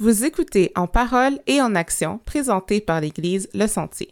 Vous 0.00 0.24
écoutez 0.24 0.72
En 0.74 0.88
parole 0.88 1.38
et 1.46 1.62
en 1.62 1.76
action, 1.76 2.18
présenté 2.24 2.80
par 2.80 3.00
l'Église 3.00 3.48
Le 3.54 3.68
Sentier. 3.68 4.08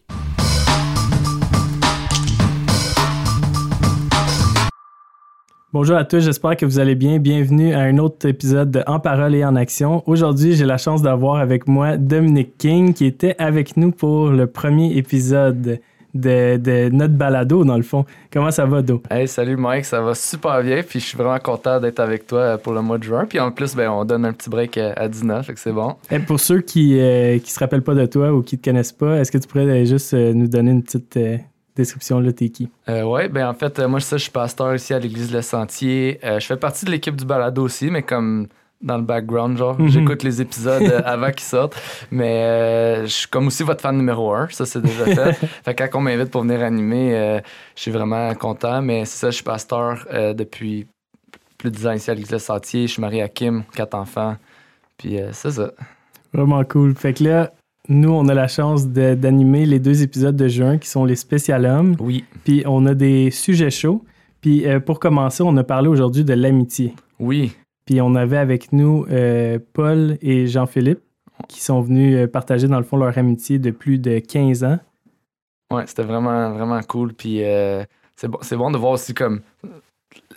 Bonjour 5.73 5.97
à 5.97 6.05
tous, 6.05 6.21
j'espère 6.21 6.57
que 6.57 6.65
vous 6.65 6.79
allez 6.79 6.95
bien. 6.95 7.19
Bienvenue 7.19 7.75
à 7.75 7.81
un 7.81 7.99
autre 7.99 8.29
épisode 8.29 8.71
de 8.71 8.85
En 8.87 9.01
parole 9.01 9.35
et 9.35 9.45
en 9.45 9.57
action. 9.57 10.05
Aujourd'hui, 10.07 10.55
j'ai 10.55 10.67
la 10.67 10.79
chance 10.79 11.03
d'avoir 11.03 11.39
avec 11.39 11.67
moi 11.67 11.97
Dominique 11.97 12.57
King 12.59 12.95
qui 12.95 13.05
était 13.05 13.35
avec 13.39 13.77
nous 13.77 13.91
pour 13.91 14.29
le 14.29 14.47
premier 14.47 14.97
épisode 14.97 15.81
de, 16.15 16.57
de 16.57 16.89
notre 16.91 17.15
balado, 17.15 17.65
dans 17.65 17.77
le 17.77 17.83
fond. 17.83 18.05
Comment 18.33 18.51
ça 18.51 18.67
va, 18.67 18.83
Do? 18.83 19.03
Hey, 19.11 19.29
salut 19.29 19.57
Mike, 19.57 19.85
ça 19.85 20.01
va 20.01 20.15
super 20.15 20.63
bien. 20.63 20.83
Puis 20.83 21.01
je 21.01 21.07
suis 21.07 21.17
vraiment 21.17 21.39
content 21.39 21.81
d'être 21.81 22.01
avec 22.01 22.27
toi 22.27 22.59
pour 22.59 22.73
le 22.73 22.83
mois 22.83 22.99
de 22.99 23.05
juin. 23.05 23.27
Puis 23.27 23.41
en 23.41 23.51
plus, 23.51 23.75
ben, 23.75 23.91
on 23.91 24.05
donne 24.05 24.25
un 24.25 24.33
petit 24.33 24.51
break 24.51 24.79
à 24.79 25.09
Dina, 25.09 25.43
fait 25.43 25.55
que 25.55 25.61
c'est 25.61 25.73
bon. 25.73 25.97
Et 26.11 26.19
pour 26.19 26.41
ceux 26.41 26.61
qui 26.61 26.95
ne 26.95 27.39
se 27.39 27.59
rappellent 27.59 27.83
pas 27.83 27.95
de 27.95 28.07
toi 28.07 28.33
ou 28.33 28.43
qui 28.43 28.59
te 28.59 28.69
connaissent 28.69 28.93
pas, 28.93 29.19
est-ce 29.19 29.33
que 29.33 29.39
tu 29.39 29.49
pourrais 29.49 29.87
juste 29.87 30.15
euh, 30.15 30.33
nous 30.33 30.49
donner 30.49 30.71
une 30.71 30.83
petite 30.83 31.17
euh, 31.17 31.39
description 31.77 32.21
là, 32.21 32.33
t'es 32.33 32.49
qui? 32.49 32.69
Euh, 32.89 33.03
ouais, 33.05 33.29
ben 33.29 33.49
en 33.49 33.55
fait, 33.55 33.79
moi, 33.81 33.99
je 33.99 34.17
suis 34.17 34.31
pasteur 34.31 34.75
ici 34.75 34.93
à 34.95 34.99
l'église 34.99 35.33
Le 35.33 35.43
Sentier. 35.43 36.19
je 36.23 36.45
fais 36.45 36.57
partie 36.57 36.85
de 36.85 36.91
l'équipe 36.91 37.17
du 37.17 37.25
balado 37.25 37.63
aussi, 37.63 37.91
mais 37.91 38.03
comme 38.03 38.49
dans 38.83 38.97
le 38.97 39.03
background, 39.03 39.57
genre. 39.57 39.79
Mhm. 39.81 39.89
J'écoute 39.89 40.23
les 40.23 40.41
épisodes 40.41 40.83
euh, 40.83 41.03
avant 41.05 41.31
qu'ils 41.31 41.41
sortent. 41.41 41.81
Mais 42.11 42.43
euh, 42.43 43.03
je 43.03 43.13
suis 43.13 43.29
comme 43.29 43.47
aussi 43.47 43.63
votre 43.63 43.81
fan 43.81 43.97
numéro 43.97 44.33
un. 44.33 44.49
Ça, 44.51 44.67
c'est 44.67 44.83
déjà 44.83 45.05
fait. 45.05 45.33
fait 45.65 45.75
que 45.75 45.85
quand 45.85 45.99
on 45.99 46.03
m'invite 46.03 46.31
pour 46.31 46.43
venir 46.43 46.63
animer, 46.63 47.15
euh, 47.15 47.41
je 47.77 47.83
suis 47.83 47.91
vraiment 47.91 48.35
content. 48.35 48.83
Mais 48.83 49.05
c'est 49.05 49.19
ça, 49.19 49.31
je 49.31 49.37
suis 49.37 49.45
pasteur 49.45 50.07
depuis 50.35 50.87
plus 51.59 51.71
de 51.71 51.77
10 51.77 51.87
ans 51.87 51.93
ici 51.93 52.11
à 52.11 52.15
l'Église 52.15 52.39
Sentier. 52.39 52.87
Je 52.87 52.93
suis 52.93 53.01
marié 53.01 53.23
à 53.23 53.29
Kim, 53.29 53.63
quatre 53.75 53.95
enfants. 53.95 54.37
Puis 54.99 55.19
c'est 55.33 55.53
ça. 55.53 55.71
Vraiment 56.33 56.65
cool. 56.65 56.95
Fait 56.95 57.13
que 57.13 57.25
là, 57.25 57.53
nous, 57.89 58.11
on 58.11 58.29
a 58.29 58.35
la 58.35 58.49
chance 58.49 58.89
d'animer 58.89 59.67
les 59.67 59.79
deux 59.79 60.03
épisodes 60.03 60.37
de 60.37 60.49
juin 60.49 60.79
qui 60.79 60.89
sont 60.89 61.05
les 61.05 61.17
spécial 61.17 61.67
hommes. 61.67 61.97
Oui. 62.01 62.25
Puis 62.45 62.63
on 62.67 62.87
a 62.87 62.95
des 62.95 63.31
sujets 63.31 63.71
chauds. 63.71 64.05
Puis 64.41 64.65
pour 64.85 64.99
commencer, 64.99 65.43
on 65.45 65.57
a 65.57 65.63
parlé 65.63 65.89
aujourd'hui 65.89 66.25
de 66.25 66.35
l'amitié. 66.35 66.95
Oui. 67.21 67.53
Puis 67.93 68.01
on 68.01 68.15
avait 68.15 68.39
avec 68.39 68.73
nous 68.73 69.05
euh, 69.11 69.59
Paul 69.75 70.17
et 70.23 70.47
Jean-Philippe 70.47 71.03
qui 71.47 71.61
sont 71.61 71.83
venus 71.83 72.17
euh, 72.17 72.27
partager 72.27 72.67
dans 72.67 72.79
le 72.79 72.85
fond 72.85 72.97
leur 72.97 73.19
amitié 73.19 73.59
de 73.59 73.71
plus 73.71 73.99
de 73.99 74.19
15 74.19 74.65
ans. 74.65 74.79
Ouais, 75.71 75.87
c'était 75.87 76.03
vraiment, 76.03 76.53
vraiment 76.53 76.81
cool. 76.85 77.13
Puis 77.13 77.45
euh, 77.45 77.85
c'est 78.17 78.29
bon, 78.29 78.39
bon 78.51 78.71
de 78.71 78.79
voir 78.79 78.93
aussi 78.93 79.13
comme 79.13 79.43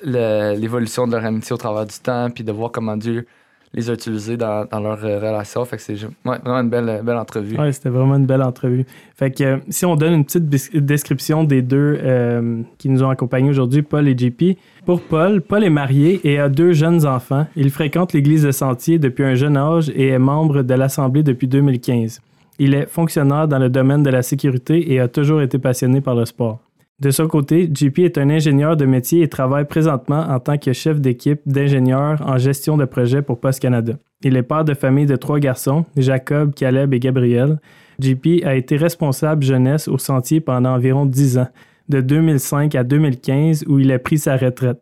l'évolution 0.04 1.08
de 1.08 1.14
leur 1.14 1.24
amitié 1.24 1.54
au 1.54 1.58
travers 1.58 1.86
du 1.86 1.98
temps, 1.98 2.30
puis 2.30 2.44
de 2.44 2.52
voir 2.52 2.74
comment 2.74 2.98
Dieu 2.98 3.26
les 3.74 3.90
a 3.90 3.94
utilisés 3.94 4.38
dans, 4.38 4.68
leur 4.72 5.04
euh, 5.04 5.20
relation. 5.20 5.66
Fait 5.66 5.78
que 5.78 5.84
c'est 5.84 5.98
vraiment 6.24 6.62
une 6.62 6.70
belle, 6.70 7.02
belle 7.04 7.18
entrevue. 7.18 7.56
Oui, 7.60 7.74
c'était 7.74 7.90
vraiment 7.90 8.16
une 8.16 8.26
belle 8.26 8.42
entrevue. 8.42 8.86
Fait 9.16 9.32
que 9.32 9.44
euh, 9.44 9.58
si 9.70 9.86
on 9.86 9.96
donne 9.96 10.14
une 10.14 10.26
petite 10.26 10.48
description 10.86 11.44
des 11.44 11.62
deux 11.62 12.00
euh, 12.02 12.62
qui 12.78 12.90
nous 12.90 13.04
ont 13.04 13.10
accompagnés 13.10 13.50
aujourd'hui, 13.50 13.82
Paul 13.82 14.08
et 14.08 14.18
JP. 14.18 14.58
Pour 14.86 15.02
Paul, 15.02 15.42
Paul 15.42 15.64
est 15.64 15.70
marié 15.70 16.22
et 16.24 16.40
a 16.40 16.48
deux 16.48 16.74
jeunes 16.74 17.06
enfants. 17.06 17.48
Il 17.56 17.72
fréquente 17.72 18.14
l'église 18.14 18.44
de 18.44 18.52
Sentier 18.52 19.00
depuis 19.00 19.24
un 19.24 19.36
jeune 19.36 19.58
âge 19.58 19.90
et 19.90 20.10
est 20.10 20.20
membre 20.20 20.62
de 20.62 20.74
l'Assemblée 20.74 21.24
depuis 21.24 21.48
2015. 21.48 22.22
Il 22.60 22.74
est 22.74 22.86
fonctionnaire 22.86 23.48
dans 23.48 23.60
le 23.60 23.70
domaine 23.70 24.04
de 24.04 24.10
la 24.10 24.22
sécurité 24.22 24.94
et 24.94 25.00
a 25.00 25.08
toujours 25.08 25.42
été 25.42 25.58
passionné 25.58 26.02
par 26.02 26.16
le 26.16 26.26
sport. 26.26 26.60
De 27.02 27.12
son 27.12 27.28
côté, 27.28 27.70
JP 27.74 28.00
est 28.00 28.18
un 28.18 28.30
ingénieur 28.30 28.78
de 28.78 28.86
métier 28.86 29.22
et 29.22 29.28
travaille 29.28 29.66
présentement 29.66 30.22
en 30.30 30.40
tant 30.40 30.58
que 30.58 30.72
chef 30.72 31.02
d'équipe 31.02 31.42
d'ingénieurs 31.46 32.22
en 32.26 32.38
gestion 32.38 32.78
de 32.78 32.86
projet 32.86 33.22
pour 33.22 33.42
Post 33.42 33.60
Canada. 33.60 33.94
Il 34.24 34.38
est 34.38 34.44
père 34.44 34.64
de 34.64 34.74
famille 34.74 35.06
de 35.06 35.18
trois 35.18 35.40
garçons, 35.40 35.86
Jacob, 35.98 36.56
Caleb 36.56 36.94
et 36.94 37.00
Gabriel. 37.00 37.60
JP 38.00 38.46
a 38.46 38.56
été 38.56 38.78
responsable 38.78 39.44
jeunesse 39.44 39.90
au 39.90 39.98
sentier 39.98 40.40
pendant 40.40 40.74
environ 40.74 41.06
dix 41.06 41.38
ans, 41.38 41.50
de 41.90 42.00
2005 42.00 42.74
à 42.76 42.86
2015 42.86 43.66
où 43.68 43.80
il 43.80 43.92
a 43.92 44.00
pris 44.00 44.18
sa 44.18 44.38
retraite. 44.38 44.80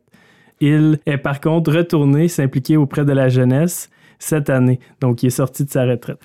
Il 0.62 1.00
est 1.08 1.18
par 1.18 1.42
contre 1.42 1.74
retourné 1.74 2.28
s'impliquer 2.28 2.78
auprès 2.78 3.06
de 3.06 3.12
la 3.12 3.28
jeunesse 3.28 3.90
cette 4.20 4.52
année, 4.52 4.80
donc 5.02 5.24
il 5.24 5.28
est 5.28 5.32
sorti 5.32 5.66
de 5.66 5.70
sa 5.72 5.84
retraite. 5.84 6.20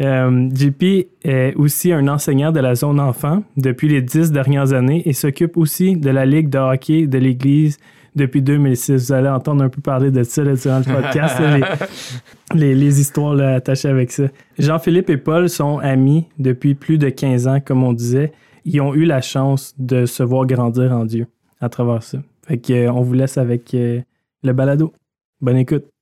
Euh, 0.00 0.48
JP 0.52 0.82
est 1.22 1.54
aussi 1.54 1.92
un 1.92 2.08
enseignant 2.08 2.50
de 2.50 2.58
la 2.58 2.74
zone 2.74 2.98
enfant 2.98 3.44
depuis 3.56 3.88
les 3.88 4.02
dix 4.02 4.32
dernières 4.32 4.72
années 4.72 5.02
et 5.06 5.12
s'occupe 5.12 5.56
aussi 5.56 5.96
de 5.96 6.10
la 6.10 6.26
Ligue 6.26 6.48
de 6.48 6.58
hockey 6.58 7.06
de 7.06 7.18
l'Église 7.18 7.78
depuis 8.16 8.42
2006. 8.42 9.06
Vous 9.06 9.12
allez 9.12 9.28
entendre 9.28 9.62
un 9.62 9.68
peu 9.68 9.80
parler 9.80 10.10
de 10.10 10.22
ça 10.24 10.42
durant 10.42 10.78
le 10.78 11.02
podcast, 11.02 11.40
les, 12.54 13.00
histoires 13.00 13.38
attachées 13.38 13.88
avec 13.88 14.10
ça. 14.10 14.24
Jean-Philippe 14.58 15.10
et 15.10 15.16
Paul 15.16 15.48
sont 15.48 15.78
amis 15.78 16.26
depuis 16.38 16.74
plus 16.74 16.98
de 16.98 17.08
15 17.08 17.46
ans, 17.46 17.60
comme 17.60 17.84
on 17.84 17.92
disait. 17.92 18.32
Ils 18.64 18.80
ont 18.80 18.94
eu 18.94 19.04
la 19.04 19.20
chance 19.20 19.74
de 19.78 20.06
se 20.06 20.22
voir 20.22 20.46
grandir 20.46 20.92
en 20.92 21.04
Dieu 21.04 21.26
à 21.60 21.68
travers 21.68 22.02
ça. 22.02 22.18
Fait 22.46 22.58
que, 22.58 22.72
euh, 22.72 22.92
on 22.92 23.02
vous 23.02 23.14
laisse 23.14 23.38
avec 23.38 23.74
euh, 23.74 24.00
le 24.42 24.52
balado. 24.52 24.92
Bonne 25.40 25.56
écoute 25.56 25.93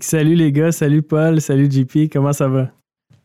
salut 0.00 0.34
les 0.34 0.52
gars, 0.52 0.72
salut 0.72 1.02
Paul, 1.02 1.40
salut 1.40 1.70
JP, 1.70 2.10
comment 2.12 2.32
ça 2.32 2.48
va? 2.48 2.68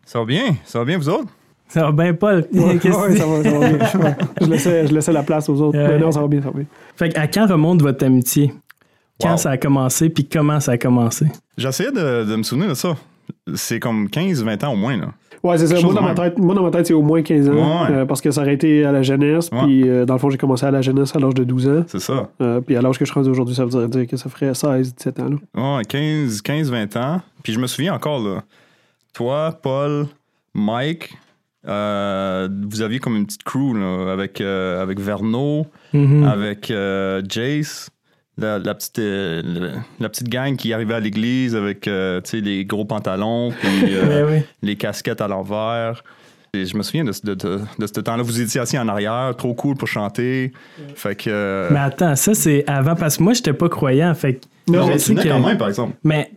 Ça 0.06 0.20
va 0.20 0.26
bien, 0.26 0.56
ça 0.66 0.80
va 0.80 0.86
bien 0.86 0.98
vous 0.98 1.10
autres? 1.10 1.30
Ça 1.68 1.90
va 1.90 1.92
bien, 1.92 2.14
Paul? 2.14 2.46
Ouais, 2.54 2.80
ça, 2.80 2.90
va, 2.90 3.16
ça 3.16 3.26
va 3.26 3.70
bien. 3.70 4.18
je, 4.42 4.46
laissais, 4.48 4.88
je, 4.88 4.94
laissais, 4.94 5.12
la 5.14 5.24
place 5.24 5.50
aux 5.50 5.60
autres. 5.62 5.78
Mais 5.78 5.98
non, 5.98 6.12
ça 6.12 6.22
va 6.22 6.28
bien, 6.28 6.42
ça 6.42 6.50
va 6.50 6.58
bien. 6.58 6.66
Fait 6.96 7.18
à 7.18 7.28
quand 7.28 7.48
remonte 7.48 7.82
votre 7.82 8.06
amitié? 8.06 8.54
Quand 9.20 9.38
ça 9.38 9.52
a 9.52 9.58
commencé, 9.58 10.10
puis 10.10 10.28
comment 10.28 10.60
ça 10.60 10.74
a 10.74 10.78
commencé? 10.78 11.28
J'essayais 11.58 11.92
de, 11.92 12.26
de 12.26 12.36
me 12.36 12.44
souvenir 12.44 12.70
de 12.70 12.74
ça. 12.74 12.96
C'est 13.56 13.80
comme 13.80 14.08
15-20 14.08 14.66
ans 14.66 14.74
au 14.74 14.76
moins, 14.76 14.98
là. 14.98 15.14
Ouais, 15.44 15.58
c'est 15.58 15.68
ça. 15.68 15.82
Moi 15.82 15.94
dans, 15.94 16.02
ma 16.02 16.14
tête, 16.14 16.38
moi, 16.40 16.56
dans 16.56 16.64
ma 16.64 16.72
tête, 16.72 16.88
c'est 16.88 16.94
au 16.94 17.02
moins 17.02 17.22
15 17.22 17.50
ans. 17.50 17.86
Euh, 17.90 18.06
parce 18.06 18.22
que 18.22 18.32
ça 18.32 18.42
aurait 18.42 18.54
été 18.54 18.86
à 18.86 18.94
la 18.94 19.04
jeunesse. 19.04 19.50
Puis, 19.50 19.90
euh, 19.90 20.06
dans 20.06 20.14
le 20.14 20.20
fond, 20.20 20.30
j'ai 20.30 20.38
commencé 20.38 20.66
à 20.66 20.72
la 20.72 20.82
jeunesse 20.82 21.14
à 21.16 21.20
l'âge 21.20 21.34
de 21.34 21.44
12 21.44 21.68
ans. 21.68 21.84
C'est 21.88 22.00
ça. 22.00 22.30
Euh, 22.42 22.62
puis, 22.62 22.78
à 22.78 22.82
l'âge 22.82 22.98
que 22.98 23.04
je 23.04 23.12
suis 23.12 23.20
rendu 23.20 23.30
aujourd'hui, 23.30 23.54
ça 23.54 23.66
veut 23.66 23.88
dire 23.90 24.08
que 24.08 24.16
ça 24.16 24.30
ferait 24.30 24.54
16, 24.54 24.96
17 24.96 25.20
ans. 25.20 25.30
Là. 25.30 25.78
Ouais, 25.78 25.84
15, 25.84 26.42
15, 26.42 26.72
20 26.72 26.96
ans. 26.96 27.22
Puis, 27.44 27.52
je 27.52 27.60
me 27.60 27.68
souviens 27.68 27.94
encore, 27.94 28.20
là. 28.20 28.44
Toi, 29.14 29.52
Paul, 29.62 30.08
Mike, 30.54 31.14
vous 31.66 31.70
aviez 32.82 33.00
comme 33.00 33.18
une 33.18 33.26
petite 33.26 33.44
crew, 33.44 33.76
là, 33.76 34.14
avec, 34.14 34.40
avec 34.40 35.00
Verno, 35.02 35.68
mm-hmm. 35.94 36.26
avec 36.26 36.74
Jace 37.30 37.90
la, 38.38 38.74
petite, 38.74 39.00
euh, 39.00 39.76
la 40.00 40.10
petite 40.10 40.30
gang 40.30 40.56
qui 40.56 40.74
arrivait 40.74 40.96
à 40.96 41.00
l'église 41.00 41.56
avec 41.56 41.88
euh, 41.88 42.22
les 42.34 42.66
gros 42.66 42.86
pantalons 42.86 43.52
puis 43.52 43.70
euh, 43.96 44.40
les 44.62 44.76
casquettes 44.76 45.22
à 45.22 45.28
l'envers. 45.28 46.04
Et 46.56 46.68
je 46.68 46.78
me 46.78 46.84
souviens 46.84 47.04
de, 47.04 47.12
ce 47.12 48.00
temps-là. 48.00 48.22
Vous 48.22 48.40
étiez 48.40 48.62
assis 48.62 48.78
en 48.78 48.88
arrière, 48.88 49.34
trop 49.36 49.56
cool 49.56 49.76
pour 49.76 49.88
chanter. 49.88 50.52
Fait 50.94 51.16
que. 51.16 51.68
Mais 51.72 51.80
attends, 51.80 52.16
ça 52.16 52.36
c'est 52.36 52.64
avant 52.68 52.94
parce 52.94 53.18
que 53.18 53.24
moi 53.24 53.34
j'étais 53.34 53.54
pas 53.54 53.70
croyant. 53.70 54.14
Fait 54.14 54.40
non, 54.68 54.88
tu 54.96 55.16
que... 55.16 55.28
quand 55.28 55.40
même, 55.40 55.58
par 55.58 55.70
exemple. 55.70 55.96
Mais 56.04 56.32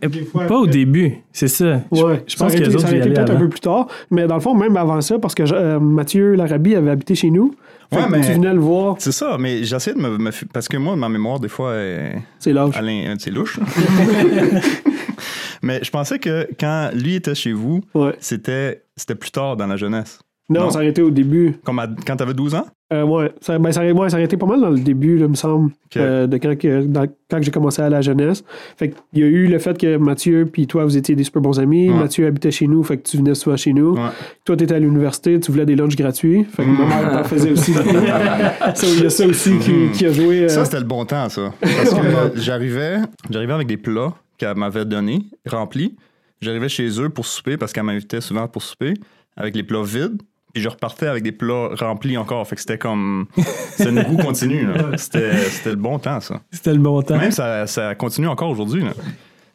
pas 0.49 0.56
au 0.56 0.66
début, 0.66 1.19
c'est 1.32 1.49
ça. 1.49 1.82
Ouais, 1.91 2.25
je, 2.26 2.34
pense 2.34 2.55
que 2.55 2.60
les 2.60 2.75
autres 2.75 2.88
ça 2.88 2.94
peut-être 2.94 3.31
un 3.31 3.37
peu 3.37 3.50
plus 3.50 3.60
tard. 3.60 3.88
Mais 4.10 4.26
dans 4.26 4.37
le 4.37 4.41
fond, 4.41 4.55
même 4.55 4.78
avant 4.78 5.03
ça, 5.03 5.19
parce 5.19 5.34
que 5.34 5.76
Mathieu 5.76 6.34
Larabie 6.34 6.76
avait 6.76 6.93
habité 6.93 7.15
chez 7.15 7.28
nous. 7.28 7.55
Ouais, 7.93 8.00
mais 8.09 8.22
tu 8.22 8.32
venais 8.32 8.55
le 8.55 8.59
voir. 8.59 8.97
C'est 8.99 9.12
ça, 9.12 9.37
mais 9.38 9.65
j'essaie 9.65 9.93
de 9.93 9.99
me, 9.99 10.31
Parce 10.50 10.66
que 10.66 10.78
moi, 10.78 10.97
ma 10.97 11.10
mémoire, 11.10 11.41
des 11.41 11.49
fois, 11.49 11.75
est. 11.75 12.16
C'est 12.38 12.55
louche. 12.55 12.75
C'est 13.19 13.31
louche. 13.31 13.60
mais 15.66 15.82
je 15.82 15.91
pensais 15.91 16.19
que 16.19 16.49
quand 16.59 16.91
lui 16.94 17.16
était 17.16 17.34
chez 17.34 17.53
vous, 17.53 17.82
c'était 18.21 18.81
plus 19.19 19.31
tard 19.31 19.56
dans 19.56 19.66
la 19.66 19.77
jeunesse. 19.77 20.21
Non, 20.49 20.71
ça 20.71 20.78
a 20.78 20.84
été 20.84 21.03
au 21.03 21.10
début. 21.10 21.59
Comme 21.65 21.82
quand 22.06 22.16
t'avais 22.16 22.34
12 22.34 22.54
ans? 22.54 22.66
Euh, 22.93 23.03
ouais, 23.03 23.32
ça, 23.41 23.59
ben, 23.59 23.72
ça, 23.72 23.84
ouais, 23.84 24.10
ça 24.10 24.19
a 24.19 24.21
été 24.21 24.37
pas 24.37 24.47
mal 24.47 24.60
dans 24.60 24.71
le 24.71 24.78
début, 24.78 25.19
là, 25.19 25.26
me 25.26 25.34
semble, 25.34 25.72
euh, 25.97 26.28
de 26.28 26.37
quand, 26.37 26.56
que, 26.56 26.87
quand 27.28 27.43
j'ai 27.43 27.50
commencé 27.50 27.82
à 27.82 27.91
la 27.91 28.00
jeunesse. 28.00 28.44
Fait 28.76 28.91
qu'il 28.91 29.21
y 29.21 29.25
a 29.25 29.26
eu 29.26 29.49
le 29.49 29.59
fait 29.59 29.76
que 29.76 29.97
Mathieu 29.97 30.47
puis 30.47 30.69
toi, 30.69 30.84
vous 30.84 30.97
étiez 30.97 31.16
des 31.16 31.25
super 31.25 31.43
bons 31.43 31.58
amis. 31.58 31.88
Mathieu 31.88 32.29
habitait 32.29 32.52
chez 32.52 32.69
nous, 32.69 32.85
fait 32.85 32.99
que 32.99 33.08
tu 33.08 33.17
venais 33.17 33.35
souvent 33.35 33.56
chez 33.56 33.73
nous. 33.73 33.94
Toi, 33.94 34.12
Toi, 34.44 34.56
t'étais 34.56 34.76
à 34.76 34.79
l'université, 34.79 35.40
tu 35.40 35.50
voulais 35.50 35.67
des 35.67 35.75
lunchs 35.75 35.96
gratuits. 35.96 36.44
Fait 36.44 36.62
que 36.62 36.69
ma 36.69 36.87
mère 36.87 37.11
t'en 37.11 37.25
faisait 37.25 37.50
aussi. 37.50 37.73
Il 38.85 39.02
y 39.02 39.06
a 39.06 39.11
ça 39.11 39.26
aussi 39.26 39.58
qui, 39.93 40.06
a 40.06 40.12
joué. 40.12 40.44
Euh, 40.44 40.49
ça, 40.49 40.64
c'était 40.64 40.79
le 40.79 40.85
bon 40.85 41.05
temps, 41.05 41.29
ça. 41.29 41.52
Parce 41.61 41.90
que 41.90 42.00
j'arrivais, 42.37 42.99
j'arrivais 43.31 43.52
avec 43.52 43.67
des 43.67 43.79
plats 43.79 44.14
qu'elle 44.37 44.56
m'avait 44.56 44.85
donnés, 44.85 45.27
remplis. 45.47 45.97
J'arrivais 46.41 46.69
chez 46.69 47.00
eux 47.00 47.09
pour 47.09 47.27
souper 47.27 47.56
parce 47.56 47.73
qu'elle 47.73 47.85
m'invitait 47.85 48.21
souvent 48.21 48.47
pour 48.49 48.62
souper 48.62 48.94
avec 49.37 49.56
les 49.56 49.62
plats 49.62 49.83
vides. 49.83 50.21
Puis 50.53 50.62
je 50.62 50.69
repartais 50.69 51.06
avec 51.06 51.23
des 51.23 51.33
plats 51.33 51.71
remplis 51.79 52.17
encore. 52.17 52.47
Fait 52.47 52.55
que 52.55 52.61
c'était 52.61 52.79
comme. 52.79 53.27
C'est 53.77 53.91
une 53.91 54.00
roue 54.00 54.17
continue. 54.17 54.67
C'était, 54.97 55.33
le 55.67 55.77
bon 55.77 55.99
temps, 55.99 56.21
ça. 56.21 56.41
C'était 56.50 56.73
le 56.73 56.79
bon 56.79 57.03
temps. 57.03 57.19
Même 57.19 57.31
ça, 57.31 57.67
ça 57.67 57.94
continue 57.94 58.29
encore 58.29 58.49
aujourd'hui. 58.50 58.85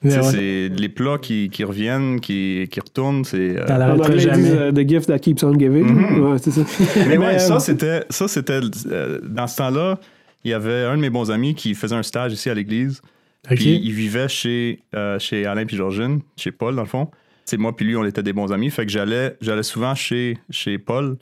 C'est 0.10 0.70
les 0.70 0.90
plats 0.90 1.18
qui, 1.20 1.50
qui 1.50 1.64
reviennent, 1.64 2.20
qui, 2.20 2.68
qui 2.72 2.80
retournent. 2.80 3.24
C'est. 3.24 3.60
Euh... 3.60 3.66
la 3.66 4.18
jamais. 4.18 4.50
Euh, 4.50 4.72
the 4.72 4.88
gift 4.88 5.08
that 5.08 5.20
keeps 5.20 5.44
on 5.44 5.54
giving. 5.54 5.86
Mm-hmm. 5.86 6.38
c'est 6.40 6.52
ça. 6.52 6.62
Mais, 7.08 7.18
ouais, 7.18 7.40
ça, 7.40 7.56
euh, 7.56 7.60
c'était. 7.60 8.04
Ça, 8.10 8.28
c'était. 8.28 8.60
Euh, 8.88 9.20
dans 9.24 9.48
ce 9.48 9.58
temps-là, 9.58 10.00
il 10.44 10.52
y 10.52 10.54
avait 10.54 10.86
un 10.86 10.98
de 10.98 11.02
mes 11.02 11.10
bons 11.10 11.30
amis 11.30 11.54
qui 11.54 11.76
faisait 11.76 11.96
un 11.96 12.04
stage 12.04 12.34
ici 12.34 12.50
à 12.50 12.54
l'église. 12.54 13.02
Puis 13.44 13.80
il 13.84 13.92
vivait 13.94 14.28
chez, 14.28 14.80
euh, 14.96 15.18
chez 15.20 15.46
Alain 15.46 15.66
puis 15.66 15.76
Georgine, 15.76 16.22
chez 16.38 16.52
Paul, 16.52 16.76
dans 16.76 16.84
le 16.84 16.88
fond. 16.88 17.10
C'est 17.46 17.58
moi 17.58 17.76
puis 17.76 17.86
lui, 17.86 17.96
on 17.96 18.06
était 18.06 18.24
des 18.24 18.34
bons 18.34 18.52
amis. 18.54 18.70
Fait 18.70 18.86
que 18.86 18.92
j'allais, 18.92 19.36
j'allais 19.42 19.64
souvent 19.64 19.96
chez, 19.96 20.38
chez 20.50 20.78
Paul. 20.78 21.18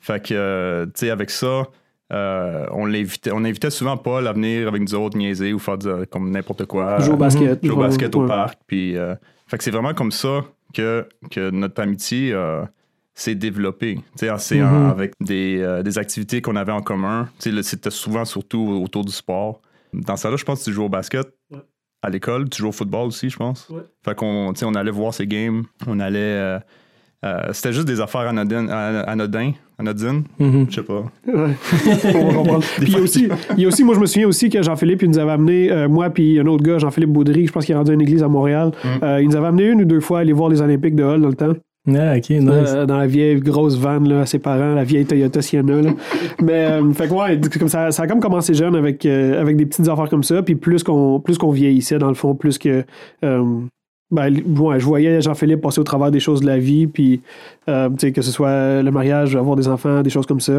Fait 0.00 0.22
que, 0.22 0.34
euh, 0.34 0.86
tu 0.86 0.92
sais, 0.96 1.10
avec 1.10 1.30
ça, 1.30 1.68
euh, 2.12 2.66
on, 2.72 2.86
l'invitait, 2.86 3.30
on 3.32 3.44
invitait 3.44 3.70
souvent 3.70 3.96
Paul 3.96 4.26
à 4.26 4.32
venir 4.32 4.66
avec 4.66 4.82
nous 4.82 4.94
autres 4.94 5.16
niaiser 5.16 5.52
ou 5.52 5.58
faire 5.58 5.76
comme 6.10 6.30
n'importe 6.30 6.64
quoi. 6.66 6.98
Jouer 7.00 7.14
au 7.14 7.16
basket. 7.16 7.64
Jouer 7.64 7.74
au 7.74 7.78
basket 7.78 8.14
au 8.16 8.26
parc. 8.26 8.58
Puis, 8.66 8.96
euh, 8.96 9.14
fait 9.46 9.58
que 9.58 9.64
c'est 9.64 9.70
vraiment 9.70 9.94
comme 9.94 10.10
ça 10.12 10.44
que, 10.74 11.06
que 11.30 11.50
notre 11.50 11.80
amitié 11.80 12.32
euh, 12.32 12.62
s'est 13.14 13.34
développée. 13.36 13.96
Tu 14.18 14.26
sais, 14.26 14.32
c'est 14.38 14.58
Mhm. 14.60 14.90
avec 14.90 15.12
des, 15.20 15.58
euh, 15.60 15.82
des 15.82 15.98
activités 15.98 16.42
qu'on 16.42 16.56
avait 16.56 16.72
en 16.72 16.82
commun. 16.82 17.28
Tu 17.40 17.52
sais, 17.52 17.62
c'était 17.62 17.90
souvent 17.90 18.24
surtout 18.24 18.80
autour 18.84 19.04
du 19.04 19.12
sport. 19.12 19.60
Dans 19.92 20.16
ça 20.16 20.30
là 20.30 20.36
je 20.36 20.44
pense 20.44 20.60
que 20.60 20.64
tu 20.64 20.72
joues 20.72 20.84
au 20.84 20.88
basket. 20.88 21.26
Ouais. 21.50 21.58
À 22.02 22.08
l'école, 22.08 22.48
tu 22.48 22.62
joues 22.62 22.68
au 22.68 22.72
football 22.72 23.08
aussi, 23.08 23.28
je 23.28 23.36
pense. 23.36 23.68
Ouais. 23.68 23.82
Fait 24.04 24.14
qu'on, 24.14 24.52
tu 24.54 24.60
sais, 24.60 24.64
on 24.64 24.74
allait 24.74 24.90
voir 24.90 25.12
ces 25.12 25.26
games. 25.26 25.64
On 25.86 26.00
allait. 26.00 26.18
euh, 26.18 26.58
euh, 27.26 27.40
c'était 27.52 27.74
juste 27.74 27.86
des 27.86 28.00
affaires 28.00 28.22
anodines, 28.22 28.70
an- 28.70 29.04
anodins, 29.06 29.52
anodines, 29.78 30.22
Mhm. 30.38 30.66
je 30.70 30.76
sais 30.76 30.82
pas. 30.82 31.04
Ouais. 31.26 31.50
Puis 32.78 32.86
il 32.86 32.92
y 32.92 32.96
a 32.96 33.00
aussi, 33.00 33.28
il 33.56 33.62
y 33.62 33.64
a 33.66 33.68
aussi, 33.68 33.84
moi 33.84 33.94
je 33.94 34.00
me 34.00 34.06
souviens 34.06 34.26
aussi 34.28 34.48
que 34.48 34.62
Jean-Philippe, 34.62 35.02
il 35.02 35.10
nous 35.10 35.18
avait 35.18 35.32
amené, 35.32 35.70
euh, 35.70 35.86
moi 35.88 36.08
puis 36.08 36.40
un 36.40 36.46
autre 36.46 36.62
gars, 36.62 36.78
Jean-Philippe 36.78 37.10
Baudry, 37.12 37.46
je 37.46 37.52
pense 37.52 37.66
qu'il 37.66 37.74
est 37.74 37.78
rendu 37.78 37.90
à 37.90 37.94
une 37.94 38.00
église 38.00 38.22
à 38.22 38.28
Montréal. 38.28 38.70
Mm. 38.82 38.88
Euh, 39.04 39.20
il 39.20 39.28
nous 39.28 39.36
avait 39.36 39.48
amené 39.48 39.64
une 39.68 39.82
ou 39.82 39.84
deux 39.84 40.00
fois 40.00 40.18
à 40.18 40.20
aller 40.22 40.32
voir 40.32 40.48
les 40.48 40.62
Olympiques 40.62 40.94
de 40.94 41.02
Hull 41.04 41.20
dans 41.20 41.28
le 41.28 41.34
temps. 41.34 41.52
Ah, 41.88 42.16
nice. 42.16 42.28
Euh, 42.38 42.84
dans 42.86 42.98
la 42.98 43.06
vieille 43.06 43.40
grosse 43.40 43.76
van 43.78 44.00
là, 44.00 44.20
à 44.20 44.26
ses 44.26 44.38
parents, 44.38 44.74
la 44.74 44.84
vieille 44.84 45.06
Toyota 45.06 45.40
Sienna. 45.40 45.80
là. 45.80 45.90
Mais 46.42 46.66
euh, 46.66 46.92
fait 46.92 47.08
que 47.08 47.14
ouais, 47.14 47.40
comme 47.58 47.68
ça, 47.68 47.90
ça 47.90 48.02
a 48.02 48.06
comme 48.06 48.20
commencé 48.20 48.52
jeune 48.54 48.76
avec, 48.76 49.04
euh, 49.06 49.40
avec 49.40 49.56
des 49.56 49.66
petites 49.66 49.88
affaires 49.88 50.08
comme 50.10 50.22
ça. 50.24 50.42
Puis 50.42 50.54
plus 50.56 50.82
qu'on 50.82 51.20
plus 51.20 51.38
qu'on 51.38 51.50
vieillissait, 51.52 51.98
dans 51.98 52.08
le 52.08 52.14
fond, 52.14 52.34
plus 52.34 52.58
que. 52.58 52.84
euh, 53.24 53.60
ben, 54.12 54.34
ouais, 54.58 54.80
je 54.80 54.84
voyais 54.84 55.20
Jean-Philippe 55.20 55.60
passer 55.60 55.78
au 55.80 55.84
travers 55.84 56.10
des 56.10 56.18
choses 56.18 56.40
de 56.40 56.46
la 56.46 56.58
vie, 56.58 56.88
puis 56.88 57.20
euh, 57.68 57.88
tu 57.90 57.94
sais, 57.98 58.12
que 58.12 58.22
ce 58.22 58.32
soit 58.32 58.82
le 58.82 58.90
mariage, 58.90 59.36
avoir 59.36 59.54
des 59.54 59.68
enfants, 59.68 60.02
des 60.02 60.10
choses 60.10 60.26
comme 60.26 60.40
ça. 60.40 60.52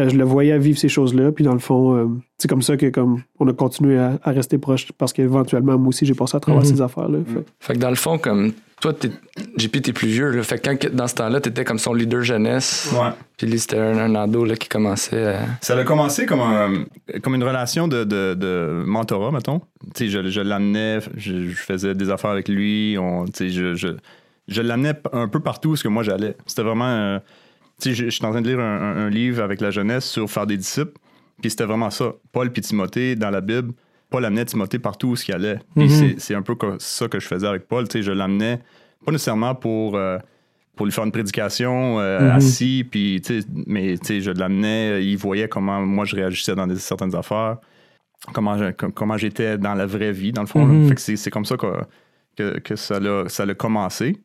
Euh, 0.00 0.08
je 0.08 0.16
le 0.16 0.24
voyais 0.24 0.58
vivre 0.58 0.76
ces 0.76 0.88
choses-là, 0.88 1.30
puis 1.30 1.44
dans 1.44 1.52
le 1.52 1.60
fond, 1.60 1.94
euh, 1.94 2.06
c'est 2.36 2.48
comme 2.48 2.62
ça 2.62 2.76
que 2.76 2.86
comme 2.86 3.22
on 3.38 3.46
a 3.46 3.52
continué 3.52 3.96
à, 3.96 4.18
à 4.24 4.32
rester 4.32 4.58
proche 4.58 4.90
parce 4.98 5.12
qu'éventuellement, 5.12 5.78
moi 5.78 5.90
aussi, 5.90 6.04
j'ai 6.04 6.14
passé 6.14 6.36
à 6.36 6.40
travers 6.40 6.62
Mhm. 6.62 6.66
ces 6.66 6.80
affaires-là. 6.82 7.18
Fait- 7.24 7.44
Fait 7.60 7.74
que 7.74 7.78
dans 7.78 7.90
le 7.90 7.94
fond, 7.96 8.18
comme 8.18 8.50
toi, 8.80 8.92
t'es, 8.92 9.10
JP, 9.56 9.80
t'es 9.82 9.92
plus 9.92 10.08
vieux. 10.08 10.30
Là. 10.30 10.42
Fait 10.42 10.58
que 10.58 10.68
quand, 10.68 10.94
dans 10.94 11.08
ce 11.08 11.14
temps-là, 11.14 11.40
t'étais 11.40 11.64
comme 11.64 11.78
son 11.78 11.94
leader 11.94 12.22
jeunesse. 12.22 12.92
Ouais. 12.94 13.08
Puis 13.38 13.46
lui, 13.46 13.58
c'était 13.58 13.78
un, 13.78 13.96
un 13.98 14.14
ado 14.14 14.44
là, 14.44 14.54
qui 14.56 14.68
commençait 14.68 15.34
à. 15.34 15.40
Ça 15.62 15.76
a 15.76 15.84
commencé 15.84 16.26
comme, 16.26 16.40
un- 16.40 16.84
comme 17.22 17.34
une 17.34 17.44
relation 17.44 17.88
de, 17.88 18.04
de, 18.04 18.34
de 18.34 18.82
mentorat, 18.86 19.30
mettons. 19.32 19.62
Je, 19.98 20.06
je 20.28 20.40
l'amenais, 20.40 20.98
je, 21.16 21.48
je 21.48 21.56
faisais 21.56 21.94
des 21.94 22.10
affaires 22.10 22.30
avec 22.30 22.48
lui. 22.48 22.96
On, 22.98 23.24
je, 23.26 23.74
je, 23.74 23.88
je 24.48 24.62
l'amenais 24.62 24.92
un 25.12 25.28
peu 25.28 25.40
partout 25.40 25.70
où 25.70 25.76
ce 25.76 25.82
que 25.84 25.88
moi 25.88 26.02
j'allais. 26.02 26.36
C'était 26.46 26.62
vraiment. 26.62 26.88
euh, 26.88 27.18
tu 27.80 27.90
sais, 27.90 27.94
je, 27.94 28.04
je 28.06 28.10
suis 28.10 28.24
en 28.24 28.30
train 28.30 28.42
de 28.42 28.48
lire 28.48 28.60
un, 28.60 28.62
un- 28.80 28.96
un 29.06 29.10
livre 29.10 29.42
avec 29.42 29.60
la 29.60 29.70
jeunesse 29.70 30.04
sur 30.04 30.30
faire 30.30 30.46
des 30.46 30.56
disciples. 30.58 30.92
Puis 31.40 31.50
c'était 31.50 31.64
vraiment 31.64 31.90
ça. 31.90 32.12
Paul 32.32 32.50
puis 32.50 32.62
Timothée, 32.62 33.14
dans 33.16 33.30
la 33.30 33.40
Bible, 33.42 33.72
Paul 34.16 34.24
amenait 34.24 34.46
Timothée 34.46 34.78
partout 34.78 35.08
où 35.08 35.16
ce 35.16 35.24
qu'il 35.26 35.34
allait. 35.34 35.58
Mhm. 35.76 35.88
c'est- 35.90 36.14
c'est 36.18 36.34
un 36.34 36.40
peu 36.42 36.56
ça 36.78 37.06
que 37.08 37.20
je 37.20 37.26
faisais 37.26 37.46
avec 37.46 37.68
Paul. 37.68 37.86
Tu 37.86 37.98
sais, 37.98 38.02
je 38.02 38.12
l'amenais 38.12 38.60
pas 39.04 39.12
nécessairement 39.12 39.54
pour. 39.54 39.94
euh, 39.96 40.18
pour 40.74 40.84
lui 40.84 40.92
faire 40.92 41.04
une 41.04 41.12
prédication 41.12 41.98
euh, 42.00 42.20
Mhm. 42.20 42.30
assis, 42.36 42.86
puis, 42.90 43.20
tu 43.24 43.40
sais, 43.40 43.46
mais 43.66 43.96
tu 43.96 44.06
sais, 44.06 44.20
je 44.20 44.30
l'amenais, 44.30 45.02
il 45.02 45.16
voyait 45.16 45.48
comment 45.48 45.80
moi 45.80 46.04
je 46.04 46.14
réagissais 46.16 46.54
dans 46.54 46.66
des- 46.66 46.76
certaines 46.76 47.14
affaires, 47.14 47.56
comment, 48.34 48.58
comment 48.94 49.16
j'étais 49.16 49.56
dans 49.56 49.72
la 49.74 49.86
vraie 49.86 50.12
vie, 50.12 50.32
dans 50.32 50.42
le 50.42 50.46
fond. 50.46 50.66
Mhm. 50.66 50.92
C'est, 50.98 51.16
c'est 51.16 51.30
comme 51.30 51.46
ça 51.46 51.56
que, 51.56 51.66
que, 52.36 52.58
que 52.58 52.76
ça, 52.76 53.00
l'a, 53.00 53.24
ça 53.28 53.46
l'a 53.46 53.54
commencé. 53.54 54.18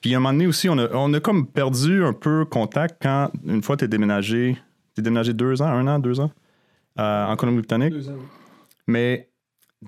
Puis 0.00 0.14
à 0.14 0.18
un 0.18 0.20
moment 0.20 0.32
donné 0.32 0.46
aussi, 0.46 0.68
on 0.68 0.78
a, 0.78 0.86
on 0.94 1.12
a 1.14 1.18
comme 1.20 1.46
perdu 1.48 2.04
un 2.04 2.12
peu 2.12 2.44
contact 2.44 2.98
quand, 3.02 3.30
une 3.44 3.62
fois, 3.64 3.76
tu 3.76 3.84
es 3.84 3.88
déménagé, 3.88 4.56
tu 4.94 5.02
déménagé 5.02 5.32
deux 5.32 5.62
ans, 5.62 5.66
un 5.66 5.88
an, 5.88 5.98
deux 5.98 6.20
ans, 6.20 6.30
euh, 7.00 7.26
en 7.26 7.34
Colombie-Britannique? 7.34 7.92
Mais, 7.96 8.02
tu 8.02 8.08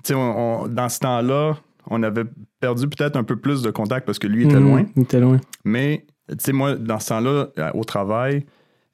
sais, 0.03 0.13
on- 0.15 0.63
on- 0.63 0.67
dans 0.67 0.89
ce 0.89 0.99
temps-là, 0.99 1.53
on 1.89 2.01
avait 2.03 2.23
perdu 2.59 2.87
peut-être 2.87 3.15
un 3.15 3.23
peu 3.23 3.35
plus 3.35 3.61
de 3.61 3.71
contact 3.71 4.05
parce 4.05 4.19
que 4.19 4.27
lui 4.27 4.45
était 4.45 4.55
Mhm. 4.59 4.67
loin. 4.69 4.85
Il 4.95 5.03
était 5.03 5.19
loin. 5.19 5.39
Mais, 5.63 6.05
tu 6.29 6.35
sais, 6.39 6.51
moi, 6.53 6.75
dans 6.75 6.99
ce 6.99 7.09
temps-là, 7.09 7.47
au 7.75 7.83
travail, 7.83 8.45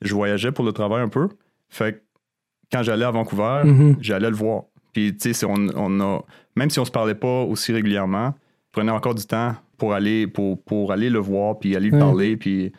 je 0.02 0.14
voyageais 0.14 0.52
pour 0.52 0.66
le 0.66 0.72
travail 0.74 1.02
un 1.02 1.08
peu. 1.10 1.30
Fait 1.70 1.94
que 1.94 2.00
quand 2.72 2.84
j'allais 2.84 3.06
à 3.06 3.12
Vancouver, 3.12 3.62
Mhm. 3.66 3.96
j'allais 4.02 4.30
le 4.30 4.36
voir. 4.36 4.64
Puis, 4.94 5.14
tu 5.14 5.20
sais, 5.30 5.34
c'est- 5.34 5.46
on, 5.46 5.68
on 5.76 6.00
a, 6.02 6.22
même 6.56 6.70
si 6.70 6.80
on 6.80 6.86
se 6.86 6.92
parlait 6.92 7.16
pas 7.16 7.44
aussi 7.44 7.72
régulièrement, 7.72 8.34
je 8.68 8.72
prenais 8.74 8.92
encore 8.92 9.16
du 9.16 9.26
temps 9.26 9.56
pour 9.78 9.94
aller, 9.94 10.28
pour, 10.28 10.62
pour 10.64 10.92
aller 10.92 11.10
le 11.10 11.20
voir, 11.20 11.58
puis 11.60 11.76
aller 11.76 11.88
lui 11.88 11.94
Ouais. 11.94 12.00
parler, 12.00 12.38
puis 12.38 12.72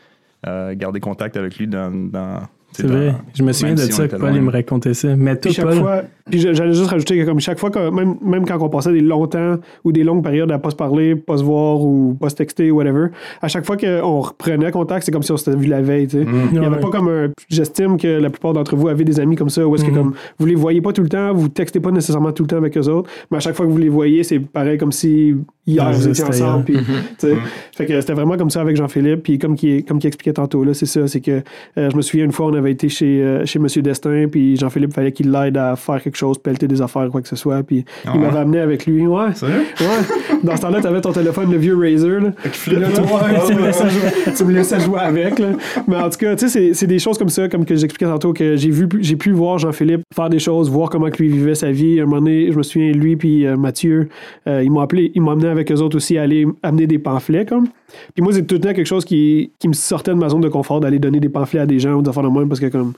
euh, 0.46 0.74
garder 0.74 0.98
contact 1.00 1.36
avec 1.36 1.56
lui 1.56 1.66
dans. 1.68 2.40
C'est 2.72 2.86
vrai. 2.86 3.12
dans- 3.12 3.18
Je 3.34 3.42
me 3.44 3.52
souviens 3.52 3.74
de 3.74 3.80
si 3.82 3.92
ça 3.92 4.08
que 4.08 4.16
Paul 4.16 4.30
loin. 4.30 4.32
il 4.38 4.42
me 4.42 4.50
racontait 4.50 4.92
ça. 4.94 5.14
Mais 5.14 5.36
toi, 5.38 5.52
Paul. 5.62 5.74
fois, 5.78 6.02
puis 6.30 6.38
j'allais 6.40 6.72
juste 6.74 6.90
rajouter 6.90 7.18
que 7.18 7.24
comme 7.24 7.40
chaque 7.40 7.58
fois, 7.58 7.70
que, 7.70 7.90
même, 7.90 8.16
même 8.22 8.44
quand 8.46 8.58
on 8.60 8.68
passait 8.68 8.92
des 8.92 9.00
longs 9.00 9.26
temps 9.26 9.56
ou 9.84 9.92
des 9.92 10.04
longues 10.04 10.22
périodes 10.22 10.50
à 10.52 10.58
pas 10.58 10.70
se 10.70 10.76
parler, 10.76 11.16
pas 11.16 11.36
se 11.38 11.44
voir 11.44 11.80
ou 11.82 12.16
pas 12.20 12.28
se 12.28 12.34
texter, 12.36 12.70
whatever, 12.70 13.08
à 13.40 13.48
chaque 13.48 13.64
fois 13.66 13.76
qu'on 13.76 14.20
reprenait 14.20 14.70
contact, 14.70 15.04
c'est 15.04 15.12
comme 15.12 15.22
si 15.22 15.32
on 15.32 15.36
s'était 15.36 15.56
vu 15.56 15.66
la 15.66 15.80
veille, 15.82 16.06
tu 16.08 16.18
sais. 16.18 16.24
Mm. 16.24 16.48
Il 16.52 16.60
n'y 16.60 16.66
avait 16.66 16.76
Ouais. 16.76 16.80
pas 16.82 16.90
comme 16.90 17.08
un. 17.08 17.28
J'estime 17.48 17.96
que 17.96 18.06
la 18.08 18.30
plupart 18.30 18.52
d'entre 18.52 18.76
vous 18.76 18.88
avez 18.88 19.04
des 19.04 19.20
amis 19.20 19.36
comme 19.36 19.50
ça, 19.50 19.66
où 19.66 19.74
est-ce 19.74 19.84
que 19.84 19.90
comme 19.90 20.14
vous 20.38 20.46
les 20.46 20.54
voyez 20.54 20.80
pas 20.80 20.92
tout 20.92 21.02
le 21.02 21.08
temps, 21.08 21.32
vous 21.34 21.48
textez 21.48 21.80
pas 21.80 21.90
nécessairement 21.90 22.32
tout 22.32 22.42
le 22.44 22.48
temps 22.48 22.56
avec 22.56 22.76
eux 22.76 22.88
autres, 22.88 23.10
mais 23.30 23.36
à 23.36 23.40
chaque 23.40 23.54
fois 23.54 23.66
que 23.66 23.70
vous 23.70 23.78
les 23.78 23.88
voyez, 23.88 24.22
c'est 24.22 24.38
pareil 24.38 24.78
comme 24.78 24.92
si 24.92 25.34
hier 25.66 25.92
vous 25.92 26.08
étiez 26.08 26.24
ensemble. 26.24 26.64
Puis, 26.64 26.74
tu 26.76 26.82
sais. 27.18 27.36
Fait 27.76 27.86
que 27.86 28.00
c'était 28.00 28.14
vraiment 28.14 28.36
comme 28.36 28.50
ça 28.50 28.60
avec 28.60 28.76
Jean-Philippe. 28.76 29.22
Puis 29.22 29.38
comme 29.38 29.54
qui 29.56 29.84
comme 29.84 29.98
qui 29.98 30.06
expliquait 30.06 30.32
tantôt 30.32 30.64
là, 30.64 30.74
c'est 30.74 30.86
ça, 30.86 31.06
c'est 31.08 31.20
que 31.20 31.42
euh, 31.78 31.90
je 31.90 31.96
me 31.96 32.02
souviens 32.02 32.24
une 32.24 32.32
fois 32.32 32.46
on 32.46 32.54
avait 32.54 32.72
été 32.72 32.88
chez 32.88 33.22
euh, 33.22 33.44
chez 33.46 33.58
Monsieur 33.58 33.82
Destin, 33.82 34.26
puis 34.30 34.56
Jean-Philippe 34.56 34.92
fallait 34.92 35.12
qu'il 35.12 35.30
l'aide 35.30 35.56
à 35.56 35.76
faire 35.76 36.02
quelque 36.02 36.11
chose, 36.16 36.38
pelleter 36.38 36.68
des 36.68 36.80
affaires, 36.82 37.08
quoi 37.10 37.22
que 37.22 37.28
ce 37.28 37.36
soit. 37.36 37.62
Puis 37.62 37.84
Ah 38.06 38.12
il 38.14 38.20
ouais? 38.20 38.26
m'avait 38.26 38.38
amené 38.40 38.60
avec 38.60 38.86
lui. 38.86 39.06
Ouais. 39.06 39.34
Sérieux? 39.34 39.62
Ouais. 39.80 40.38
Dans 40.42 40.56
ce 40.56 40.62
temps-là, 40.62 40.80
t'avais 40.80 41.00
ton 41.00 41.12
téléphone, 41.12 41.50
le 41.50 41.58
vieux 41.58 41.76
Razer. 41.76 42.20
Là. 42.20 42.30
Puis 42.42 42.72
là, 42.76 42.88
toi, 42.90 43.04
tu, 43.46 43.54
me 43.54 43.62
laissais 43.66 43.88
jouer, 43.90 44.10
tu 44.36 44.44
me 44.44 44.52
laissais 44.52 44.80
jouer 44.80 44.98
avec. 45.00 45.38
Là. 45.38 45.48
Mais 45.88 45.96
en 45.96 46.10
tout 46.10 46.18
cas, 46.18 46.34
tu 46.36 46.48
sais, 46.48 46.48
c'est- 46.48 46.74
c'est 46.74 46.86
des 46.86 46.98
choses 46.98 47.18
comme 47.18 47.28
ça, 47.28 47.48
comme 47.48 47.64
que 47.64 47.74
j'expliquais 47.76 48.10
tantôt, 48.10 48.32
que 48.32 48.56
j'ai 48.56 48.70
vu, 48.70 48.88
j'ai 49.00 49.16
pu 49.16 49.30
voir 49.32 49.58
Jean-Philippe 49.58 50.02
faire 50.14 50.28
des 50.30 50.38
choses, 50.38 50.70
voir 50.70 50.90
comment 50.90 51.08
que 51.10 51.18
lui 51.22 51.28
vivait 51.28 51.54
sa 51.54 51.70
vie. 51.70 52.00
À 52.00 52.02
un 52.02 52.06
moment 52.06 52.18
donné, 52.20 52.50
je 52.52 52.56
me 52.56 52.62
souviens, 52.62 52.92
lui 52.92 53.16
puis 53.16 53.46
euh, 53.46 53.56
Mathieu, 53.56 54.08
euh, 54.48 54.62
ils 54.64 54.70
m'ont 54.70 54.80
appelé, 54.80 55.12
ils 55.14 55.22
m'ont 55.22 55.30
amené 55.32 55.48
avec 55.48 55.70
eux 55.70 55.80
autres 55.80 55.96
aussi 55.96 56.18
à 56.18 56.22
aller 56.22 56.46
amener 56.62 56.86
des 56.86 56.98
pamphlets, 56.98 57.44
comme. 57.46 57.68
Puis 58.14 58.22
moi, 58.22 58.32
c'est 58.32 58.46
tout 58.46 58.54
le 58.54 58.60
temps 58.60 58.72
quelque 58.72 58.86
chose 58.86 59.04
qui, 59.04 59.52
qui 59.58 59.68
me 59.68 59.74
sortait 59.74 60.12
de 60.12 60.16
ma 60.16 60.28
zone 60.30 60.40
de 60.40 60.48
confort 60.48 60.80
d'aller 60.80 60.98
donner 60.98 61.20
des 61.20 61.28
pamphlets 61.28 61.60
à 61.60 61.66
des 61.66 61.78
gens 61.78 61.92
ou 61.94 62.02
des 62.02 62.08
affaires 62.08 62.22
de 62.22 62.28
même 62.28 62.48
parce 62.48 62.60
que, 62.60 62.66
comme. 62.66 62.92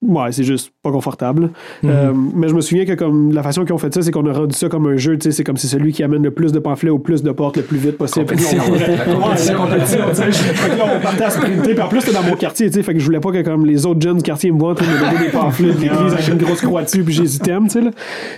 Ouais, 0.00 0.30
c'est 0.30 0.44
juste 0.44 0.70
pas 0.82 0.92
confortable. 0.92 1.50
Mhm. 1.82 1.90
Euh, 1.90 2.12
mais 2.34 2.46
je 2.48 2.54
me 2.54 2.60
souviens 2.60 2.84
que 2.84 2.92
comme 2.92 3.32
la 3.32 3.42
façon 3.42 3.64
qu'ils 3.64 3.72
ont 3.74 3.78
fait 3.78 3.92
ça, 3.92 4.00
c'est 4.00 4.12
qu'on 4.12 4.24
a 4.26 4.32
rendu 4.32 4.54
ça 4.54 4.68
comme 4.68 4.86
un 4.86 4.96
jeu, 4.96 5.18
tu 5.18 5.24
sais, 5.24 5.30
c'est 5.32 5.42
comme 5.42 5.56
c'est 5.56 5.66
celui 5.66 5.92
qui 5.92 6.04
amène 6.04 6.22
le 6.22 6.30
plus 6.30 6.52
de 6.52 6.60
pamphlets 6.60 6.90
au 6.90 7.00
plus 7.00 7.24
de 7.24 7.32
portes 7.32 7.56
le 7.56 7.64
plus 7.64 7.78
vite 7.78 7.98
possible. 7.98 8.26
Compétition. 8.26 8.62
On- 9.08 11.00
partait 11.02 11.24
à 11.24 11.30
sprinter. 11.30 11.74
Puis 11.74 11.82
en 11.82 11.88
plus, 11.88 12.00
c'était 12.00 12.12
dans 12.16 12.22
mon 12.22 12.36
quartier, 12.36 12.66
tu 12.68 12.74
sais. 12.74 12.82
Fait 12.82 12.94
que 12.94 13.00
je 13.00 13.04
voulais 13.04 13.20
pas 13.20 13.32
que 13.32 13.42
comme 13.42 13.66
les 13.66 13.86
autres 13.86 14.00
jeunes 14.00 14.18
du 14.18 14.22
quartier 14.22 14.52
me 14.52 14.58
voient 14.58 14.74
me 14.74 14.76
donner 14.78 15.24
des 15.26 15.30
pamphlets 15.32 15.72
de 15.72 15.80
l'église 15.80 16.12
avec 16.12 16.28
une 16.28 16.38
grosse 16.38 16.60
croix 16.60 16.82
dessus, 16.82 17.02
puis 17.02 17.14
Jésus 17.14 17.38
t'aime, 17.40 17.66
tu 17.68 17.80
sais. 17.82 17.90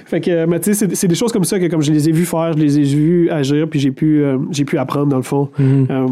Fait 0.07 0.21
que, 0.21 0.47
mais 0.47 0.61
tu 0.61 0.73
sais, 0.73 0.87
c'est- 0.87 0.95
c'est 0.95 1.09
des 1.09 1.14
choses 1.14 1.33
comme 1.33 1.45
ça 1.45 1.59
que 1.59 1.67
comme 1.67 1.83
je 1.83 1.93
les 1.93 2.09
ai 2.09 2.12
vus 2.12 2.25
faire, 2.25 2.52
je 2.55 2.59
les 2.59 2.79
ai 2.79 2.83
vus 2.85 3.29
agir, 3.31 3.69
puis 3.69 3.81
j'ai 3.81 3.90
pu, 3.90 4.23
euh, 4.23 4.38
j'ai 4.50 4.64
pu 4.64 4.79
apprendre 4.79 5.07
dans 5.09 5.17
le 5.17 5.23
fond. 5.23 5.49
Mhm. 5.59 5.87
Euh, 5.90 6.07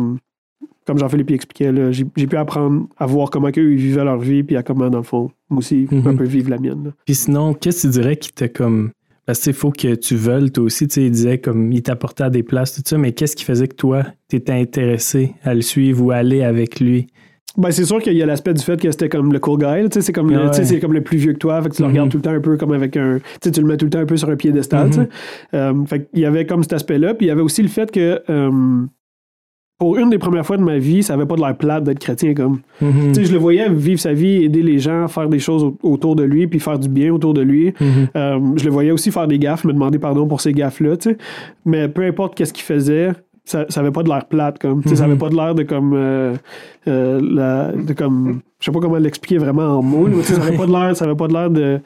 comme 0.88 0.99
Jean-Philippe 0.99 1.30
expliquait, 1.30 1.71
là, 1.71 1.92
j'ai 1.92 2.04
pu 2.04 2.37
apprendre 2.37 2.87
à 2.99 3.07
voir 3.07 3.30
comment 3.30 3.49
eux 3.49 3.73
ils 3.73 3.76
vivaient 3.76 4.02
leur 4.04 4.18
vie, 4.18 4.42
puis 4.42 4.57
à 4.57 4.62
comment, 4.64 4.90
dans 4.90 4.99
le 4.99 5.04
fond, 5.04 5.30
moi 5.49 5.59
aussi, 5.59 5.87
Mhm. 5.90 6.07
un 6.07 6.16
peu 6.16 6.25
vivre 6.25 6.50
la 6.50 6.59
mienne. 6.59 6.83
là. 6.87 6.90
Puis 7.07 7.14
sinon, 7.14 7.54
qu'est-ce 7.54 7.87
que 7.87 7.92
tu 7.92 8.00
dirais 8.00 8.16
qui 8.16 8.33
t'a 8.33 8.49
comme. 8.49 8.90
Parce 9.26 9.40
qu'il 9.40 9.52
faut 9.52 9.71
que 9.71 9.95
tu 9.95 10.16
veuilles, 10.16 10.50
toi 10.50 10.64
aussi, 10.64 10.88
tu 10.88 10.95
sais, 10.95 11.02
il 11.04 11.11
disait 11.11 11.38
comme 11.38 11.71
il 11.71 11.83
t'apportait 11.83 12.25
à 12.25 12.30
des 12.30 12.42
places, 12.42 12.75
tout 12.75 12.83
ça, 12.85 12.97
mais 12.99 13.12
qu'est-ce 13.12 13.37
qui 13.37 13.45
faisait 13.45 13.68
que 13.68 13.76
toi, 13.76 14.02
t'étais 14.28 14.52
intéressé 14.54 15.35
à 15.45 15.54
le 15.54 15.61
suivre 15.61 16.02
ou 16.04 16.11
à 16.11 16.16
aller 16.16 16.42
avec 16.42 16.80
lui? 16.80 17.07
Ben, 17.57 17.71
c'est 17.73 17.85
sûr 17.85 18.00
qu'il 18.00 18.12
y 18.14 18.23
a 18.23 18.26
l'aspect 18.26 18.54
du 18.54 18.62
fait 18.62 18.80
que 18.80 18.90
c'était 18.90 19.09
comme 19.09 19.33
le 19.33 19.38
cool 19.40 19.59
guy. 19.59 19.88
tu 19.90 20.00
C'est 20.00 20.12
comme, 20.12 20.30
le- 20.30 20.37
Ouais. 20.38 20.50
tu 20.50 20.57
sais, 20.59 20.64
c'est 20.64 20.78
comme 20.80 20.92
le 20.92 21.00
plus 21.02 21.18
vieux 21.18 21.33
que 21.33 21.38
toi. 21.38 21.61
Fait 21.61 21.68
que 21.71 21.75
tu 21.75 21.83
le 21.83 21.88
Mhm. 21.88 21.92
regardes 21.92 22.11
tout 22.11 22.18
le 22.18 22.23
temps 22.23 22.30
un 22.30 22.40
peu 22.40 22.57
comme 22.57 22.73
avec 22.73 22.97
un. 22.97 23.18
Tu 23.18 23.25
sais, 23.42 23.50
tu 23.50 23.61
le 23.61 23.66
mets 23.66 23.76
tout 23.76 23.87
le 23.87 23.90
temps 23.90 23.99
un 23.99 24.07
peu 24.07 24.16
sur 24.16 24.30
un 24.30 24.37
piédestal. 24.37 24.88
tu 24.90 24.95
sais. 24.97 25.00
Mhm. 25.00 25.09
Euh, 25.54 25.85
fait 25.87 26.09
qu'il 26.09 26.21
y 26.21 26.25
avait 26.26 26.47
comme 26.47 26.62
cet 26.62 26.73
aspect-là. 26.75 27.14
Puis 27.14 27.26
il 27.26 27.28
y 27.28 27.33
avait 27.33 27.42
aussi 27.42 27.61
le 27.62 27.68
fait 27.68 27.90
que. 27.90 28.21
euh, 28.30 28.50
pour 29.78 29.97
une 29.97 30.11
des 30.11 30.18
premières 30.18 30.44
fois 30.44 30.56
de 30.56 30.62
ma 30.62 30.78
vie, 30.78 31.02
ça 31.04 31.14
avait 31.14 31.26
pas 31.26 31.37
de 31.37 31.40
l'air 31.40 31.56
plate 31.56 31.85
d'être 31.85 32.00
chrétien 32.00 32.35
comme. 32.35 32.61
Mhm. 32.80 33.14
Je 33.14 33.32
le 33.32 33.38
voyais 33.38 33.68
vivre 33.70 34.00
sa 34.00 34.12
vie, 34.12 34.44
aider 34.44 34.62
les 34.62 34.78
gens, 34.80 35.06
faire 35.08 35.28
des 35.28 35.38
choses 35.38 35.62
au- 35.62 35.76
autour 35.82 36.16
de 36.16 36.25
lui, 36.25 36.47
puis 36.49 36.58
faire 36.58 36.78
du 36.78 36.88
bien 36.88 37.12
autour 37.12 37.32
de 37.35 37.42
lui. 37.42 37.73
Mhm. 37.80 37.87
Euh, 38.16 38.40
je 38.56 38.64
le 38.64 38.70
voyais 38.70 38.90
aussi 38.90 39.11
faire 39.12 39.28
des 39.28 39.38
gaffes, 39.38 39.64
me 39.64 39.73
demander 39.73 39.99
pardon 39.99 40.26
pour 40.26 40.40
ces 40.40 40.52
gaffes-là. 40.52 40.97
Mais 41.64 41.88
peu 41.88 42.02
importe 42.02 42.35
qu'est-ce 42.35 42.52
qu'il 42.52 42.64
faisait, 42.64 43.12
ça, 43.44 43.66
ça 43.68 43.80
avait 43.80 43.92
pas 43.92 44.02
de 44.02 44.08
l'air 44.08 44.25
plate, 44.26 44.58
comme. 44.58 44.82
Ça 44.85 45.04
Mhm. 45.04 45.11
avait 45.11 45.18
pas 45.20 45.28
de 45.28 45.37
l'air 45.37 45.54
de 45.54 45.62
comme. 45.62 45.92
euh, 45.94 46.35
euh, 46.88 47.20
la- 47.23 47.70
de 47.73 47.92
comme. 47.92 48.40
Je 48.61 48.64
sais 48.66 48.73
pas 48.73 48.80
comment 48.80 48.97
l'expliquer 48.99 49.38
vraiment 49.38 49.78
en 49.78 49.82
mots, 49.82 50.08
mais 50.08 50.23
ça 50.23 50.42
avait 50.42 50.56
pas 50.56 50.66
de 50.66 50.73
l'air, 50.73 50.97
ça 50.97 51.04
avait 51.04 51.14
pas 51.14 51.28
de 51.28 51.32
l'air 51.35 51.50
de. 51.50 51.78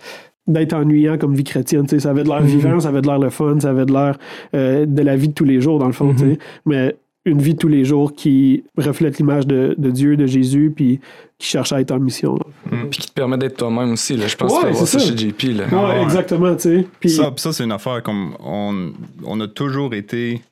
d'être 0.48 0.72
ennuyant 0.72 1.18
comme 1.18 1.34
vie 1.34 1.44
chrétienne. 1.44 1.82
tu 1.84 1.90
sais. 1.90 2.00
Ça 2.00 2.10
avait 2.10 2.24
de 2.24 2.28
l'air 2.28 2.42
vivant, 2.42 2.80
ça 2.80 2.88
avait 2.88 3.00
de 3.00 3.06
l'air 3.06 3.18
le 3.20 3.30
fun, 3.30 3.60
ça 3.60 3.70
avait 3.70 3.84
de 3.86 3.92
l'air 3.92 4.18
euh, 4.56 4.86
de 4.86 5.02
la 5.02 5.14
vie 5.14 5.28
de 5.28 5.34
tous 5.34 5.44
les 5.44 5.60
jours, 5.60 5.78
dans 5.78 5.86
le 5.86 5.92
fond. 5.92 6.12
tu 6.14 6.18
sais. 6.32 6.38
Mais 6.66 6.96
une 7.24 7.40
vie 7.40 7.54
de 7.54 7.58
tous 7.58 7.68
les 7.68 7.84
jours 7.84 8.14
qui 8.14 8.64
reflète 8.76 9.18
l'image 9.18 9.46
de, 9.46 9.74
de 9.78 9.90
Dieu, 9.90 10.16
de 10.16 10.26
Jésus, 10.26 10.72
puis 10.74 10.98
qui 11.38 11.46
cherche 11.48 11.72
à 11.72 11.80
être 11.80 11.92
en 11.92 12.00
mission. 12.00 12.34
là. 12.36 12.76
Puis 12.90 12.98
qui 13.00 13.08
te 13.08 13.12
permet 13.12 13.38
d'être 13.38 13.56
toi-même 13.56 13.92
aussi. 13.92 14.16
Là. 14.16 14.26
Je 14.26 14.36
pense 14.36 14.52
Ouais, 14.52 14.70
que 14.70 14.74
c'est 14.76 14.86
ça 14.86 14.98
ça. 14.98 15.06
chez 15.06 15.16
JP. 15.16 15.42
Là. 15.56 15.66
Ouais, 15.68 15.88
ouais. 15.98 16.02
exactement, 16.02 16.54
tu 16.56 16.62
sais. 16.62 16.86
Puis, 17.00 17.10
Ça, 17.10 17.32
ça 17.36 17.52
c'est 17.52 17.62
une 17.64 17.72
affaire 17.72 18.02
comme 18.02 18.34
on, 18.40 18.92
on 19.24 19.40
a 19.40 19.46
toujours 19.48 19.94
été 19.94 20.42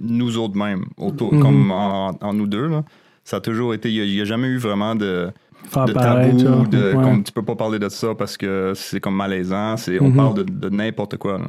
nous 0.00 0.36
autres 0.38 0.56
mêmes, 0.56 0.84
autour, 0.96 1.32
Mhm. 1.32 1.40
comme 1.42 1.70
en, 1.70 2.10
en 2.20 2.34
nous 2.34 2.46
deux. 2.46 2.66
Là. 2.68 2.84
Ça 3.24 3.36
a 3.36 3.40
toujours 3.40 3.72
été. 3.74 3.90
Il 3.90 4.10
n'y 4.14 4.20
a, 4.20 4.24
jamais 4.24 4.48
eu 4.48 4.58
vraiment 4.58 4.94
de, 4.94 5.30
Faire 5.68 5.84
de 5.86 5.92
pareil, 5.92 6.30
tabou, 6.30 6.38
tu 6.40 6.46
vois. 6.46 6.66
de, 6.66 6.94
Ouais. 6.96 7.02
comme 7.04 7.22
tu 7.22 7.32
peux 7.32 7.42
pas 7.44 7.54
parler 7.56 7.78
de 7.78 7.88
ça 7.88 8.14
parce 8.14 8.36
que 8.36 8.72
c'est 8.74 9.00
comme 9.00 9.14
malaisant. 9.16 9.76
C'est, 9.76 10.00
on 10.00 10.08
Mhm. 10.08 10.16
parle 10.16 10.34
de, 10.34 10.42
de 10.42 10.68
n'importe 10.68 11.16
quoi. 11.16 11.38
là. 11.38 11.48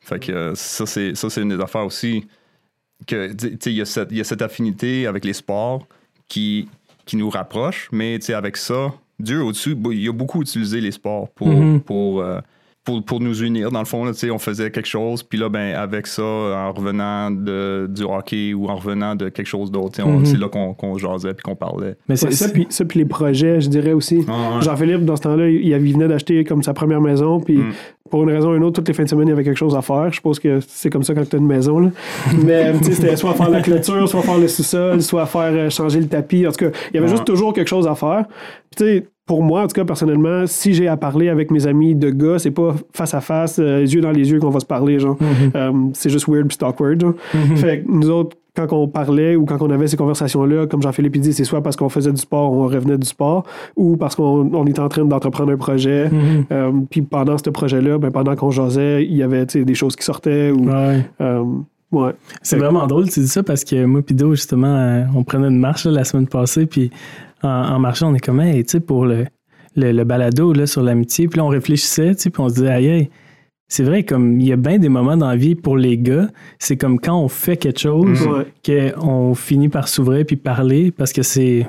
Fait 0.00 0.18
que 0.18 0.32
euh, 0.32 0.52
ça, 0.54 0.84
c'est, 0.84 1.14
ça, 1.14 1.30
c'est 1.30 1.40
une 1.42 1.48
des 1.50 1.60
affaires 1.62 1.86
aussi. 1.86 2.26
Que, 3.06 3.32
tu 3.32 3.56
sais, 3.60 3.70
il 3.70 3.76
y, 3.76 3.80
a 3.80 3.84
cette- 3.84 4.08
il 4.12 4.18
y 4.18 4.20
a 4.20 4.24
cette 4.24 4.42
affinité 4.42 5.06
avec 5.06 5.24
les 5.24 5.32
sports 5.34 5.86
qui, 6.28 6.68
qui 7.06 7.16
nous 7.16 7.28
rapproche, 7.30 7.88
mais 7.92 8.18
tu 8.18 8.26
sais, 8.26 8.34
avec 8.34 8.56
ça, 8.56 8.92
Dieu 9.20 9.42
au-dessus, 9.42 9.76
il 9.92 10.08
a 10.08 10.12
beaucoup 10.12 10.40
utilisé 10.42 10.80
les 10.80 10.90
sports 10.92 11.28
pour, 11.30 11.48
Mhm. 11.48 11.80
pour, 11.80 12.20
euh, 12.22 12.40
pour, 12.82 13.02
pour 13.02 13.20
nous 13.20 13.42
unir. 13.42 13.70
Dans 13.70 13.78
le 13.78 13.84
fond, 13.86 14.04
là, 14.04 14.12
tu 14.12 14.18
sais, 14.18 14.30
on 14.30 14.38
faisait 14.38 14.70
quelque 14.70 14.88
chose, 14.88 15.22
puis 15.22 15.38
là, 15.38 15.48
ben, 15.48 15.74
avec 15.74 16.06
ça, 16.06 16.22
en 16.22 16.72
revenant 16.72 17.30
de, 17.30 17.88
du 17.90 18.02
hockey 18.02 18.52
ou 18.52 18.68
en 18.68 18.76
revenant 18.76 19.14
de 19.14 19.28
quelque 19.30 19.46
chose 19.46 19.70
d'autre, 19.70 19.92
tu 19.92 19.96
sais, 19.96 20.02
on- 20.02 20.18
Mhm. 20.18 20.26
c'est 20.26 20.36
là 20.38 20.48
qu'on, 20.48 20.74
qu'on 20.74 20.98
jasait 20.98 21.32
puis 21.32 21.42
qu'on 21.42 21.56
parlait. 21.56 21.96
Mais 22.08 22.16
c'est 22.16 22.26
ouais, 22.26 22.32
ça, 22.32 22.48
puis, 22.50 22.66
ça, 22.68 22.84
puis 22.84 22.98
les 22.98 23.04
projets, 23.06 23.60
je 23.62 23.68
dirais 23.70 23.92
aussi. 23.92 24.24
Ah, 24.28 24.56
ouais. 24.56 24.62
Jean-Philippe, 24.62 25.04
dans 25.06 25.16
ce 25.16 25.22
temps-là, 25.22 25.48
il, 25.48 25.66
il 25.66 25.92
venait 25.94 26.08
d'acheter 26.08 26.44
comme 26.44 26.62
sa 26.62 26.74
première 26.74 27.00
maison, 27.00 27.40
puis 27.40 27.56
Mm. 27.58 27.72
Pour 28.14 28.22
une 28.22 28.30
raison 28.30 28.52
ou 28.52 28.54
une 28.54 28.62
autre, 28.62 28.76
toutes 28.76 28.86
les 28.86 28.94
fins 28.94 29.02
de 29.02 29.08
semaine, 29.08 29.26
il 29.26 29.30
y 29.30 29.32
avait 29.32 29.42
quelque 29.42 29.56
chose 29.58 29.74
à 29.74 29.82
faire. 29.82 30.08
Je 30.10 30.14
suppose 30.14 30.38
que 30.38 30.60
c'est 30.68 30.88
comme 30.88 31.02
ça 31.02 31.14
quand 31.16 31.28
tu 31.28 31.34
as 31.34 31.38
une 31.40 31.48
maison. 31.48 31.80
Là. 31.80 31.88
Mais 32.44 32.72
c'était 32.80 33.16
soit 33.16 33.34
faire 33.34 33.50
la 33.50 33.60
clôture, 33.60 34.08
soit 34.08 34.22
faire 34.22 34.38
le 34.38 34.46
sous-sol, 34.46 35.02
soit 35.02 35.26
faire 35.26 35.50
euh, 35.52 35.68
changer 35.68 35.98
le 35.98 36.06
tapis. 36.06 36.46
En 36.46 36.52
tout 36.52 36.66
cas, 36.66 36.70
il 36.92 36.94
y 36.94 36.98
avait 36.98 37.06
Ouais. 37.08 37.10
juste 37.10 37.24
toujours 37.24 37.52
quelque 37.52 37.66
chose 37.66 37.88
à 37.88 37.96
faire. 37.96 38.26
Puis 38.70 38.76
tu 38.76 38.84
sais, 38.84 39.06
pour 39.26 39.42
moi, 39.42 39.62
en 39.62 39.66
tout 39.66 39.74
cas, 39.74 39.84
personnellement, 39.84 40.46
si 40.46 40.74
j'ai 40.74 40.86
à 40.86 40.96
parler 40.96 41.28
avec 41.30 41.50
mes 41.50 41.66
amis 41.66 41.94
de 41.94 42.10
gars, 42.10 42.38
c'est 42.38 42.50
pas 42.50 42.74
face 42.92 43.14
à 43.14 43.20
face, 43.20 43.58
euh, 43.58 43.80
les 43.80 43.94
yeux 43.94 44.00
dans 44.02 44.10
les 44.10 44.30
yeux 44.30 44.38
qu'on 44.38 44.50
va 44.50 44.60
se 44.60 44.66
parler, 44.66 44.98
genre. 44.98 45.16
Mhm. 45.20 45.50
Euh, 45.56 45.72
c'est 45.94 46.10
juste 46.10 46.28
weird 46.28 46.46
puis 46.48 46.58
awkward, 46.62 47.00
genre. 47.00 47.14
Mhm. 47.32 47.56
Fait 47.56 47.80
que 47.80 47.90
nous 47.90 48.10
autres, 48.10 48.36
quand 48.54 48.72
on 48.72 48.86
parlait 48.86 49.34
ou 49.34 49.46
quand 49.46 49.60
on 49.62 49.70
avait 49.70 49.88
ces 49.88 49.96
conversations-là, 49.96 50.66
comme 50.66 50.80
Jean-Philippe 50.82 51.16
dit, 51.18 51.32
c'est 51.32 51.42
soit 51.44 51.60
parce 51.62 51.74
qu'on 51.74 51.88
faisait 51.88 52.12
du 52.12 52.20
sport, 52.20 52.52
on 52.52 52.66
revenait 52.68 52.98
du 52.98 53.06
sport, 53.06 53.44
ou 53.76 53.96
parce 53.96 54.14
qu'on 54.14 54.48
on 54.52 54.66
était 54.66 54.78
en 54.80 54.88
train 54.88 55.04
d'entreprendre 55.04 55.50
un 55.52 55.56
projet. 55.56 56.08
Mhm. 56.10 56.44
Euh, 56.52 56.72
puis 56.90 57.02
pendant 57.02 57.36
ce 57.38 57.48
projet-là, 57.50 57.98
ben, 57.98 58.10
pendant 58.10 58.36
qu'on 58.36 58.50
jasait, 58.50 59.04
il 59.06 59.16
y 59.16 59.22
avait 59.22 59.46
des 59.46 59.74
choses 59.74 59.96
qui 59.96 60.04
sortaient. 60.04 60.50
Ou, 60.50 60.68
Ouais. 60.68 61.00
euh, 61.20 61.42
C'est 62.42 62.58
vraiment 62.58 62.86
drôle, 62.86 63.08
tu 63.08 63.20
dis 63.20 63.28
ça, 63.28 63.42
parce 63.42 63.64
que 63.64 63.84
moi, 63.84 64.02
Pido, 64.02 64.34
justement, 64.34 64.76
euh, 64.76 65.04
on 65.14 65.24
prenait 65.24 65.48
une 65.48 65.58
marche 65.58 65.86
la 65.86 66.04
semaine 66.04 66.26
passée, 66.26 66.66
puis 66.66 66.90
en, 67.42 67.78
marchant, 67.78 68.10
on 68.10 68.14
est 68.14 68.24
comme, 68.24 68.40
hey, 68.40 68.64
tu 68.64 68.72
sais, 68.72 68.80
pour 68.80 69.06
le, 69.06 69.26
le, 69.76 70.04
balado 70.04 70.52
là, 70.52 70.66
sur 70.66 70.82
l'amitié, 70.82 71.28
puis 71.28 71.38
là, 71.38 71.44
on 71.44 71.48
réfléchissait, 71.48 72.14
tu 72.14 72.22
sais, 72.22 72.30
puis 72.30 72.42
on 72.42 72.48
se 72.48 72.54
disait, 72.54 72.70
aïe, 72.70 72.88
aïe, 72.88 73.10
c'est 73.74 73.82
vrai, 73.82 74.04
comme 74.04 74.40
il 74.40 74.46
y 74.46 74.52
a 74.52 74.56
bien 74.56 74.78
des 74.78 74.88
moments 74.88 75.16
dans 75.16 75.28
la 75.28 75.34
vie 75.36 75.56
pour 75.56 75.76
les 75.76 75.98
gars, 75.98 76.28
c'est 76.60 76.76
comme 76.76 77.00
quand 77.00 77.18
on 77.18 77.26
fait 77.28 77.56
quelque 77.56 77.80
chose, 77.80 78.20
Ouais. 78.26 78.92
qu'on 79.02 79.34
finit 79.34 79.68
par 79.68 79.88
s'ouvrir 79.88 80.24
puis 80.24 80.36
parler, 80.36 80.92
parce 80.96 81.12
que 81.12 81.22
c'est. 81.22 81.66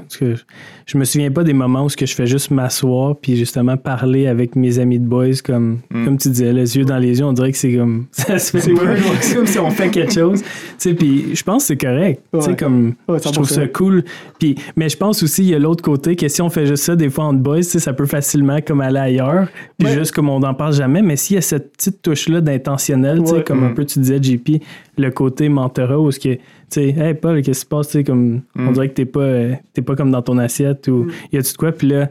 je 0.85 0.97
me 0.99 1.03
souviens 1.03 1.31
pas 1.31 1.43
des 1.43 1.53
moments 1.53 1.85
où 1.85 1.89
ce 1.89 1.97
que 1.97 2.05
je 2.05 2.13
fais 2.13 2.27
juste 2.27 2.51
m'asseoir 2.51 3.15
puis 3.15 3.35
justement 3.37 3.75
parler 3.75 4.27
avec 4.27 4.55
mes 4.55 4.77
amis 4.77 4.99
de 4.99 5.05
boys, 5.07 5.41
comme, 5.43 5.79
Mm. 5.91 6.05
comme 6.05 6.17
tu 6.17 6.29
disais, 6.29 6.53
les 6.53 6.77
yeux 6.77 6.85
dans 6.85 6.97
les 6.99 7.17
yeux, 7.19 7.25
on 7.25 7.33
dirait 7.33 7.51
que 7.51 7.57
c'est 7.57 7.73
comme. 7.75 8.05
Ça 8.11 8.37
se 8.37 8.51
fait 8.51 8.59
c'est 8.61 9.35
comme 9.35 9.47
si 9.47 9.57
on 9.59 9.69
fait 9.71 9.89
quelque 9.89 10.13
chose. 10.13 10.41
Tu 10.43 10.47
sais, 10.77 10.93
puis 10.93 11.35
je 11.35 11.43
pense 11.43 11.63
que 11.63 11.67
c'est 11.69 11.77
correct. 11.77 12.21
Tu 12.33 12.41
sais, 12.41 12.55
comme. 12.55 12.93
Ouais, 13.07 13.17
je 13.23 13.31
trouve 13.31 13.47
100%. 13.47 13.53
ça 13.55 13.67
cool. 13.67 14.03
Puis, 14.39 14.55
mais 14.75 14.89
je 14.89 14.97
pense 14.97 15.23
aussi, 15.23 15.43
il 15.43 15.49
y 15.49 15.55
a 15.55 15.59
l'autre 15.59 15.83
côté, 15.83 16.15
que 16.15 16.27
si 16.27 16.41
on 16.41 16.49
fait 16.49 16.65
juste 16.67 16.83
ça, 16.83 16.95
des 16.95 17.09
fois, 17.09 17.25
entre 17.25 17.39
boys, 17.39 17.63
ça 17.63 17.93
peut 17.93 18.05
facilement 18.05 18.59
comme 18.61 18.81
aller 18.81 18.99
ailleurs. 18.99 19.47
Puis 19.79 19.87
Ouais. 19.87 19.93
juste 19.95 20.11
comme 20.11 20.29
on 20.29 20.39
n'en 20.39 20.53
parle 20.53 20.73
jamais. 20.73 21.01
Mais 21.01 21.15
s'il 21.15 21.35
y 21.35 21.37
a 21.37 21.41
cette 21.41 21.71
petite 21.73 21.94
touche-là 22.01 22.41
d'intentionnel, 22.41 23.19
Ouais. 23.21 23.43
comme 23.43 23.63
un 23.63 23.69
Mm. 23.69 23.75
peu 23.75 23.85
tu 23.85 23.99
disais, 23.99 24.21
JP, 24.21 24.61
le 24.97 25.09
côté 25.11 25.49
mentorat, 25.49 25.99
où 25.99 26.11
ce 26.11 26.19
que, 26.19 26.35
tu 26.35 26.41
sais, 26.69 26.89
hey 26.89 27.13
Paul, 27.13 27.37
qu'est-ce 27.41 27.59
qui 27.59 27.61
se 27.61 27.65
passe, 27.65 27.87
tu 27.87 27.93
sais, 27.99 28.03
comme, 28.03 28.41
on 28.55 28.69
Mm. 28.69 28.73
dirait 28.73 28.89
que 28.89 28.93
t'es 28.93 29.05
pas, 29.05 29.19
euh, 29.21 29.55
pas 29.85 29.95
comme 29.95 30.11
dans 30.11 30.21
ton 30.21 30.37
assiette 30.37 30.87
ou 30.87 31.03
Mm. 31.05 31.11
y 31.33 31.37
a-tu 31.37 31.51
de 31.53 31.57
quoi, 31.57 31.71
puis 31.71 31.87
là, 31.87 32.09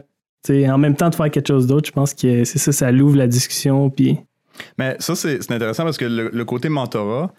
en 0.49 0.77
même 0.77 0.95
temps 0.95 1.09
de 1.09 1.15
faire 1.15 1.31
quelque 1.31 1.47
chose 1.47 1.65
d'autre, 1.67 1.87
je 1.87 1.91
pense 1.91 2.13
que 2.13 2.43
c'est 2.43 2.59
ça, 2.59 2.71
ça 2.71 2.91
l'ouvre 2.91 3.17
la 3.17 3.27
discussion, 3.27 3.89
puis. 3.89 4.17
Mais 4.77 4.95
ça, 4.99 5.15
c'est 5.15 5.51
intéressant 5.51 5.83
parce 5.83 5.97
que 5.97 6.05
le, 6.05 6.29
le 6.31 6.45
côté 6.45 6.69
mentorat, 6.69 7.33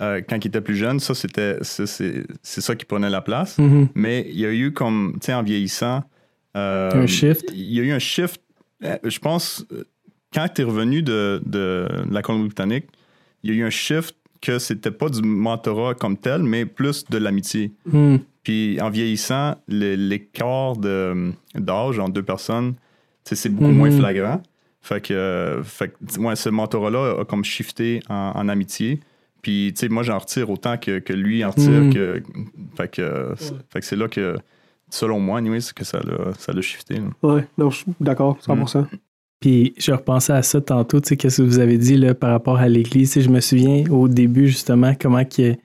euh, 0.00 0.20
quand 0.26 0.42
il 0.42 0.48
était 0.48 0.60
plus 0.62 0.76
jeune, 0.76 1.00
ça, 1.00 1.14
c'était 1.14 1.58
ça, 1.62 1.84
c'est 1.86 2.24
ça 2.42 2.74
qui 2.76 2.84
prenait 2.86 3.10
la 3.10 3.20
place. 3.20 3.58
Mhm. 3.58 3.88
Mais 3.94 4.24
il 4.30 4.38
y 4.40 4.46
a 4.46 4.52
eu 4.52 4.72
comme, 4.72 5.14
tu 5.20 5.26
sais, 5.26 5.34
en 5.34 5.42
vieillissant. 5.42 6.02
euh, 6.56 6.90
Un 6.94 7.06
shift. 7.06 7.50
Il 7.54 7.72
y 7.72 7.80
a 7.80 7.82
eu 7.82 7.90
un 7.92 7.98
shift. 7.98 8.40
Je 9.04 9.18
pense, 9.18 9.66
quand 10.32 10.46
tu 10.54 10.62
es 10.62 10.64
revenu 10.64 11.02
de, 11.02 11.42
de 11.44 11.86
la 12.10 12.22
Colombie-Britannique, 12.22 12.86
il 13.42 13.50
y 13.50 13.52
a 13.54 13.56
eu 13.56 13.64
un 13.64 13.70
shift 13.70 14.14
que 14.40 14.58
c'était 14.58 14.90
pas 14.90 15.08
du 15.08 15.22
mentorat 15.22 15.94
comme 15.94 16.16
tel, 16.16 16.42
mais 16.42 16.66
plus 16.66 17.04
de 17.04 17.18
l'amitié. 17.18 17.72
Mhm. 17.86 18.20
Puis 18.42 18.80
en 18.80 18.90
vieillissant, 18.90 19.54
l'écart 19.68 20.76
de- 20.76 21.32
d'âge 21.54 21.98
entre 21.98 22.12
deux 22.12 22.22
personnes, 22.22 22.74
c'est 23.24 23.48
beaucoup 23.48 23.70
moins 23.70 23.90
flagrant. 23.90 24.42
Fait 24.80 25.00
que, 25.00 25.60
fait 25.62 25.90
que, 25.94 26.18
ouais, 26.18 26.34
ce 26.34 26.48
mentorat-là 26.48 27.20
a 27.20 27.24
comme 27.24 27.44
shifté 27.44 28.00
en, 28.08 28.32
en 28.34 28.48
amitié. 28.48 28.98
Puis, 29.42 29.72
tu 29.74 29.80
sais, 29.80 29.88
moi, 29.88 30.02
j'en 30.02 30.18
retire 30.18 30.50
autant 30.50 30.76
que, 30.76 30.98
que 30.98 31.12
lui 31.12 31.44
en 31.44 31.50
retire. 31.50 31.70
Mhm. 31.70 31.92
Que, 31.94 32.22
fait 32.76 32.88
que, 32.90 33.34
c'est- 33.36 33.54
fait 33.72 33.80
que 33.80 33.86
c'est 33.86 33.96
là 33.96 34.08
que, 34.08 34.36
selon 34.90 35.20
moi, 35.20 35.38
anyway, 35.38 35.60
c'est 35.60 35.74
que 35.74 35.84
ça 35.84 36.00
l'a 36.00 36.32
ça 36.38 36.52
l'a 36.52 36.60
shifté. 36.62 36.94
là. 36.96 37.02
Ouais, 37.22 37.46
non, 37.58 37.70
je 37.70 37.76
suis 37.78 37.92
d'accord, 38.00 38.38
100%. 38.40 38.86
Puis 39.42 39.74
je 39.76 39.92
repensais 39.92 40.32
à 40.32 40.42
ça 40.42 40.60
tantôt, 40.62 41.00
tu 41.00 41.08
sais, 41.08 41.16
qu'est-ce 41.18 41.42
que 41.42 41.46
vous 41.46 41.58
avez 41.58 41.76
dit 41.76 41.96
là, 41.96 42.14
par 42.14 42.30
rapport 42.30 42.56
à 42.58 42.68
l'Église. 42.68 43.20
Je 43.20 43.28
me 43.28 43.40
souviens 43.40 43.84
au 43.90 44.06
début, 44.08 44.46
justement, 44.46 44.92
comment 44.98 45.24
que, 45.24 45.52
tu 45.52 45.56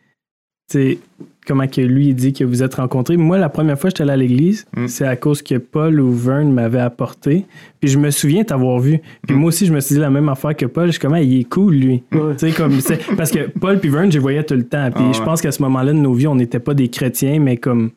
sais, 0.71 0.97
comment 1.45 1.67
que 1.67 1.79
lui, 1.79 2.07
il 2.07 2.15
dit 2.15 2.33
que 2.33 2.43
vous 2.43 2.63
êtes 2.63 2.73
rencontrés. 2.75 3.15
Moi, 3.17 3.37
la 3.37 3.47
première 3.49 3.79
fois 3.79 3.89
que 3.89 3.95
j'étais 3.97 4.01
allé 4.01 4.11
à 4.13 4.17
l'Église, 4.17 4.65
Mm. 4.75 4.87
c'est 4.87 5.05
à 5.05 5.15
cause 5.15 5.41
que 5.43 5.55
Paul 5.59 6.01
ou 6.01 6.11
Vern 6.11 6.51
m'avait 6.51 6.79
apporté. 6.81 7.45
Puis 7.79 7.89
je 7.91 7.97
me 7.99 8.09
souviens 8.11 8.43
t'avoir 8.43 8.79
vu. 8.79 8.99
Puis 9.27 9.35
Mm. 9.35 9.39
moi 9.39 9.47
aussi, 9.49 9.65
je 9.67 9.73
me 9.73 9.79
suis 9.79 9.93
dit 9.95 10.01
la 10.01 10.09
même 10.09 10.27
affaire 10.27 10.55
que 10.57 10.65
Paul. 10.65 10.87
Je 10.87 10.91
suis 10.93 10.99
comme, 10.99 11.13
Ah, 11.13 11.21
il 11.21 11.39
est 11.39 11.43
cool, 11.45 11.75
lui. 11.75 12.03
Sais, 12.37 12.51
comme, 12.51 12.73
parce 13.15 13.31
que 13.31 13.47
Paul 13.59 13.79
puis 13.79 13.89
Vern, 13.89 14.11
je 14.11 14.17
les 14.17 14.21
voyais 14.21 14.43
tout 14.43 14.55
le 14.55 14.65
temps. 14.65 14.89
Puis 14.91 15.03
Ah 15.07 15.11
je 15.13 15.19
ouais. 15.19 15.25
pense 15.25 15.39
qu'à 15.41 15.51
ce 15.51 15.61
moment-là 15.61 15.93
de 15.93 15.99
nos 15.99 16.13
vies, 16.13 16.27
on 16.27 16.35
n'était 16.35 16.59
pas 16.59 16.73
des 16.73 16.89
chrétiens, 16.89 17.39
mais 17.39 17.55
comme, 17.57 17.91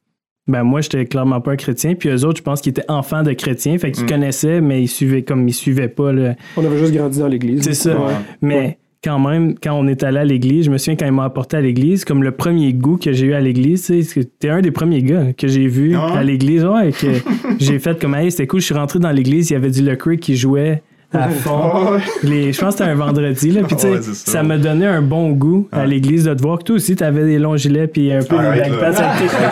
ben 0.50 0.62
moi, 0.64 0.80
j'étais 0.80 1.04
clairement 1.07 1.40
pas 1.40 1.52
un 1.52 1.57
chrétien. 1.57 1.95
Puis 1.95 2.09
eux 2.09 2.25
autres, 2.25 2.38
je 2.38 2.42
pense 2.42 2.61
qu'ils 2.61 2.71
étaient 2.71 2.85
enfants 2.88 3.23
de 3.23 3.33
chrétiens. 3.33 3.78
Fait 3.78 3.90
qu'ils 3.90 4.04
Mm. 4.04 4.09
connaissaient, 4.09 4.61
mais 4.61 4.83
ils 4.83 4.88
suivaient 4.88 5.23
comme 5.23 5.47
ils 5.49 5.52
suivaient 5.54 5.88
pas. 5.88 6.12
Là. 6.12 6.35
On 6.57 6.64
avait 6.64 6.78
juste 6.78 6.92
grandi 6.95 7.19
dans 7.21 7.28
l'église. 7.28 7.62
C'est 7.62 7.75
ça. 7.75 7.95
Ouais. 7.97 8.12
Mais 8.42 8.78
quand 9.02 9.19
même, 9.19 9.54
quand 9.62 9.73
on 9.73 9.87
est 9.88 10.02
allé 10.02 10.19
à 10.19 10.25
l'église, 10.25 10.66
je 10.66 10.71
me 10.71 10.76
souviens 10.76 10.97
quand 10.97 11.07
ils 11.07 11.12
m'ont 11.12 11.23
apporté 11.23 11.57
à 11.57 11.61
l'église, 11.62 12.04
comme 12.04 12.23
le 12.23 12.33
premier 12.33 12.73
goût 12.75 12.99
que 12.99 13.12
j'ai 13.12 13.26
eu 13.26 13.33
à 13.33 13.40
l'église, 13.40 13.87
tu 13.87 14.02
sais, 14.02 14.25
t'es 14.38 14.50
un 14.50 14.61
des 14.61 14.71
premiers 14.73 15.02
gars 15.02 15.33
que 15.37 15.49
j'ai 15.49 15.66
vu 15.69 15.95
Ah 15.97 16.19
à 16.19 16.23
l'église, 16.23 16.64
ouais, 16.66 16.92
que 16.92 17.07
j'ai 17.59 17.78
fait 17.78 17.99
comme, 17.99 18.14
hey, 18.14 18.30
c'était 18.30 18.47
cool, 18.47 18.61
je 18.61 18.66
suis 18.66 18.75
rentré 18.75 18.99
dans 18.99 19.11
l'église, 19.11 19.49
il 19.50 19.54
y 19.54 19.57
avait 19.57 19.71
du 19.71 19.83
Le 19.83 19.97
Creek 19.97 20.21
qui 20.21 20.37
jouait 20.37 20.83
à 21.12 21.28
fond. 21.28 21.99
Les, 22.23 22.52
je 22.52 22.61
pense 22.61 22.75
que 22.75 22.78
c'était 22.85 22.90
un 22.90 22.95
vendredi, 22.95 23.50
là. 23.50 23.62
Puis, 23.66 23.75
tu 23.75 23.83
sais, 23.83 23.90
Ouais, 23.90 23.99
c'est 24.00 24.14
ça. 24.14 24.30
ça 24.33 24.42
m'a 24.45 24.59
donné 24.59 24.87
un 24.87 25.02
bon 25.02 25.30
goût 25.33 25.66
à 25.73 25.85
l'église 25.85 26.25
de 26.26 26.35
te 26.35 26.40
voir 26.42 26.59
que 26.59 26.64
toi 26.64 26.76
aussi, 26.76 26.95
t'avais 26.95 27.25
des 27.25 27.38
longs 27.40 27.57
gilets, 27.57 27.88
puis 27.88 28.12
un 28.12 28.23
peu 28.23 28.37
Arrête, 28.37 28.64
des 28.64 28.71
là. 28.71 28.76
backpacks 28.92 29.04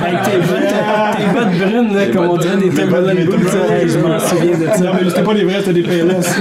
avec 0.02 0.22
tes, 0.22 0.30
là, 1.68 2.06
comme 2.12 2.28
on 2.28 2.36
dirait 2.36 2.56
des 2.56 2.70
Timberland 2.70 3.24
boots. 3.26 3.36
Je 3.86 3.98
m'en 3.98 4.18
souviens 4.18 4.58
de 4.58 4.66
ça. 4.66 4.84
Non, 4.84 4.92
mais 4.94 5.08
c'était 5.08 5.22
pas 5.22 5.34
les 5.34 5.44
vrais, 5.44 5.60
c'était 5.60 5.74
des 5.74 5.82
PLS. 5.82 6.28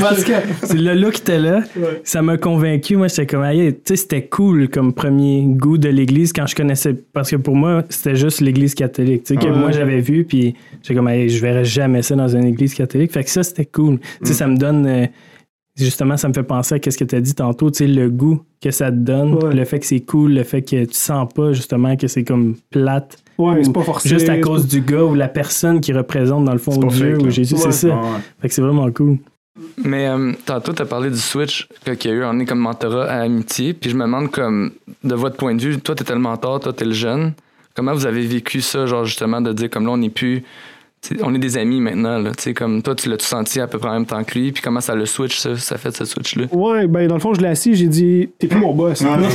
Parce 0.00 0.24
que 0.24 0.32
c'est 0.62 0.78
le 0.78 0.94
look 0.94 1.18
était 1.18 1.38
là, 1.38 1.60
ça 2.04 2.22
m'a 2.22 2.36
convaincu. 2.36 2.96
Moi, 2.96 3.08
j'étais 3.08 3.26
comme, 3.26 3.44
tu 3.50 3.74
sais, 3.84 3.96
c'était 3.96 4.26
cool 4.26 4.68
comme 4.68 4.92
premier 4.92 5.44
goût 5.46 5.78
de 5.78 5.88
l'église 5.88 6.32
quand 6.32 6.46
je 6.46 6.54
connaissais. 6.54 6.94
Parce 7.12 7.30
que 7.30 7.36
pour 7.36 7.56
moi, 7.56 7.82
c'était 7.88 8.16
juste 8.16 8.40
l'église 8.40 8.74
catholique, 8.74 9.24
tu 9.24 9.34
sais, 9.34 9.40
que 9.40 9.48
moi 9.48 9.70
j'avais 9.70 10.00
vu, 10.00 10.24
puis 10.24 10.54
j'étais 10.82 10.94
comme, 10.94 11.08
je 11.08 11.40
verrais 11.40 11.64
jamais 11.64 12.02
ça 12.02 12.14
dans 12.14 12.28
une 12.28 12.44
église 12.44 12.74
catholique. 12.74 13.12
Fait 13.12 13.24
que 13.24 13.30
ça, 13.30 13.42
c'était 13.42 13.66
cool. 13.66 13.98
Tu 14.20 14.26
sais, 14.26 14.34
ça 14.34 14.46
me 14.46 14.56
donne. 14.56 15.08
Justement, 15.76 16.16
ça 16.16 16.28
me 16.28 16.32
fait 16.32 16.42
penser 16.42 16.80
à 16.84 16.90
ce 16.90 16.96
que 16.96 17.04
tu 17.04 17.14
as 17.14 17.20
dit 17.20 17.34
tantôt, 17.34 17.70
tu 17.70 17.78
sais, 17.78 17.86
le 17.86 18.08
goût 18.08 18.40
que 18.62 18.70
ça 18.70 18.90
te 18.90 18.96
donne, 18.96 19.34
Ouais. 19.34 19.54
le 19.54 19.64
fait 19.66 19.78
que 19.78 19.86
c'est 19.86 20.00
cool, 20.00 20.32
le 20.32 20.42
fait 20.42 20.62
que 20.62 20.84
tu 20.86 20.94
sens 20.94 21.30
pas 21.32 21.52
justement 21.52 21.96
que 21.96 22.06
c'est 22.08 22.24
comme 22.24 22.54
plate, 22.70 23.18
Ouais, 23.36 23.62
c'est 23.62 23.72
pas 23.72 23.82
forcé. 23.82 24.08
juste 24.08 24.28
à 24.30 24.38
cause 24.38 24.66
du 24.66 24.80
gars 24.80 25.04
ou 25.04 25.14
la 25.14 25.28
personne 25.28 25.80
qui 25.82 25.92
représente 25.92 26.44
dans 26.46 26.52
le 26.52 26.58
fond 26.58 26.78
Dieu 26.78 27.14
fake, 27.16 27.26
ou. 27.26 27.30
Jésus, 27.30 27.54
Ouais. 27.54 27.60
c'est 27.60 27.72
ça. 27.72 27.88
Ouais. 27.88 28.02
Fait 28.40 28.48
que 28.48 28.54
c'est 28.54 28.62
vraiment 28.62 28.90
cool. 28.90 29.18
Mais 29.84 30.06
euh, 30.08 30.32
tantôt, 30.46 30.72
tu 30.72 30.80
as 30.82 30.86
parlé 30.86 31.10
du 31.10 31.18
switch 31.18 31.68
que- 31.84 31.92
qu'il 31.92 32.10
y 32.10 32.14
a 32.14 32.16
eu 32.18 32.24
en 32.24 32.38
est 32.38 32.44
comme 32.46 32.58
mentorat 32.60 33.04
à 33.06 33.20
amitié. 33.22 33.72
Puis 33.74 33.90
je 33.90 33.96
me 33.96 34.02
demande, 34.04 34.30
comme, 34.30 34.70
de 35.04 35.14
votre 35.14 35.36
point 35.36 35.54
de 35.54 35.60
vue, 35.62 35.78
toi, 35.78 35.94
tu 35.94 36.02
étais 36.02 36.12
le 36.14 36.18
mentor, 36.20 36.60
toi, 36.60 36.72
tu 36.72 36.82
es 36.84 36.86
le 36.86 36.92
jeune. 36.92 37.32
Comment 37.74 37.92
vous 37.94 38.06
avez 38.06 38.26
vécu 38.26 38.60
ça, 38.62 38.86
genre, 38.86 39.04
justement, 39.04 39.40
de 39.42 39.52
dire, 39.52 39.68
comme 39.70 39.84
là, 39.84 39.92
on 39.92 39.96
n'est 39.98 40.08
plus 40.10 40.42
on 41.22 41.34
est 41.34 41.38
des 41.38 41.56
amis 41.58 41.80
maintenant. 41.80 42.18
Là, 42.18 42.32
comme 42.54 42.82
toi, 42.82 42.94
tu 42.94 43.08
l'as 43.08 43.16
tout 43.16 43.26
senti 43.26 43.60
à 43.60 43.66
peu 43.66 43.78
près 43.78 43.88
en 43.88 43.94
même 43.94 44.06
temps 44.06 44.22
que 44.24 44.38
lui? 44.38 44.52
Puis 44.52 44.62
comment 44.62 44.80
ça 44.80 44.94
le 44.94 45.06
switch, 45.06 45.38
ça, 45.38 45.56
ça 45.56 45.78
fait 45.78 45.94
ce 45.94 46.04
switch-là? 46.04 46.46
Ouais, 46.52 46.86
ben 46.86 47.06
dans 47.08 47.14
le 47.14 47.20
fond, 47.20 47.34
je 47.34 47.40
l'ai 47.40 47.48
assis, 47.48 47.74
j'ai 47.74 47.88
dit, 47.88 48.28
t'es 48.38 48.46
plus 48.46 48.58
mon 48.58 48.72
boss. 48.74 49.02
Non, 49.02 49.16
non, 49.16 49.26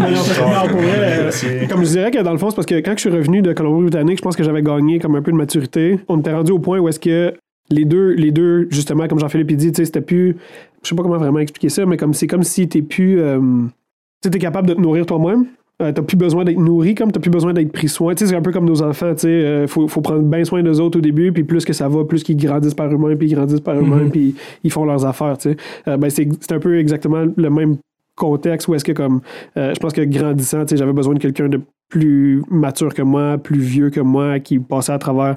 Mais 0.00 0.10
non, 0.10 0.16
non, 0.16 0.68
pour 0.68 0.80
vrai, 0.80 1.30
euh, 1.44 1.66
comme 1.68 1.84
je 1.84 1.90
dirais 1.90 2.10
que 2.10 2.22
dans 2.22 2.32
le 2.32 2.38
fond, 2.38 2.50
c'est 2.50 2.56
parce 2.56 2.66
que 2.66 2.74
quand 2.76 2.92
je 2.96 3.00
suis 3.00 3.10
revenu 3.10 3.42
de 3.42 3.52
Colombie-Britannique, 3.52 4.18
je 4.18 4.22
pense 4.22 4.36
que 4.36 4.42
j'avais 4.44 4.62
gagné 4.62 4.98
comme 4.98 5.14
un 5.16 5.22
peu 5.22 5.32
de 5.32 5.36
maturité. 5.36 5.98
On 6.08 6.18
était 6.20 6.32
rendu 6.32 6.52
au 6.52 6.58
point 6.58 6.78
où 6.78 6.88
est-ce 6.88 7.00
que 7.00 7.32
les 7.70 7.84
deux, 7.84 8.10
les 8.12 8.30
deux, 8.30 8.68
justement, 8.70 9.08
comme 9.08 9.18
Jean-Philippe 9.18 9.50
il 9.52 9.56
dit, 9.56 9.72
tu 9.72 9.76
sais, 9.76 9.84
c'était 9.86 10.00
plus. 10.00 10.36
Je 10.82 10.88
sais 10.90 10.94
pas 10.94 11.02
comment 11.02 11.16
vraiment 11.16 11.38
expliquer 11.38 11.70
ça, 11.70 11.86
mais 11.86 11.96
comme 11.96 12.12
c'est 12.12 12.26
comme 12.26 12.42
si 12.42 12.68
t'es 12.68 12.82
plus. 12.82 13.20
euh, 13.20 13.38
tu 13.40 14.26
sais, 14.26 14.30
t'es 14.30 14.38
capable 14.38 14.68
de 14.68 14.74
te 14.74 14.80
nourrir 14.80 15.06
toi-même. 15.06 15.46
Euh, 15.82 15.90
t'as 15.90 16.02
plus 16.02 16.16
besoin 16.16 16.44
d'être 16.44 16.58
nourri, 16.58 16.94
comme 16.94 17.10
t'as 17.10 17.18
plus 17.18 17.30
besoin 17.30 17.52
d'être 17.52 17.72
pris 17.72 17.88
soin. 17.88 18.14
C'est 18.16 18.32
un 18.32 18.42
peu 18.42 18.52
comme 18.52 18.64
nos 18.64 18.82
enfants, 18.82 19.12
tu 19.14 19.26
euh, 19.26 19.66
faut, 19.66 19.88
faut 19.88 20.00
prendre 20.00 20.22
bien 20.22 20.44
soin 20.44 20.62
d'eux 20.62 20.80
autres 20.80 20.98
au 20.98 21.00
début, 21.00 21.32
puis 21.32 21.42
plus 21.42 21.64
que 21.64 21.72
ça 21.72 21.88
va, 21.88 22.04
plus 22.04 22.22
qu'ils 22.22 22.36
grandissent 22.36 22.74
par 22.74 22.86
eux-mêmes, 22.92 23.18
puis 23.18 23.26
ils 23.26 23.34
grandissent 23.34 23.60
par 23.60 23.74
eux-mêmes, 23.74 24.10
puis 24.10 24.36
ils 24.62 24.70
font 24.70 24.84
leurs 24.84 25.04
affaires. 25.04 25.36
Euh, 25.46 25.96
ben, 25.96 26.10
c'est 26.10 26.28
c'est 26.40 26.52
un 26.52 26.60
peu 26.60 26.78
exactement 26.78 27.24
le 27.36 27.50
même 27.50 27.78
contexte 28.14 28.68
où 28.68 28.74
est-ce 28.76 28.84
que, 28.84 28.92
comme, 28.92 29.20
euh, 29.56 29.74
je 29.74 29.80
pense 29.80 29.92
que 29.92 30.02
grandissant, 30.02 30.64
j'avais 30.70 30.92
besoin 30.92 31.14
de 31.14 31.18
quelqu'un 31.18 31.48
de 31.48 31.60
plus 31.88 32.42
mature 32.48 32.94
que 32.94 33.02
moi, 33.02 33.36
plus 33.38 33.58
vieux 33.58 33.90
que 33.90 34.00
moi, 34.00 34.38
qui 34.38 34.60
passait 34.60 34.92
à 34.92 34.98
travers 34.98 35.36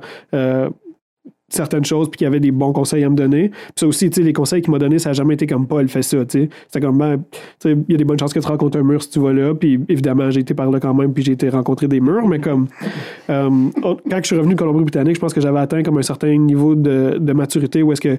certaines 1.50 1.86
choses 1.86 2.10
puis 2.10 2.18
qui 2.18 2.26
avait 2.26 2.40
des 2.40 2.52
bons 2.52 2.74
conseils 2.74 3.04
à 3.04 3.10
me 3.10 3.16
donner. 3.16 3.50
Puis 3.50 3.74
ça 3.76 3.88
aussi, 3.88 4.10
tu 4.10 4.22
sais, 4.22 4.26
les 4.26 4.34
conseils 4.34 4.62
qu'il 4.62 4.72
m'a 4.72 4.80
donnés, 4.80 5.00
ça 5.00 5.10
n'a 5.10 5.14
jamais 5.14 5.36
été 5.36 5.48
comme 5.48 5.68
Paul 5.68 5.88
fait 5.88 6.02
ça, 6.02 6.26
tu 6.26 6.42
sais. 6.42 6.50
C'était 6.68 6.86
comme, 6.86 6.98
ben, 6.98 7.18
tu 7.60 7.70
sais, 7.70 7.78
il 7.88 7.92
y 7.92 7.96
a 7.96 7.98
des 7.98 8.04
bonnes 8.04 8.20
chances 8.20 8.34
que 8.34 8.40
tu 8.40 8.48
rencontres 8.48 8.78
un 8.78 8.84
mur 8.84 9.02
si 9.02 9.10
tu 9.10 9.20
vas 9.20 9.34
là. 9.34 9.54
Puis 9.54 9.80
évidemment, 9.88 10.30
j'ai 10.30 10.42
été 10.42 10.54
par 10.54 10.70
là 10.70 10.80
quand 10.80 10.94
même, 10.94 11.14
puis 11.14 11.24
j'ai 11.24 11.34
été 11.34 11.50
rencontrer 11.50 11.88
des 11.88 12.02
murs, 12.02 12.28
mais 12.28 12.40
comme, 12.40 12.68
euh, 13.30 13.50
quand 14.10 14.18
je 14.22 14.26
suis 14.26 14.36
revenu 14.36 14.56
de 14.56 14.60
Colombie-Britannique, 14.60 15.16
je 15.16 15.22
pense 15.22 15.34
que 15.34 15.42
j'avais 15.42 15.60
atteint 15.60 15.84
comme 15.84 15.98
un 15.98 16.04
certain 16.04 16.36
niveau 16.36 16.76
de, 16.76 17.18
de 17.20 17.34
maturité 17.34 17.84
où 17.84 17.92
est-ce 17.92 18.02
que 18.02 18.18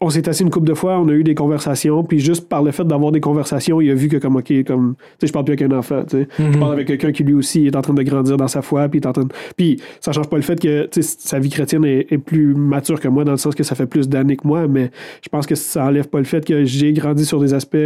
on 0.00 0.10
s'est 0.10 0.28
assis 0.28 0.42
une 0.42 0.50
couple 0.50 0.68
de 0.68 0.74
fois, 0.74 0.98
on 0.98 1.08
a 1.08 1.12
eu 1.12 1.24
des 1.24 1.34
conversations, 1.34 2.04
puis 2.04 2.20
juste 2.20 2.48
par 2.48 2.62
le 2.62 2.70
fait 2.70 2.84
d'avoir 2.84 3.12
des 3.12 3.20
conversations, 3.20 3.80
il 3.80 3.90
a 3.90 3.94
vu 3.94 4.08
que 4.08 4.16
comme 4.16 4.36
ok, 4.36 4.64
comme 4.64 4.94
tu 4.96 5.04
sais, 5.20 5.26
je 5.26 5.32
parle 5.32 5.44
plus 5.44 5.52
avec 5.54 5.62
un 5.62 5.76
enfant, 5.76 6.02
tu 6.04 6.18
sais, 6.18 6.28
je 6.38 6.58
parle 6.58 6.72
avec 6.72 6.86
quelqu'un 6.86 7.12
qui 7.12 7.24
lui 7.24 7.34
aussi 7.34 7.66
est 7.66 7.76
en 7.76 7.82
train 7.82 7.94
de 7.94 8.02
grandir 8.02 8.36
dans 8.36 8.48
sa 8.48 8.62
foi, 8.62 8.88
puis 8.88 9.00
est 9.00 9.06
en 9.06 9.12
train 9.12 9.24
de... 9.24 9.32
puis 9.56 9.80
ça 10.00 10.12
change 10.12 10.28
pas 10.28 10.36
le 10.36 10.42
fait 10.42 10.60
que 10.60 10.86
tu 10.86 11.02
sais, 11.02 11.16
sa 11.18 11.38
vie 11.38 11.50
chrétienne 11.50 11.84
est, 11.84 12.12
est 12.12 12.18
plus 12.18 12.54
mature 12.54 13.00
que 13.00 13.08
moi 13.08 13.24
dans 13.24 13.32
le 13.32 13.38
sens 13.38 13.54
que 13.54 13.64
ça 13.64 13.74
fait 13.74 13.86
plus 13.86 14.08
d'années 14.08 14.36
que 14.36 14.46
moi, 14.46 14.68
mais 14.68 14.90
je 15.22 15.28
pense 15.28 15.46
que 15.46 15.54
ça 15.54 15.86
enlève 15.86 16.08
pas 16.08 16.18
le 16.18 16.24
fait 16.24 16.44
que 16.44 16.64
j'ai 16.64 16.92
grandi 16.92 17.24
sur 17.24 17.40
des 17.40 17.54
aspects 17.54 17.76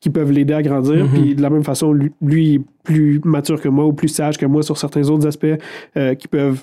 qui 0.00 0.10
peuvent 0.10 0.32
l'aider 0.32 0.52
à 0.52 0.62
grandir, 0.62 1.06
puis 1.12 1.34
de 1.34 1.40
la 1.40 1.48
même 1.48 1.64
façon, 1.64 1.92
lui, 1.92 2.12
lui 2.20 2.54
est 2.56 2.60
plus 2.82 3.20
mature 3.24 3.58
que 3.58 3.68
moi 3.68 3.86
ou 3.86 3.94
plus 3.94 4.08
sage 4.08 4.36
que 4.36 4.44
moi 4.44 4.62
sur 4.62 4.76
certains 4.76 5.08
autres 5.08 5.26
aspects 5.26 5.46
euh, 5.96 6.14
qui 6.14 6.28
peuvent 6.28 6.62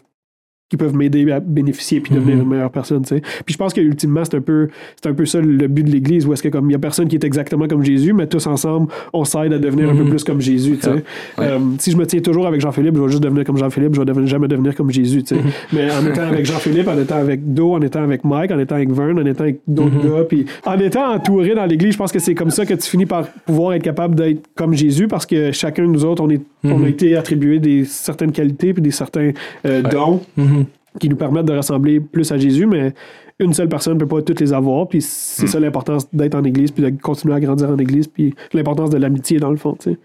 qui 0.72 0.78
peuvent 0.78 0.96
m'aider 0.96 1.30
à 1.32 1.42
bénéficier 1.42 2.00
puis 2.00 2.16
devenir 2.16 2.38
Mhm. 2.38 2.42
une 2.44 2.48
meilleure 2.50 2.72
personne, 2.72 3.02
tu 3.02 3.10
sais. 3.10 3.22
Puis 3.46 3.52
je 3.54 3.58
pense 3.58 3.74
que 3.74 3.82
ultimement 3.82 4.24
c'est 4.24 4.38
un 4.38 4.42
peu 4.42 4.70
c'est 5.04 5.10
un 5.10 5.14
peu 5.14 5.26
ça 5.26 5.42
le 5.42 5.68
but 5.68 5.84
de 5.84 5.92
l'église 5.92 6.26
où 6.26 6.32
est-ce 6.32 6.42
que 6.42 6.48
comme 6.48 6.70
il 6.70 6.72
y 6.72 6.76
a 6.76 6.80
personne 6.80 7.10
qui 7.10 7.16
est 7.18 7.24
exactement 7.26 7.68
comme 7.68 7.84
Jésus, 7.84 8.14
mais 8.14 8.26
tous 8.26 8.48
ensemble 8.48 8.88
on 9.12 9.26
s'aide 9.26 9.52
à 9.52 9.60
devenir 9.60 9.90
un 9.90 9.96
peu 9.96 10.04
Mhm. 10.04 10.10
plus 10.12 10.24
comme 10.24 10.40
Jésus, 10.40 10.78
tu 10.78 10.84
sais. 10.84 10.92
Ouais. 10.92 11.02
Euh, 11.42 11.60
si 11.78 11.92
je 11.92 11.98
me 11.98 12.06
tiens 12.06 12.22
toujours 12.22 12.48
avec 12.48 12.62
Jean-Philippe, 12.62 12.96
je 12.96 13.02
vais 13.02 13.10
juste 13.10 13.22
devenir 13.22 13.44
comme 13.44 13.58
Jean-Philippe, 13.58 13.94
je 13.96 14.00
vais 14.00 14.06
devenir- 14.06 14.28
jamais 14.28 14.48
devenir 14.48 14.74
comme 14.74 14.92
Jésus, 14.92 15.24
tu 15.24 15.36
sais. 15.36 15.42
Mais 15.74 15.90
en 15.92 16.06
étant 16.10 16.22
avec 16.24 16.46
Jean-Philippe, 16.46 16.88
en 16.88 16.98
étant 16.98 17.18
avec 17.18 17.54
Do, 17.54 17.74
en 17.74 17.82
étant 17.82 18.04
avec 18.04 18.24
Mike, 18.24 18.52
en 18.52 18.60
étant 18.60 18.76
avec 18.76 18.92
Vern, 18.92 19.20
en 19.20 19.26
étant 19.26 19.44
avec 19.44 19.60
d'autres 19.68 20.02
gars, 20.02 20.24
puis 20.24 20.46
en 20.66 20.80
étant 20.80 21.14
entouré 21.14 21.54
dans 21.54 21.66
l'église, 21.66 21.92
je 21.94 21.98
pense 21.98 22.14
que 22.14 22.20
c'est 22.20 22.34
comme 22.36 22.50
ça 22.52 22.66
que 22.66 22.74
tu 22.76 22.90
finis 22.90 23.06
par 23.06 23.28
pouvoir 23.46 23.74
être 23.74 23.84
capable 23.84 24.16
d'être 24.16 24.48
comme 24.56 24.74
Jésus 24.74 25.08
parce 25.10 25.26
que 25.26 25.52
chacun 25.52 25.84
de 25.84 25.90
nous 25.90 26.06
autres, 26.06 26.24
on, 26.24 26.30
est, 26.30 26.42
on 26.64 26.82
a 26.84 26.88
été 26.88 27.18
attribué 27.18 27.60
des 27.60 27.84
certaines 27.84 28.32
qualités 28.32 28.74
puis 28.74 28.82
des 28.82 28.92
certains 28.92 29.32
euh, 29.66 29.82
dons 29.82 30.22
Mhm. 30.38 30.61
Qui 31.00 31.10
nous 31.10 31.16
permettent 31.16 31.46
de 31.46 31.54
ressembler 31.54 32.00
plus 32.00 32.32
à 32.32 32.38
Jésus, 32.38 32.66
mais 32.66 32.94
une 33.40 33.54
seule 33.54 33.70
personne 33.70 33.94
ne 33.94 34.00
peut 34.00 34.08
pas 34.08 34.22
toutes 34.22 34.40
les 34.40 34.54
avoir. 34.54 34.88
Puis 34.88 35.02
c'est 35.02 35.48
ça 35.48 35.60
l'importance 35.60 36.08
d'être 36.14 36.36
en 36.36 36.44
Église, 36.44 36.72
puis 36.72 36.84
de 36.84 36.90
continuer 37.02 37.34
à 37.36 37.40
grandir 37.40 37.70
en 37.70 37.78
Église, 37.78 38.08
puis 38.08 38.34
l'importance 38.54 38.90
de 38.90 38.98
l'amitié 38.98 39.40
dans 39.40 39.52
le 39.52 39.58
fond. 39.58 39.76
Tu 39.80 39.92
sais. 39.92 39.98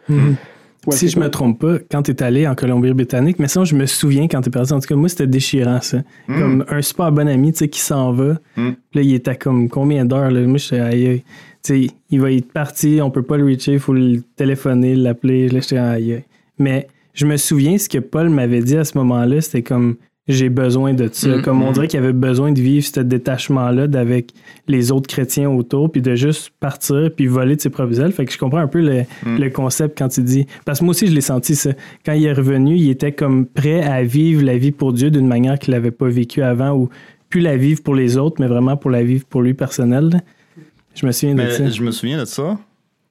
Ouais, 0.86 0.94
si 0.94 1.08
je 1.08 1.18
me 1.18 1.24
ça. 1.24 1.30
trompe 1.30 1.58
pas, 1.58 1.78
quand 1.90 2.02
tu 2.02 2.12
es 2.12 2.22
allé 2.22 2.46
en 2.46 2.54
Colombie-Britannique, 2.54 3.40
mais 3.40 3.48
sinon, 3.48 3.64
je 3.64 3.74
me 3.74 3.86
souviens 3.86 4.28
quand 4.28 4.40
tu 4.40 4.48
es 4.48 4.52
parti. 4.52 4.72
En 4.72 4.78
tout 4.78 4.86
cas, 4.86 4.94
moi, 4.94 5.08
c'était 5.08 5.26
déchirant, 5.26 5.80
ça. 5.80 6.02
Comme 6.28 6.64
un 6.68 6.80
super 6.80 7.10
bon 7.10 7.26
ami, 7.26 7.50
tu 7.50 7.58
sais, 7.58 7.68
qui 7.68 7.80
s'en 7.80 8.12
va. 8.12 8.38
Puis 8.54 8.76
là, 8.94 9.02
il 9.02 9.14
était 9.14 9.34
comme 9.34 9.68
combien 9.68 10.04
d'heures, 10.04 10.30
là? 10.30 10.40
Moi, 10.46 10.58
j'étais 10.58 10.78
aïe, 10.78 11.06
aïe. 11.08 11.24
Tu 11.64 11.86
sais, 11.86 11.90
il 12.10 12.20
va 12.20 12.30
être 12.30 12.52
parti, 12.52 13.00
on 13.02 13.10
peut 13.10 13.22
pas 13.22 13.36
le 13.36 13.44
reacher, 13.44 13.72
il 13.72 13.80
faut 13.80 13.94
le 13.94 14.22
téléphoner, 14.36 14.94
l'appeler. 14.94 15.48
Là, 15.48 15.58
j'étais 15.58 15.78
aïe, 15.78 16.12
aïe. 16.12 16.24
Mais 16.60 16.86
je 17.14 17.26
me 17.26 17.36
souviens, 17.36 17.76
ce 17.78 17.88
que 17.88 17.98
Paul 17.98 18.30
m'avait 18.30 18.60
dit 18.60 18.76
à 18.76 18.84
ce 18.84 18.96
moment-là, 18.98 19.40
c'était 19.40 19.62
comme 19.62 19.96
j'ai 20.28 20.48
besoin 20.48 20.92
de 20.94 21.08
ça. 21.12 21.36
Mm. 21.36 21.42
Comme 21.42 21.62
on 21.62 21.70
dirait 21.72 21.88
qu'il 21.88 21.98
avait 22.00 22.12
besoin 22.12 22.52
de 22.52 22.60
vivre 22.60 22.84
ce 22.84 23.00
détachement-là 23.00 23.86
d'avec 23.86 24.32
les 24.66 24.90
autres 24.92 25.06
chrétiens 25.08 25.48
autour, 25.50 25.90
puis 25.92 26.02
de 26.02 26.14
juste 26.14 26.50
partir, 26.60 27.10
puis 27.14 27.26
voler 27.26 27.56
de 27.56 27.60
ses 27.60 27.70
propres 27.70 28.00
ailes. 28.00 28.12
Fait 28.12 28.24
que 28.24 28.32
je 28.32 28.38
comprends 28.38 28.58
un 28.58 28.66
peu 28.68 28.80
le, 28.80 29.04
Mm. 29.24 29.38
le 29.38 29.50
concept 29.50 29.96
quand 29.98 30.16
il 30.16 30.24
dit. 30.24 30.46
Parce 30.64 30.80
que 30.80 30.84
moi 30.84 30.90
aussi, 30.92 31.06
je 31.06 31.12
l'ai 31.12 31.20
senti, 31.20 31.54
ça. 31.54 31.70
Quand 32.04 32.12
il 32.12 32.24
est 32.24 32.32
revenu, 32.32 32.76
il 32.76 32.90
était 32.90 33.12
comme 33.12 33.46
prêt 33.46 33.82
à 33.82 34.02
vivre 34.02 34.42
la 34.42 34.58
vie 34.58 34.72
pour 34.72 34.92
Dieu 34.92 35.10
d'une 35.10 35.26
manière 35.28 35.58
qu'il 35.58 35.74
n'avait 35.74 35.90
pas 35.90 36.08
vécue 36.08 36.42
avant, 36.42 36.72
ou 36.72 36.88
plus 37.28 37.40
la 37.40 37.56
vivre 37.56 37.82
pour 37.82 37.94
les 37.94 38.16
autres, 38.16 38.36
mais 38.40 38.46
vraiment 38.46 38.76
pour 38.76 38.90
la 38.90 39.02
vivre 39.02 39.24
pour 39.26 39.42
lui 39.42 39.54
personnel. 39.54 40.22
Je 40.94 41.06
me 41.06 41.12
souviens 41.12 41.34
de 41.34 41.48
ça. 41.50 41.68
je 41.68 41.82
me 41.82 41.90
souviens 41.90 42.18
de 42.18 42.24
ça 42.24 42.58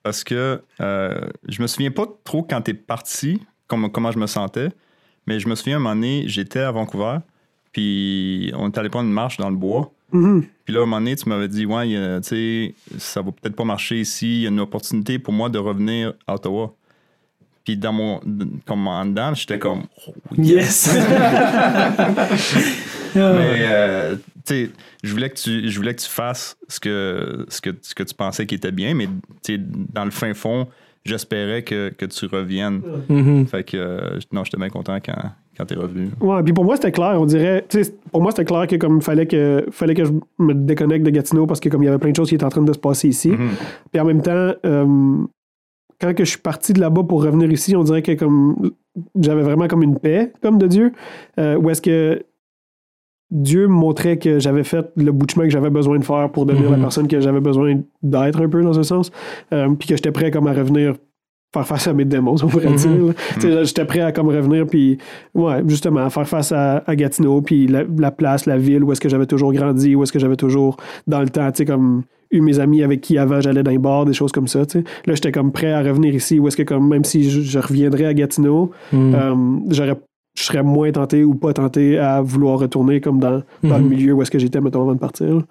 parce 0.04 0.24
que 0.24 0.62
euh, 0.82 1.20
je 1.48 1.62
me 1.62 1.68
souviens 1.68 1.92
pas 1.92 2.06
trop 2.24 2.42
quand 2.44 2.62
t'es 2.62 2.74
parti, 2.74 3.40
comme, 3.68 3.92
comment 3.92 4.12
je 4.12 4.20
me 4.20 4.28
sentais, 4.28 4.70
mais 5.28 5.40
je 5.40 5.48
me 5.48 5.56
souviens 5.56 5.78
un 5.78 5.80
moment 5.80 5.96
donné, 5.96 6.24
j'étais 6.28 6.60
à 6.60 6.72
Vancouver, 6.72 7.18
puis 7.72 8.52
on 8.56 8.70
est 8.70 8.78
allé 8.78 8.90
prendre 8.90 9.08
une 9.08 9.14
marche 9.14 9.38
dans 9.38 9.50
le 9.50 9.56
bois. 9.56 9.92
Mhm. 10.12 10.46
Puis 10.64 10.74
là, 10.74 10.82
à 10.82 10.84
un 10.84 10.86
moment 10.86 11.00
donné, 11.00 11.16
tu 11.16 11.28
m'avais 11.30 11.48
dit, 11.48 11.66
ouais, 11.66 11.96
a, 11.96 12.22
tu 12.22 12.28
sais, 12.28 12.76
ça 12.98 13.22
va 13.22 13.32
peut-être 13.32 13.56
pas 13.56 13.66
marcher 13.66 14.00
ici, 14.00 14.38
il 14.38 14.42
y 14.44 14.46
a 14.46 14.50
une 14.50 14.60
opportunité 14.60 15.20
pour 15.20 15.34
moi 15.34 15.50
de 15.50 15.58
revenir 15.58 16.14
à 16.28 16.36
Ottawa. 16.36 16.74
Puis 17.64 17.78
dans 17.78 17.94
mon, 17.94 18.22
comme 18.66 18.88
en 18.88 19.06
dedans, 19.06 19.34
j'étais 19.34 19.58
comme, 19.58 19.84
oh, 20.08 20.14
Yes! 20.38 20.90
Mais 23.16 23.60
euh, 23.62 24.16
tu 24.16 24.22
sais, 24.46 24.70
je 25.04 25.12
voulais 25.12 25.30
que 25.30 25.36
tu, 25.36 25.70
je 25.70 25.78
voulais 25.78 25.96
que 25.96 26.02
tu 26.02 26.10
fasses 26.10 26.58
ce 26.68 26.80
que, 26.80 27.46
ce 27.50 27.62
que, 27.62 27.72
ce 27.82 27.96
que 27.96 28.04
tu 28.04 28.14
pensais 28.14 28.46
qui 28.46 28.56
était 28.56 28.72
bien, 28.72 28.94
mais 28.94 29.08
tu 29.42 29.56
sais, 29.56 29.60
dans 29.60 30.06
le 30.06 30.12
fin 30.12 30.34
fond, 30.34 30.68
j'espérais 31.06 31.64
que, 31.64 31.90
que 31.90 32.06
tu 32.06 32.26
reviennes. 32.26 32.82
Mhm. 33.10 33.46
Fait 33.48 33.64
que 33.64 33.78
euh, 33.78 34.20
non, 34.32 34.44
j'étais 34.44 34.58
bien 34.58 34.70
content 34.70 34.98
quand, 35.06 35.32
quand 35.58 35.66
t'es 35.66 35.76
revenu. 35.76 36.10
Ouais, 36.20 36.44
puis 36.44 36.54
pour 36.54 36.66
moi, 36.66 36.76
c'était 36.76 36.92
clair. 36.92 37.16
On 37.20 37.26
dirait, 37.26 37.66
tu 37.70 37.84
sais, 37.84 37.96
pour 38.12 38.22
moi, 38.22 38.32
c'était 38.32 38.46
clair 38.46 38.68
que 38.68 38.76
comme 38.76 39.02
fallait 39.02 39.28
que 39.28 39.66
fallait 39.72 39.94
que 39.94 40.04
je 40.04 40.12
me 40.40 40.54
déconnecte 40.54 41.06
de 41.06 41.12
Gatineau 41.12 41.46
parce 41.46 41.60
que 41.60 41.70
comme 41.70 41.84
il 41.84 41.86
y 41.86 41.90
avait 41.90 42.00
plein 42.00 42.12
de 42.12 42.16
choses 42.16 42.30
qui 42.30 42.36
étaient 42.36 42.46
en 42.46 42.50
train 42.50 42.64
de 42.64 42.74
se 42.74 42.80
passer 42.80 43.08
ici. 43.08 43.30
Mhm. 43.30 43.50
Puis 43.92 44.02
en 44.02 44.06
même 44.06 44.22
temps, 44.22 44.54
euh, 44.66 45.18
quand 46.02 46.14
que 46.14 46.26
je 46.26 46.30
suis 46.32 46.40
parti 46.40 46.74
de 46.74 46.82
là-bas 46.82 47.04
pour 47.04 47.24
revenir 47.24 47.52
ici, 47.52 47.76
on 47.76 47.84
dirait 47.84 48.02
que 48.02 48.14
comme 48.14 48.72
j'avais 49.20 49.44
vraiment 49.44 49.68
comme 49.68 49.84
une 49.84 50.00
paix, 50.00 50.32
comme 50.42 50.58
de 50.58 50.68
Dieu, 50.68 50.92
euh, 51.40 51.56
où 51.58 51.70
est-ce 51.70 51.82
que 51.82 52.24
Dieu 53.32 53.68
me 53.68 53.74
montrait 53.74 54.18
que 54.18 54.40
j'avais 54.40 54.64
fait 54.64 54.86
le 54.96 55.12
bout 55.12 55.26
de 55.26 55.32
chemin 55.32 55.46
que 55.46 55.52
j'avais 55.52 55.70
besoin 55.72 55.98
de 56.00 56.04
faire 56.06 56.30
pour 56.32 56.46
devenir 56.46 56.70
la 56.70 56.78
Mhm. 56.78 56.82
personne 56.84 57.08
que 57.08 57.20
j'avais 57.20 57.40
besoin 57.42 57.80
d'être 58.04 58.42
un 58.42 58.48
peu 58.50 58.62
dans 58.62 58.78
un 58.80 58.84
sens, 58.84 59.12
Euh, 59.54 59.70
puis 59.78 59.88
que 59.88 59.96
j'étais 59.96 60.12
prêt 60.12 60.30
comme 60.32 60.48
à 60.48 60.54
revenir 60.54 60.94
faire 61.54 61.66
face 61.66 61.88
à 61.88 61.94
mes 61.94 62.04
démons, 62.06 62.36
on 62.44 62.48
pourrait 62.48 62.70
Mhm. 62.70 62.76
dire. 62.76 63.14
là, 63.50 63.64
J'étais 63.64 63.86
prêt 63.86 64.02
à 64.02 64.12
comme 64.12 64.28
revenir, 64.28 64.68
puis 64.68 64.98
ouais, 65.34 65.64
justement, 65.68 66.02
à 66.02 66.10
faire 66.10 66.28
face 66.28 66.52
à, 66.52 66.84
à 66.86 66.96
Gatineau, 66.98 67.42
puis 67.42 67.66
la, 67.68 67.84
la 67.98 68.12
place, 68.12 68.46
la 68.46 68.58
ville, 68.58 68.84
où 68.84 68.92
est-ce 68.92 69.00
que 69.02 69.08
j'avais 69.10 69.26
toujours 69.26 69.54
grandi, 69.54 69.96
où 69.96 70.04
est-ce 70.04 70.12
que 70.12 70.20
j'avais 70.20 70.36
toujours, 70.36 70.76
dans 71.08 71.22
le 71.22 71.30
temps, 71.30 71.50
tu 71.52 71.60
sais, 71.60 71.66
comme 71.66 72.04
eu 72.32 72.42
mes 72.42 72.60
amis 72.60 72.84
avec 72.84 73.00
qui 73.02 73.18
avant 73.18 73.40
j'allais 73.40 73.64
dans 73.64 73.72
les 73.72 73.78
bars, 73.78 74.04
des 74.06 74.12
choses 74.14 74.34
comme 74.34 74.48
ça, 74.48 74.66
tu 74.66 74.80
sais. 74.80 74.84
Là, 75.06 75.14
j'étais 75.16 75.32
comme 75.32 75.52
prêt 75.54 75.72
à 75.72 75.82
revenir 75.82 76.14
ici, 76.14 76.40
où 76.40 76.48
est-ce 76.50 76.58
que 76.58 76.64
comme, 76.64 76.90
même 76.90 77.06
si 77.06 77.30
je, 77.30 77.40
je 77.42 77.60
reviendrais 77.60 78.06
à 78.06 78.14
Gatineau, 78.14 78.72
Mhm. 78.92 79.16
euh, 79.16 79.36
j'aurais 79.70 79.96
je 80.38 80.44
serais 80.44 80.64
moins 80.64 80.92
tenté 80.92 81.24
ou 81.24 81.34
pas 81.36 81.54
tenté 81.54 81.98
à 81.98 82.22
vouloir 82.22 82.60
retourner 82.60 83.02
comme 83.02 83.20
dans, 83.20 83.42
dans 83.64 83.78
le 83.78 83.84
Mhm. 83.84 83.90
milieu 83.90 84.14
où 84.14 84.22
est-ce 84.22 84.32
que 84.32 84.40
j'étais, 84.40 84.60
mettons, 84.62 84.82
avant 84.82 84.94
de 84.94 85.00
partir. 85.00 85.42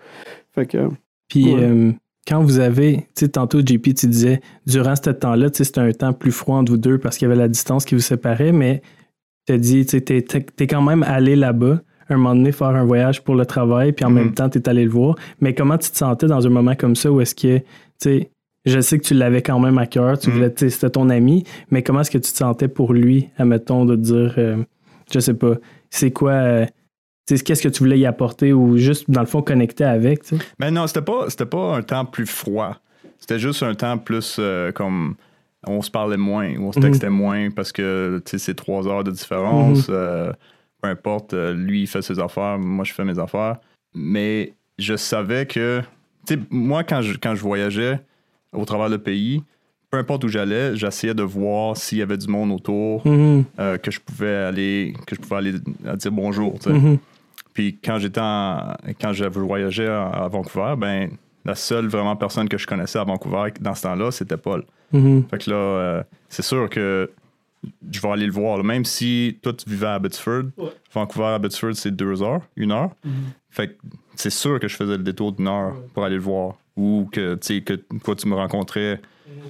Fait 0.55 0.67
que, 0.67 0.89
Puis 1.29 1.47
Ouais. 1.55 1.63
euh, 1.63 1.93
quand 2.29 2.43
vous 2.43 2.59
avez, 2.61 2.97
tu 3.17 3.25
sais, 3.25 3.29
tantôt, 3.29 3.61
JP, 3.61 3.95
tu 3.95 4.07
disais, 4.07 4.41
durant 4.67 4.95
ce 4.95 5.11
temps-là, 5.11 5.51
tu 5.51 5.59
sais, 5.59 5.65
c'était 5.65 5.81
un 5.81 5.91
temps 5.93 6.13
plus 6.13 6.33
froid 6.33 6.57
entre 6.59 6.73
vous 6.73 6.79
deux 6.79 6.99
parce 6.99 7.17
qu'il 7.17 7.27
y 7.29 7.31
avait 7.31 7.41
la 7.41 7.49
distance 7.49 7.85
qui 7.87 7.95
vous 7.95 8.01
séparait, 8.03 8.53
mais 8.53 8.83
tu 9.47 9.55
as 9.55 9.59
dit, 9.59 9.85
tu 9.85 9.93
sais, 9.93 10.01
t'es, 10.03 10.23
t'es- 10.23 10.43
t'es 10.55 10.67
quand 10.67 10.83
même 10.83 11.03
allé 11.03 11.35
là-bas, 11.35 11.81
un 12.11 12.17
moment 12.19 12.35
donné, 12.35 12.53
faire 12.53 12.69
un 12.69 12.85
voyage 12.85 13.25
pour 13.25 13.35
le 13.35 13.47
travail, 13.47 13.93
puis 13.93 14.05
en 14.05 14.11
Mhm. 14.11 14.15
même 14.15 14.35
temps, 14.35 14.49
tu 14.51 14.59
es 14.59 14.69
allé 14.69 14.85
le 14.85 14.91
voir. 14.91 15.17
Mais 15.41 15.55
comment 15.55 15.79
tu 15.79 15.91
te 15.91 15.97
sentais 15.97 16.27
dans 16.27 16.47
un 16.47 16.51
moment 16.51 16.75
comme 16.75 16.95
ça 16.95 17.11
où 17.11 17.21
est-ce 17.23 17.35
que, 17.35 17.59
tu 17.59 17.65
sais, 17.99 18.31
je 18.67 18.81
sais 18.81 18.99
que 18.99 19.05
tu 19.05 19.15
l'avais 19.15 19.41
quand 19.43 19.59
même 19.59 19.79
à 19.79 19.87
cœur, 19.87 20.19
tu 20.19 20.29
Mhm. 20.31 20.35
voulais, 20.37 20.55
c'était 20.57 20.91
ton 20.91 21.09
ami, 21.09 21.45
mais 21.71 21.83
comment 21.83 22.01
est-ce 22.03 22.11
que 22.11 22.19
tu 22.19 22.31
te 22.33 22.37
sentais 22.37 22.69
pour 22.69 22.93
lui, 22.93 23.29
admettons, 23.39 23.85
de 23.87 23.97
dire, 23.97 24.35
euh, 24.39 24.57
je 25.13 25.21
sais 25.21 25.35
pas, 25.35 25.55
c'est 25.91 26.11
quoi, 26.11 26.33
euh, 26.33 26.67
qu'est-ce 27.27 27.63
que 27.63 27.69
tu 27.69 27.81
voulais 27.81 27.99
y 27.99 28.07
apporter 28.07 28.53
ou 28.53 28.77
juste, 28.77 29.11
dans 29.11 29.21
le 29.21 29.27
fond, 29.27 29.43
connecter 29.43 29.85
avec, 29.85 30.23
tu 30.23 30.37
sais? 30.37 30.45
Mais 30.59 30.71
non, 30.71 30.87
c'était 30.87 31.03
pas, 31.03 31.29
c'était 31.29 31.47
pas 31.47 31.77
un 31.77 31.83
temps 31.83 32.05
plus 32.05 32.27
froid. 32.27 32.77
C'était 33.19 33.39
juste 33.39 33.63
un 33.63 33.75
temps 33.75 33.97
plus 33.99 34.37
euh, 34.39 34.73
comme 34.73 35.17
on 35.67 35.81
se 35.81 35.91
parlait 35.91 36.19
moins, 36.19 36.55
ou 36.57 36.69
on 36.69 36.73
se 36.73 36.81
textait 36.81 37.09
moins 37.11 37.51
parce 37.51 37.73
que 37.73 38.21
tu 38.25 38.33
sais, 38.33 38.39
c'est 38.39 38.55
trois 38.55 38.87
heures 38.87 39.05
de 39.05 39.11
différence. 39.11 39.87
euh, 39.89 40.33
peu 40.83 40.89
importe, 40.89 41.33
euh, 41.33 41.55
lui, 41.55 41.83
il 41.83 41.87
fait 41.87 42.03
ses 42.03 42.19
affaires, 42.19 42.59
moi, 42.59 42.85
je 42.85 42.93
fais 42.93 43.05
mes 43.05 43.19
affaires. 43.19 43.57
Mais 43.95 44.53
je 44.79 44.97
savais 44.97 45.47
que, 45.47 45.81
tu 46.27 46.35
sais, 46.35 46.41
moi, 46.51 46.85
quand 46.85 47.01
je, 47.01 47.15
quand 47.17 47.35
je 47.35 47.41
voyageais 47.41 47.99
au 48.53 48.67
travers 48.67 48.91
le 48.91 48.99
pays, 48.99 49.43
peu 49.95 50.01
importe 50.01 50.25
où 50.25 50.29
j'allais, 50.29 50.75
j'essayais 50.75 51.15
de 51.15 51.23
voir 51.23 51.77
s'il 51.77 51.99
y 51.99 52.03
avait 52.03 52.17
du 52.17 52.27
monde 52.27 52.51
autour, 52.51 53.07
Mhm. 53.07 53.45
euh, 53.61 53.79
que 53.79 53.91
je 53.93 54.01
pouvais 54.01 54.35
aller, 54.35 54.95
que 55.07 55.15
je 55.15 55.21
pouvais 55.21 55.37
aller 55.37 55.53
à 55.87 55.95
dire 55.95 56.11
bonjour. 56.11 56.59
Mhm. 56.67 56.99
Puis 57.53 57.79
quand 57.85 57.99
j'étais 57.99 58.21
en- 58.21 58.75
quand 59.01 59.13
j'avais 59.13 59.39
voyagé 59.41 59.87
à, 59.87 60.09
à 60.09 60.29
Vancouver, 60.29 60.75
ben 60.77 61.11
la 61.45 61.55
seule 61.55 61.87
vraiment 61.87 62.17
personne 62.17 62.49
que 62.49 62.59
je 62.59 62.67
connaissais 62.67 62.99
à 62.99 63.05
Vancouver 63.05 63.53
dans 63.61 63.75
ce 63.75 63.83
temps-là, 63.83 64.11
c'était 64.11 64.37
Paul. 64.37 64.65
Mhm. 64.93 65.25
Fait 65.31 65.39
que 65.39 65.51
là, 65.51 65.57
euh, 65.57 66.03
c'est 66.29 66.43
sûr 66.43 66.69
que 66.69 67.11
je 67.93 68.01
vais 68.01 68.09
aller 68.09 68.27
le 68.27 68.33
voir. 68.33 68.57
là. 68.57 68.63
Même 68.65 68.85
si 68.85 69.39
toi, 69.43 69.53
tu 69.53 69.69
vivais 69.71 69.87
à 69.87 69.95
Abbotsford, 69.95 70.45
Ouais. 70.59 70.71
Vancouver 70.93 71.27
à 71.27 71.35
Abbotsford, 71.37 71.75
c'est 71.75 71.95
deux 71.95 72.21
heures, 72.23 72.41
une 72.57 72.73
heure. 72.73 72.91
Fait 73.51 73.69
que 73.69 73.75
c'est 74.17 74.31
sûr 74.31 74.59
que 74.59 74.67
je 74.67 74.75
faisais 74.75 74.97
le 74.97 75.05
détour 75.05 75.31
d'une 75.33 75.47
heure 75.47 75.73
Ouais. 75.75 75.87
pour 75.95 76.05
aller 76.05 76.17
le 76.17 76.21
voir. 76.23 76.55
Ou 76.77 77.09
que, 77.13 77.35
tu 77.37 77.47
sais, 77.55 77.61
que 77.61 77.75
toi, 78.03 78.17
tu 78.17 78.27
me 78.27 78.35
rencontrais. 78.35 79.01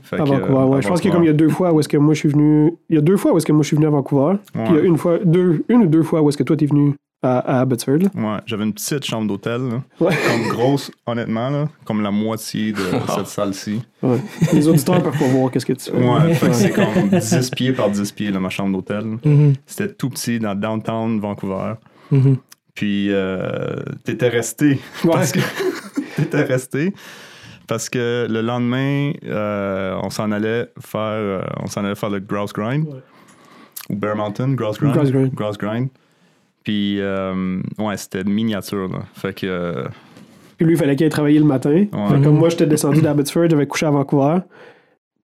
Fait 0.03 0.21
À 0.21 0.25
Vancouver, 0.25 0.59
euh, 0.59 0.65
ouais. 0.67 0.79
à 0.79 0.81
Je 0.81 0.89
pense 0.89 1.01
qu'il 1.01 1.11
y 1.11 1.13
a 1.13 1.15
comme 1.15 1.25
il 1.25 1.29
y 1.29 1.31
a 1.31 1.35
deux 1.35 1.49
fois 1.49 1.73
où 1.73 1.81
est-ce 1.81 1.89
que 1.89 1.97
moi 1.97 2.15
je 2.15 2.19
suis 2.21 2.29
venu. 2.29 2.75
Il 2.89 2.97
y 2.97 2.99
a 2.99 3.03
deux 3.03 3.17
fois 3.17 3.33
où 3.33 3.37
est-ce 3.37 3.47
que 3.47 3.53
moi 3.53 3.63
je 3.63 3.69
suis 3.69 3.77
venu 3.77 3.87
à 3.87 3.91
Vancouver. 3.91 4.37
Puis 4.53 4.63
il 4.71 4.75
y 4.77 4.79
a 4.79 4.83
une 4.83 4.99
fois, 4.99 5.19
deux, 5.25 5.65
une 5.69 5.83
ou 5.83 5.87
deux 5.87 6.03
fois 6.03 6.23
où 6.23 6.29
est-ce 6.29 6.37
que 6.37 6.43
toi 6.43 6.57
t'es 6.57 6.67
venu 6.67 6.95
à, 7.25 7.63
à. 7.63 7.65
Ouais, 7.65 8.39
j'avais 8.45 8.65
une 8.65 8.75
petite 8.75 9.05
chambre 9.05 9.27
d'hôtel. 9.27 9.63
Ouais. 9.99 10.13
comme 10.27 10.49
grosse, 10.49 10.91
honnêtement, 11.07 11.49
là, 11.49 11.69
comme 11.85 12.03
la 12.03 12.11
moitié 12.11 12.73
de 12.73 12.79
cette 13.15 13.27
salle-ci. 13.27 13.83
Ouais. 14.03 14.19
Les 14.53 14.69
auditeurs 14.69 15.03
peuvent 15.03 15.19
pas 15.19 15.29
voir 15.29 15.51
qu'est-ce 15.51 15.67
que 15.67 15.73
tu 15.73 15.91
fais. 15.91 15.97
Ouais, 15.97 16.35
c'est 16.53 16.71
comme 16.71 17.09
10 17.19 17.51
pieds 17.51 17.73
par 17.73 17.91
10 17.91 18.13
pieds, 18.13 18.31
là, 18.31 18.41
ma 18.41 18.51
chambre 18.51 18.73
d'hôtel. 18.73 19.05
Mhm. 19.25 19.55
C'était 19.65 19.93
tout 19.93 20.11
petit 20.11 20.39
dans 20.39 20.55
downtown 20.55 21.19
Vancouver. 21.19 21.75
Mhm. 22.11 22.37
Puis 22.75 23.09
euh, 23.11 23.77
t'étais 24.05 24.29
resté. 24.29 24.81
Parce 25.05 25.33
que 25.33 25.41
t'étais 26.17 26.43
resté. 26.43 26.93
Parce 27.67 27.89
que 27.89 28.27
le 28.29 28.41
lendemain, 28.43 29.13
euh, 29.25 29.99
on 30.03 30.11
s'en 30.11 30.31
allait 30.33 30.69
faire 30.81 31.01
euh, 31.01 31.43
on 31.61 31.67
s'en 31.67 31.85
allait 31.85 31.95
faire 31.95 32.11
le 32.11 32.21
grouse 32.21 32.53
grind. 32.53 32.87
Ouais. 32.87 33.01
Ou 33.91 33.97
Bear 33.97 34.17
Mountain, 34.17 34.53
grouse 34.55 34.79
grind. 34.79 34.95
Grouse 34.95 35.11
grind. 35.11 35.35
Grouse 35.35 35.59
grind. 35.59 35.89
Puis 36.63 37.01
euh, 37.01 37.61
ouais, 37.79 37.97
c'était 37.97 38.25
miniature 38.25 38.89
là. 38.89 39.01
Fait 39.15 39.35
que 39.35 39.47
euh, 39.47 39.85
Puis 40.57 40.67
lui, 40.67 40.75
il 40.75 40.79
fallait 40.79 40.97
qu'il 40.97 41.05
aille 41.05 41.11
travailler 41.11 41.39
le 41.39 41.45
matin. 41.45 41.87
Fait 42.09 42.17
que 42.19 42.25
comme 42.25 42.39
moi, 42.39 42.49
j'étais 42.49 42.67
descendu 42.67 43.01
d'Abbotsford, 43.03 43.51
j'avais 43.51 43.67
couché 43.67 43.87
à 43.87 43.91
Vancouver. 43.91 44.39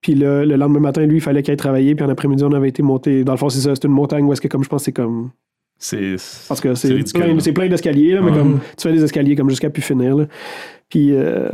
Puis 0.00 0.14
le, 0.14 0.44
le 0.44 0.57
lendemain 0.57 0.81
matin, 0.81 1.05
lui, 1.05 1.16
il 1.16 1.20
fallait 1.20 1.42
qu'il 1.42 1.50
aille 1.53 1.57
travailler. 1.59 1.94
Puis 1.94 2.05
en 2.05 2.09
après-midi, 2.09 2.42
on 2.44 2.53
avait 2.53 2.68
été 2.68 2.83
monté. 2.83 3.22
Dans 3.24 3.33
le 3.33 3.38
fond, 3.38 3.48
c'est 3.50 3.61
ça, 3.61 3.74
c'est 3.74 3.85
une 3.85 3.92
montagne 3.92 4.24
où 4.24 4.33
est-ce 4.33 4.40
que, 4.40 4.48
comme 4.48 4.64
je 4.64 4.68
pense, 4.68 4.85
c'est 4.85 4.92
comme. 4.92 5.31
c'est 5.79 6.16
Parce 6.48 6.61
que 6.61 6.74
C'est 6.74 6.94
plein, 7.12 7.37
plein 7.37 7.68
d'escaliers, 7.68 8.14
là, 8.14 8.22
mais 8.22 8.33
comme 8.33 8.61
tu 8.76 8.88
fais 8.88 8.92
des 8.94 9.05
escaliers 9.05 9.37
comme 9.37 9.50
jusqu'à 9.50 9.68
plus 9.68 9.83
finir. 9.83 10.16
Là. 10.16 10.26
Puis, 10.88 11.12
euh, 11.12 11.48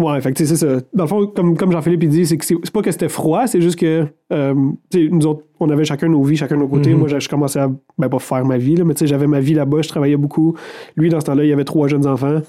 ouais, 0.00 0.20
fait 0.20 0.32
que 0.32 0.38
tu 0.38 0.46
sais, 0.46 0.56
c'est 0.56 0.66
ça. 0.66 0.80
Dans 0.92 1.04
le 1.04 1.08
fond, 1.08 1.26
comme, 1.28 1.56
comme 1.56 1.70
Jean-Philippe 1.72 2.02
il 2.02 2.08
dit, 2.08 2.26
c'est 2.26 2.36
que 2.36 2.44
c'est 2.44 2.70
pas 2.72 2.82
que 2.82 2.90
c'était 2.90 3.08
froid, 3.08 3.46
c'est 3.46 3.60
juste 3.60 3.78
que 3.78 4.06
euh, 4.32 4.54
nous 4.94 5.26
autres, 5.26 5.44
on 5.60 5.68
avait 5.70 5.84
chacun 5.84 6.08
nos 6.08 6.22
vies, 6.22 6.36
chacun 6.36 6.56
de 6.56 6.60
nos 6.60 6.68
côtés. 6.68 6.90
Mhm. 6.92 6.98
Moi, 6.98 7.08
j'ai- 7.08 7.20
je 7.20 7.28
commençais 7.28 7.60
à, 7.60 7.70
ben, 7.98 8.08
pas 8.08 8.18
faire 8.18 8.44
ma 8.44 8.58
vie, 8.58 8.76
là, 8.76 8.84
mais 8.84 8.94
tu 8.94 9.00
sais, 9.00 9.06
j'avais 9.06 9.26
ma 9.26 9.40
vie 9.40 9.54
là-bas, 9.54 9.82
je 9.82 9.88
travaillais 9.88 10.16
beaucoup. 10.16 10.56
Lui, 10.96 11.08
dans 11.10 11.20
ce 11.20 11.26
temps-là, 11.26 11.44
il 11.44 11.52
avait 11.52 11.64
trois 11.64 11.86
jeunes 11.88 12.06
enfants. 12.06 12.40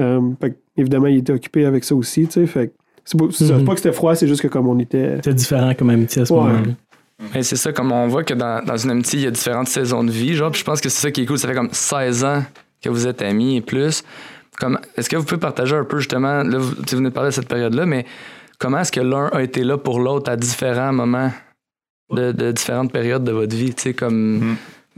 Euh, 0.00 0.20
fait 0.40 0.50
que, 0.52 0.56
évidemment, 0.76 1.06
il 1.08 1.18
était 1.18 1.32
occupé 1.32 1.64
avec 1.66 1.84
ça 1.84 1.94
aussi, 1.94 2.26
tu 2.26 2.32
sais. 2.32 2.46
Fait 2.46 2.68
que 2.68 2.72
c'est 3.04 3.18
pas, 3.18 3.26
c'est 3.30 3.64
pas 3.64 3.72
que 3.74 3.80
c'était 3.80 3.92
froid, 3.94 4.14
c'est 4.14 4.26
juste 4.28 4.40
que 4.42 4.48
comme 4.48 4.68
on 4.68 4.78
était. 4.78 5.16
C'était 5.16 5.34
différent 5.34 5.72
comme 5.78 5.90
amitié 5.90 6.22
à 6.22 6.26
ce 6.26 6.32
Ouais. 6.32 6.40
moment-là. 6.40 6.58
Mais 7.34 7.42
c'est 7.44 7.56
ça, 7.56 7.72
comme 7.72 7.92
on 7.92 8.08
voit 8.08 8.24
que 8.24 8.34
dans, 8.34 8.64
dans 8.64 8.76
une 8.76 8.90
amitié, 8.90 9.20
il 9.20 9.24
y 9.24 9.28
a 9.28 9.30
différentes 9.30 9.68
saisons 9.68 10.02
de 10.02 10.10
vie. 10.10 10.34
Genre, 10.34 10.52
je 10.52 10.64
pense 10.64 10.80
que 10.80 10.88
c'est 10.88 11.00
ça 11.02 11.10
qui 11.10 11.22
est 11.22 11.26
cool. 11.26 11.38
Ça 11.38 11.46
fait 11.46 11.54
comme 11.54 11.68
16 11.70 12.24
ans 12.24 12.42
que 12.82 12.88
vous 12.88 13.06
êtes 13.06 13.22
amis 13.22 13.56
et 13.56 13.60
plus. 13.60 14.02
Comme, 14.58 14.78
est-ce 14.96 15.08
que 15.08 15.16
vous 15.16 15.24
pouvez 15.24 15.40
partager 15.40 15.74
un 15.76 15.84
peu 15.84 15.98
justement, 15.98 16.42
là, 16.42 16.58
vous, 16.58 16.74
venez 16.90 17.08
de 17.08 17.14
parler 17.14 17.30
de 17.30 17.34
cette 17.34 17.48
période-là, 17.48 17.86
mais 17.86 18.04
comment 18.58 18.78
est-ce 18.78 18.92
que 18.92 19.00
l'un 19.00 19.26
a 19.28 19.42
été 19.42 19.64
là 19.64 19.78
pour 19.78 19.98
l'autre 20.00 20.30
à 20.30 20.36
différents 20.36 20.92
moments 20.92 21.32
de, 22.10 22.32
de 22.32 22.52
différentes 22.52 22.92
périodes 22.92 23.24
de 23.24 23.32
votre 23.32 23.56
vie? 23.56 23.74
Tu 23.74 23.82
sais, 23.82 23.94
comme, 23.94 24.38
Mhm. 24.38 24.56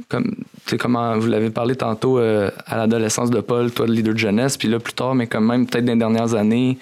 comme 0.08 0.24
tu 0.64 0.70
sais, 0.70 0.76
comment 0.76 1.16
vous 1.18 1.28
l'avez 1.28 1.50
parlé 1.50 1.76
tantôt 1.76 2.18
euh, 2.18 2.50
à 2.66 2.76
l'adolescence 2.76 3.30
de 3.30 3.40
Paul, 3.40 3.70
toi, 3.70 3.86
le 3.86 3.92
leader 3.92 4.14
de 4.14 4.18
jeunesse, 4.18 4.56
puis 4.56 4.66
là, 4.68 4.80
plus 4.80 4.92
tard, 4.94 5.14
mais 5.14 5.28
quand 5.28 5.40
même, 5.40 5.66
peut-être 5.66 5.84
dans 5.84 5.92
les 5.92 5.98
dernières 5.98 6.34
années, 6.34 6.76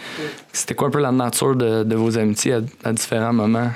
c'était 0.52 0.74
quoi 0.74 0.88
un 0.88 0.90
peu 0.90 1.00
la 1.00 1.12
nature 1.12 1.54
de, 1.54 1.85
de 1.85 1.94
vos 1.94 2.16
amitiés 2.16 2.54
à, 2.54 2.61
à 2.85 2.92
différents 2.92 3.35
moments? 3.35 3.70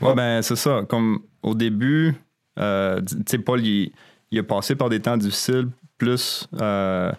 Ouais, 0.00 0.14
ben 0.14 0.42
c'est 0.42 0.54
ça. 0.56 0.82
Comme 0.88 1.18
au 1.42 1.54
début, 1.56 2.14
euh, 2.60 3.00
tu 3.00 3.16
sais, 3.26 3.38
Paul, 3.38 3.60
il, 3.66 3.90
il 4.30 4.38
a 4.38 4.42
passé 4.44 4.76
par 4.76 4.88
des 4.90 5.00
temps 5.00 5.16
difficiles, 5.16 5.68
plus, 5.98 6.46
euh, 6.60 7.10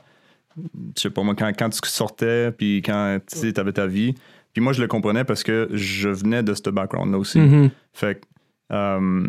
je 0.95 1.01
sais 1.01 1.09
pas 1.09 1.23
moi, 1.23 1.35
quand, 1.35 1.51
quand 1.57 1.69
tu 1.69 1.79
sortais, 1.85 2.51
puis 2.51 2.81
quand 2.83 3.19
tu 3.27 3.53
avais 3.59 3.71
ta 3.73 3.87
vie. 3.87 4.13
Puis 4.53 4.61
moi, 4.63 4.73
je 4.73 4.81
le 4.81 4.87
comprenais 4.87 5.23
parce 5.23 5.43
que 5.43 5.69
je 5.73 6.09
venais 6.09 6.41
de 6.43 6.53
ce 6.53 6.69
background-là 6.69 7.17
aussi. 7.19 7.39
Mhm. 7.39 7.69
Fait 7.93 8.19
que, 8.19 8.25
euh, 8.73 9.27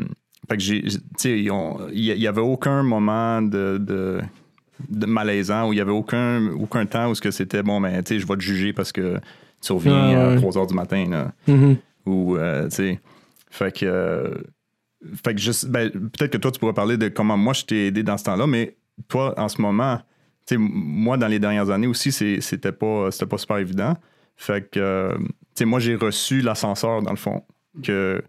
fait 0.49 0.57
que 0.57 0.63
j'ai, 0.63 0.83
il 1.25 1.47
y, 1.47 1.51
il 1.93 2.19
y 2.19 2.27
avait 2.27 2.41
aucun 2.41 2.83
moment 2.83 3.43
de, 3.43 3.77
de, 3.79 4.21
de 4.89 5.07
malaisant 5.07 5.69
où 5.69 5.73
il 5.73 5.77
y 5.77 5.81
avait 5.81 5.91
aucun, 5.93 6.49
aucun 6.53 6.87
temps 6.87 7.11
où 7.11 7.15
ce 7.15 7.21
que 7.21 7.31
c'était 7.31 7.63
bon, 7.63 7.81
ben, 7.81 8.03
tu 8.03 8.15
sais, 8.15 8.21
je 8.21 8.27
vais 8.27 8.37
te 8.37 8.41
juger 8.41 8.73
parce 8.73 8.93
que 8.93 9.19
tu 9.61 9.73
reviens 9.73 10.19
Ah, 10.19 10.29
ouais. 10.29 10.35
à 10.35 10.37
3 10.37 10.53
h 10.53 10.67
du 10.69 10.75
matin, 10.75 11.05
là 11.11 11.33
Mhm. 11.47 11.77
ou 12.07 12.37
euh, 12.37 12.65
tu 12.71 12.77
sais 12.77 13.01
fait 13.51 13.77
que 13.77 13.85
euh, 13.85 14.35
fait 15.25 15.35
que 15.35 15.67
ben, 15.69 15.91
peut-être 15.91 16.31
que 16.33 16.39
toi 16.39 16.51
tu 16.51 16.59
pourrais 16.59 16.73
parler 16.73 16.97
de 16.97 17.09
comment 17.09 17.37
moi 17.37 17.53
je 17.53 17.65
t'ai 17.65 17.87
aidé 17.89 18.03
dans 18.03 18.17
ce 18.17 18.25
temps-là 18.25 18.47
mais 18.47 18.77
toi 19.09 19.35
en 19.39 19.49
ce 19.49 19.61
moment 19.61 20.01
moi 20.59 21.17
dans 21.17 21.27
les 21.29 21.39
dernières 21.39 21.71
années 21.71 21.87
aussi 21.87 22.13
c'était 22.13 22.73
pas 22.73 23.09
pas 23.29 23.39
super 23.39 23.59
évident 23.59 23.95
fait 24.37 24.71
que 24.71 24.81
euh, 24.81 25.15
tu 25.19 25.25
sais 25.55 25.65
moi 25.65 25.79
j'ai 25.81 25.95
reçu 25.95 26.41
l'ascenseur 26.41 27.03
dans 27.03 27.11
le 27.11 27.17
fond 27.17 27.43
que 27.83 28.23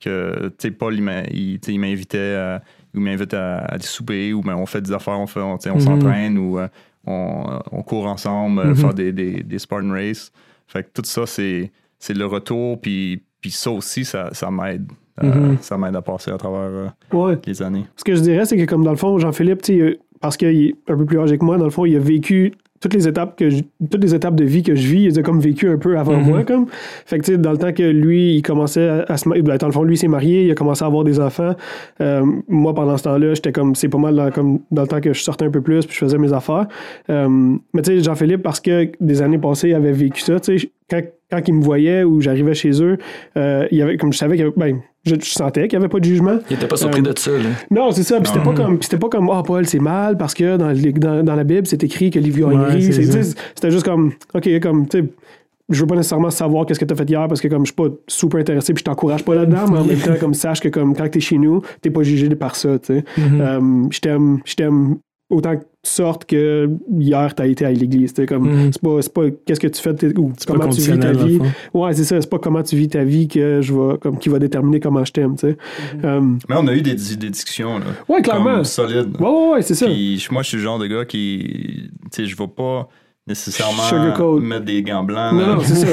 que 0.00 0.48
tu 0.50 0.54
sais 0.58 0.70
Paul 0.70 0.94
il 0.94 1.78
m'invitait 1.78 2.34
à, 2.36 2.62
il 2.94 3.00
m'invite 3.00 3.34
à, 3.34 3.58
à 3.64 3.78
des 3.78 3.86
soupers 3.86 4.32
ou 4.32 4.40
ben 4.42 4.54
on 4.56 4.66
fait 4.66 4.80
des 4.80 4.92
affaires 4.92 5.18
on 5.18 5.26
fait 5.26 5.40
Mhm. 5.40 5.80
s'entraîne 5.80 6.38
ou 6.38 6.58
euh, 6.58 6.68
on, 7.06 7.58
on 7.72 7.82
court 7.82 8.06
ensemble 8.06 8.60
euh, 8.60 8.68
Mhm. 8.68 8.74
faire 8.76 8.94
des, 8.94 9.12
des, 9.12 9.42
des 9.42 9.58
Spartan 9.58 9.90
Race 9.90 10.32
fait 10.66 10.82
que 10.84 10.88
tout 10.94 11.02
ça 11.04 11.26
c'est 11.26 11.70
c'est 12.00 12.14
le 12.14 12.26
retour, 12.26 12.80
puis, 12.80 13.24
puis 13.40 13.50
ça 13.50 13.72
aussi, 13.72 14.04
ça, 14.04 14.28
ça 14.32 14.52
m'aide. 14.52 14.86
Euh, 15.20 15.26
Mhm. 15.26 15.58
ça 15.60 15.76
m'aide 15.76 15.96
à 15.96 16.00
passer 16.02 16.30
à 16.30 16.36
travers 16.38 16.92
Ouais. 17.12 17.36
les 17.44 17.60
années. 17.60 17.84
Ce 17.96 18.04
que 18.04 18.14
je 18.14 18.20
dirais, 18.20 18.44
c'est 18.44 18.56
que 18.56 18.64
comme 18.70 18.84
dans 18.84 18.92
le 18.92 18.96
fond, 18.96 19.18
Jean-Philippe, 19.18 19.62
tu 19.62 19.80
sais, 19.80 19.98
parce 20.20 20.36
qu'il 20.36 20.66
est 20.66 20.74
un 20.88 20.96
peu 20.96 21.04
plus 21.04 21.18
âgé 21.18 21.38
que 21.38 21.44
moi, 21.44 21.56
dans 21.58 21.64
le 21.64 21.70
fond, 21.70 21.84
il 21.84 21.96
a 21.96 22.00
vécu 22.00 22.52
toutes 22.80 22.94
les 22.94 23.08
étapes 23.08 23.36
que 23.36 23.50
je- 23.50 23.62
toutes 23.90 24.02
les 24.04 24.14
étapes 24.14 24.36
de 24.36 24.44
vie 24.44 24.62
que 24.62 24.76
je 24.76 24.86
vis, 24.86 25.02
il 25.06 25.18
a 25.18 25.22
comme 25.22 25.40
vécu 25.40 25.68
un 25.68 25.78
peu 25.78 25.98
avant 25.98 26.16
Mhm. 26.16 26.26
moi 26.28 26.44
comme. 26.44 26.66
Fait 27.06 27.18
que 27.18 27.32
dans 27.34 27.50
le 27.50 27.58
temps 27.58 27.72
que 27.72 27.82
lui, 27.82 28.36
il 28.36 28.42
commençait 28.42 28.88
à, 28.88 29.04
à 29.08 29.16
se 29.16 29.28
marier, 29.28 29.42
ben, 29.42 29.56
dans 29.56 29.66
le 29.66 29.72
fond 29.72 29.82
lui 29.82 29.96
s'est 29.96 30.06
marié, 30.06 30.44
il 30.44 30.50
a 30.52 30.54
commencé 30.54 30.84
à 30.84 30.86
avoir 30.86 31.02
des 31.02 31.18
enfants. 31.18 31.56
Euh, 32.00 32.24
moi 32.46 32.74
pendant 32.74 32.96
ce 32.96 33.02
temps-là, 33.02 33.34
j'étais 33.34 33.50
comme 33.50 33.74
c'est 33.74 33.88
pas 33.88 33.98
mal 33.98 34.14
dans, 34.14 34.30
comme 34.30 34.60
dans 34.70 34.82
le 34.82 34.88
temps 34.88 35.00
que 35.00 35.12
je 35.12 35.20
sortais 35.20 35.44
un 35.46 35.50
peu 35.50 35.60
plus 35.60 35.84
puis 35.86 35.94
je 35.94 36.04
faisais 36.04 36.18
mes 36.18 36.32
affaires. 36.32 36.68
Euh, 37.10 37.28
mais 37.74 37.82
tu 37.82 37.96
sais 37.96 38.00
Jean-Philippe 38.04 38.42
parce 38.44 38.60
que 38.60 38.88
des 39.00 39.22
années 39.22 39.38
passées, 39.38 39.70
il 39.70 39.74
avait 39.74 39.90
vécu 39.90 40.20
ça, 40.20 40.38
tu 40.38 40.56
sais 40.60 40.70
quand 40.90 41.00
quand 41.30 41.40
il 41.46 41.54
me 41.54 41.62
voyait 41.62 42.04
ou 42.04 42.20
j'arrivais 42.22 42.54
chez 42.54 42.82
eux, 42.82 42.96
euh, 43.36 43.66
il 43.70 43.76
y 43.78 43.82
avait 43.82 43.98
comme 43.98 44.12
je 44.12 44.18
savais 44.18 44.36
qu'il 44.36 44.46
y 44.46 44.48
avait- 44.48 44.56
ben 44.56 44.80
je, 45.04 45.14
je 45.22 45.30
sentais 45.30 45.68
qu'il 45.68 45.78
n'y 45.78 45.84
avait 45.84 45.90
pas 45.92 46.00
de 46.00 46.04
jugement. 46.04 46.38
Il 46.50 46.56
était 46.56 46.66
pas 46.66 46.76
surpris 46.76 47.00
Euh, 47.00 47.12
de 47.12 47.18
ça, 47.18 47.30
là. 47.32 47.50
Non, 47.70 47.90
c'est 47.90 48.02
ça. 48.02 48.18
Puis 48.20 48.30
c'était 48.32 48.44
pas 48.44 48.54
comme, 48.54 48.82
c'était 48.82 48.96
pas 48.98 49.08
comme, 49.10 49.28
ah, 49.30 49.42
Paul, 49.46 49.66
c'est 49.66 49.78
mal 49.78 50.16
parce 50.16 50.32
que 50.34 50.56
dans, 50.56 50.70
les- 50.70 50.92
dans, 50.92 51.22
dans 51.22 51.34
la 51.34 51.44
Bible, 51.44 51.66
c'est 51.66 51.82
écrit 51.84 52.10
que 52.10 52.18
Livio 52.18 52.48
a 52.48 52.54
Ouais, 52.54 52.78
tu 52.78 52.92
C'était 52.92 53.70
juste 53.70 53.84
comme, 53.84 54.12
OK, 54.34 54.48
comme, 54.60 54.88
tu 54.88 55.00
sais, 55.00 55.04
je 55.70 55.80
veux 55.80 55.86
pas 55.86 55.96
nécessairement 55.96 56.30
savoir 56.30 56.64
qu'est-ce 56.64 56.80
que 56.80 56.86
tu 56.86 56.94
as 56.94 56.96
fait 56.96 57.08
hier 57.10 57.28
parce 57.28 57.42
que 57.42 57.48
comme 57.48 57.66
je 57.66 57.72
suis 57.72 57.76
pas 57.76 57.94
super 58.06 58.40
intéressé 58.40 58.72
puis 58.72 58.80
je 58.80 58.84
t'encourage 58.84 59.22
pas 59.22 59.34
là-dedans, 59.34 59.68
mais 59.70 59.78
en 59.78 59.84
même 59.84 59.98
temps, 59.98 60.14
comme 60.18 60.32
sache 60.32 60.60
que 60.60 60.68
comme 60.70 60.96
quand 60.96 61.06
t'es 61.10 61.20
chez 61.20 61.36
nous, 61.36 61.60
t'es 61.82 61.90
pas 61.90 62.02
jugé 62.02 62.26
par 62.30 62.56
ça, 62.56 62.78
tu 62.78 62.86
sais. 62.94 63.04
Mhm. 63.18 63.40
Euh, 63.40 63.60
je 63.90 64.00
t'aime, 64.00 64.38
je 64.46 64.54
t'aime 64.54 64.96
autant 65.30 65.56
que 65.56 65.62
tu 65.62 65.90
sortes 65.90 66.24
que 66.24 66.68
hier 66.98 67.34
t'as 67.34 67.46
été 67.46 67.64
à 67.64 67.70
l'église, 67.70 68.14
tu 68.14 68.22
sais, 68.22 68.26
comme, 68.26 68.48
Mhm. 68.48 68.72
c'est 68.72 68.80
pas, 68.82 69.02
c'est 69.02 69.12
pas 69.12 69.22
qu'est-ce 69.46 69.60
que 69.60 69.66
tu 69.66 69.80
fais 69.82 69.90
ou 70.18 70.32
C'est 70.38 70.46
comment 70.48 70.68
tu 70.68 70.80
vis 70.80 70.98
ta 70.98 71.12
vie. 71.12 71.38
Ouais, 71.74 71.92
c'est 71.92 72.04
ça. 72.04 72.20
C'est 72.20 72.30
pas 72.30 72.38
comment 72.38 72.62
tu 72.62 72.76
vis 72.76 72.88
ta 72.88 73.04
vie 73.04 73.28
que 73.28 73.60
je 73.60 73.96
comme, 73.98 74.18
qui 74.18 74.28
va 74.30 74.38
déterminer 74.38 74.80
comment 74.80 75.04
je 75.04 75.12
t'aime, 75.12 75.34
tu 75.36 75.48
sais. 75.48 75.56
Euh, 76.04 76.20
Mais 76.48 76.56
on 76.58 76.66
a 76.66 76.74
eu 76.74 76.80
des, 76.82 76.94
des 76.94 77.30
discussions, 77.30 77.78
là. 77.78 77.84
ouais, 78.08 78.22
clairement. 78.22 78.64
Solides. 78.64 79.16
Ouais, 79.20 79.26
ouais, 79.28 79.50
ouais, 79.54 79.62
c'est 79.62 79.74
ça. 79.74 79.86
Puis 79.86 80.26
moi, 80.30 80.42
je 80.42 80.48
suis 80.48 80.56
le 80.56 80.62
genre 80.62 80.78
de 80.78 80.86
gars 80.86 81.04
qui. 81.04 81.90
Tu 82.10 82.22
sais, 82.22 82.26
je 82.26 82.36
vais 82.36 82.48
pas 82.48 82.88
nécessairement 83.26 84.40
mettre 84.40 84.64
des 84.64 84.82
gants 84.82 85.04
blancs. 85.04 85.34
Non, 85.34 85.56
non, 85.56 85.60
c'est 85.60 85.74
ça. 85.74 85.86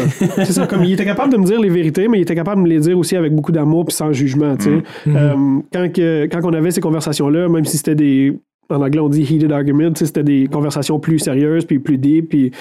C'est 0.45 0.53
ça. 0.53 0.67
Comme 0.67 0.83
il 0.83 0.93
était 0.93 1.05
capable 1.05 1.33
de 1.33 1.37
me 1.37 1.45
dire 1.45 1.59
les 1.59 1.69
vérités, 1.69 2.07
mais 2.07 2.19
il 2.19 2.21
était 2.21 2.35
capable 2.35 2.61
de 2.63 2.67
me 2.67 2.69
les 2.73 2.79
dire 2.79 2.97
aussi 2.97 3.15
avec 3.15 3.33
beaucoup 3.35 3.51
d'amour 3.51 3.85
puis 3.85 3.93
sans 3.93 4.13
jugement. 4.13 4.55
tu 4.55 4.63
sais. 4.63 4.83
Mhm. 5.05 5.15
Euh, 5.15 5.35
quand, 5.73 5.91
que- 5.93 6.25
quand 6.31 6.39
on 6.43 6.53
avait 6.53 6.71
ces 6.71 6.81
conversations-là, 6.81 7.49
même 7.49 7.65
si 7.65 7.77
c'était 7.77 7.95
des. 7.95 8.37
En 8.69 8.81
anglais, 8.81 8.99
on 8.99 9.09
dit 9.09 9.21
heated 9.21 9.53
sais, 9.95 10.05
c'était 10.05 10.23
des 10.23 10.47
conversations 10.51 10.99
plus 10.99 11.19
sérieuses 11.19 11.65
puis 11.65 11.79
plus 11.79 11.97
deep. 11.97 12.29
Puis 12.29 12.51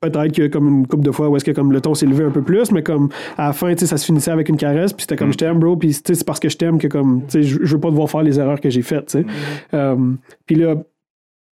peut-être 0.00 0.32
que 0.32 0.46
comme 0.48 0.68
une 0.68 0.86
couple 0.86 1.04
de 1.04 1.10
fois 1.10 1.28
où 1.28 1.36
est-ce 1.36 1.44
que 1.44 1.50
comme 1.50 1.72
le 1.72 1.80
ton 1.80 1.94
s'est 1.94 2.06
levé 2.06 2.24
un 2.24 2.30
peu 2.30 2.42
plus, 2.42 2.70
mais 2.72 2.82
comme 2.82 3.08
à 3.36 3.46
la 3.48 3.52
fin, 3.52 3.72
tu 3.74 3.80
sais, 3.80 3.86
ça 3.86 3.96
se 3.96 4.04
finissait 4.04 4.30
avec 4.30 4.48
une 4.48 4.56
caresse, 4.56 4.92
puis 4.92 5.02
c'était 5.02 5.16
comme 5.16 5.32
je 5.32 5.38
t'aime, 5.38 5.58
bro, 5.58 5.76
puis 5.76 5.92
c'est 5.92 6.24
parce 6.24 6.40
que 6.40 6.48
je 6.48 6.56
t'aime 6.56 6.78
que 6.78 6.88
comme, 6.88 7.22
tu 7.26 7.30
sais, 7.30 7.42
je 7.42 7.58
je 7.62 7.74
veux 7.74 7.80
pas 7.80 7.90
devoir 7.90 8.10
faire 8.10 8.22
les 8.22 8.38
erreurs 8.38 8.60
que 8.60 8.70
j'ai 8.70 8.82
faites, 8.82 9.06
tu 9.06 9.20
sais. 9.20 9.26
Euh, 9.72 9.96
puis 10.46 10.56
là, 10.56 10.76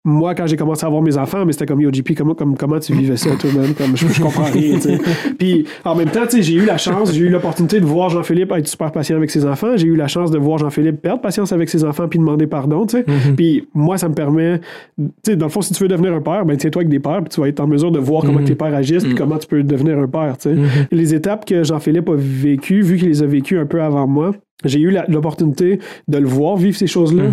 moi, 0.03 0.33
quand 0.33 0.47
j'ai 0.47 0.57
commencé 0.57 0.83
à 0.83 0.87
avoir 0.87 1.03
mes 1.03 1.15
enfants, 1.17 1.45
mais 1.45 1.51
c'était 1.51 1.67
comme 1.67 1.79
Yo, 1.79 1.91
JP, 1.93 2.15
comment, 2.17 2.33
comme, 2.33 2.57
comment 2.57 2.79
tu 2.79 2.93
vivais 2.93 3.17
ça 3.17 3.29
toi-même? 3.35 3.75
Comme, 3.75 3.95
je, 3.95 4.07
je 4.07 4.21
comprends 4.21 4.45
rien. 4.45 4.79
Puis 5.37 5.65
en 5.85 5.93
même 5.93 6.09
temps, 6.09 6.25
j'ai 6.31 6.53
eu 6.53 6.65
la 6.65 6.77
chance, 6.77 7.13
j'ai 7.13 7.21
eu 7.21 7.29
l'opportunité 7.29 7.79
de 7.79 7.85
voir 7.85 8.09
Jean-Philippe 8.09 8.51
être 8.51 8.67
super 8.67 8.91
patient 8.91 9.17
avec 9.17 9.29
ses 9.29 9.45
enfants. 9.45 9.77
J'ai 9.77 9.85
eu 9.85 9.95
la 9.95 10.07
chance 10.07 10.31
de 10.31 10.39
voir 10.39 10.57
Jean-Philippe 10.57 11.01
perdre 11.01 11.21
patience 11.21 11.53
avec 11.53 11.69
ses 11.69 11.83
enfants 11.83 12.07
puis 12.07 12.17
demander 12.17 12.47
pardon, 12.47 12.87
sais. 12.87 13.05
Puis 13.37 13.67
moi, 13.75 13.99
ça 13.99 14.09
me 14.09 14.15
permet, 14.15 14.59
dans 14.97 15.45
le 15.45 15.49
fond, 15.49 15.61
si 15.61 15.73
tu 15.73 15.83
veux 15.83 15.89
devenir 15.89 16.13
un 16.13 16.21
père, 16.21 16.45
ben 16.45 16.57
tiens-toi 16.57 16.81
avec 16.81 16.89
des 16.89 16.99
pères, 16.99 17.21
puis 17.21 17.29
tu 17.29 17.39
vas 17.39 17.47
être 17.47 17.59
en 17.59 17.67
mesure 17.67 17.91
de 17.91 17.99
voir 17.99 18.23
comment 18.23 18.39
que 18.39 18.45
tes 18.45 18.55
pères 18.55 18.73
agissent, 18.73 19.03
puis 19.03 19.15
comment 19.15 19.37
tu 19.37 19.47
peux 19.47 19.61
devenir 19.61 19.99
un 19.99 20.07
père. 20.07 20.35
Les 20.91 21.13
étapes 21.13 21.45
que 21.45 21.63
Jean-Philippe 21.63 22.09
a 22.09 22.15
vécues, 22.15 22.81
vu 22.81 22.97
qu'il 22.97 23.09
les 23.09 23.21
a 23.21 23.27
vécues 23.27 23.59
un 23.59 23.67
peu 23.67 23.81
avant 23.81 24.07
moi, 24.07 24.31
j'ai 24.65 24.79
eu 24.79 24.95
l'opportunité 25.09 25.79
de 26.07 26.17
le 26.17 26.27
voir 26.27 26.57
vivre 26.57 26.75
ces 26.75 26.87
choses-là. 26.87 27.23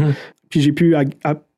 Puis 0.51 0.61
j'ai 0.61 0.73
pu 0.73 0.95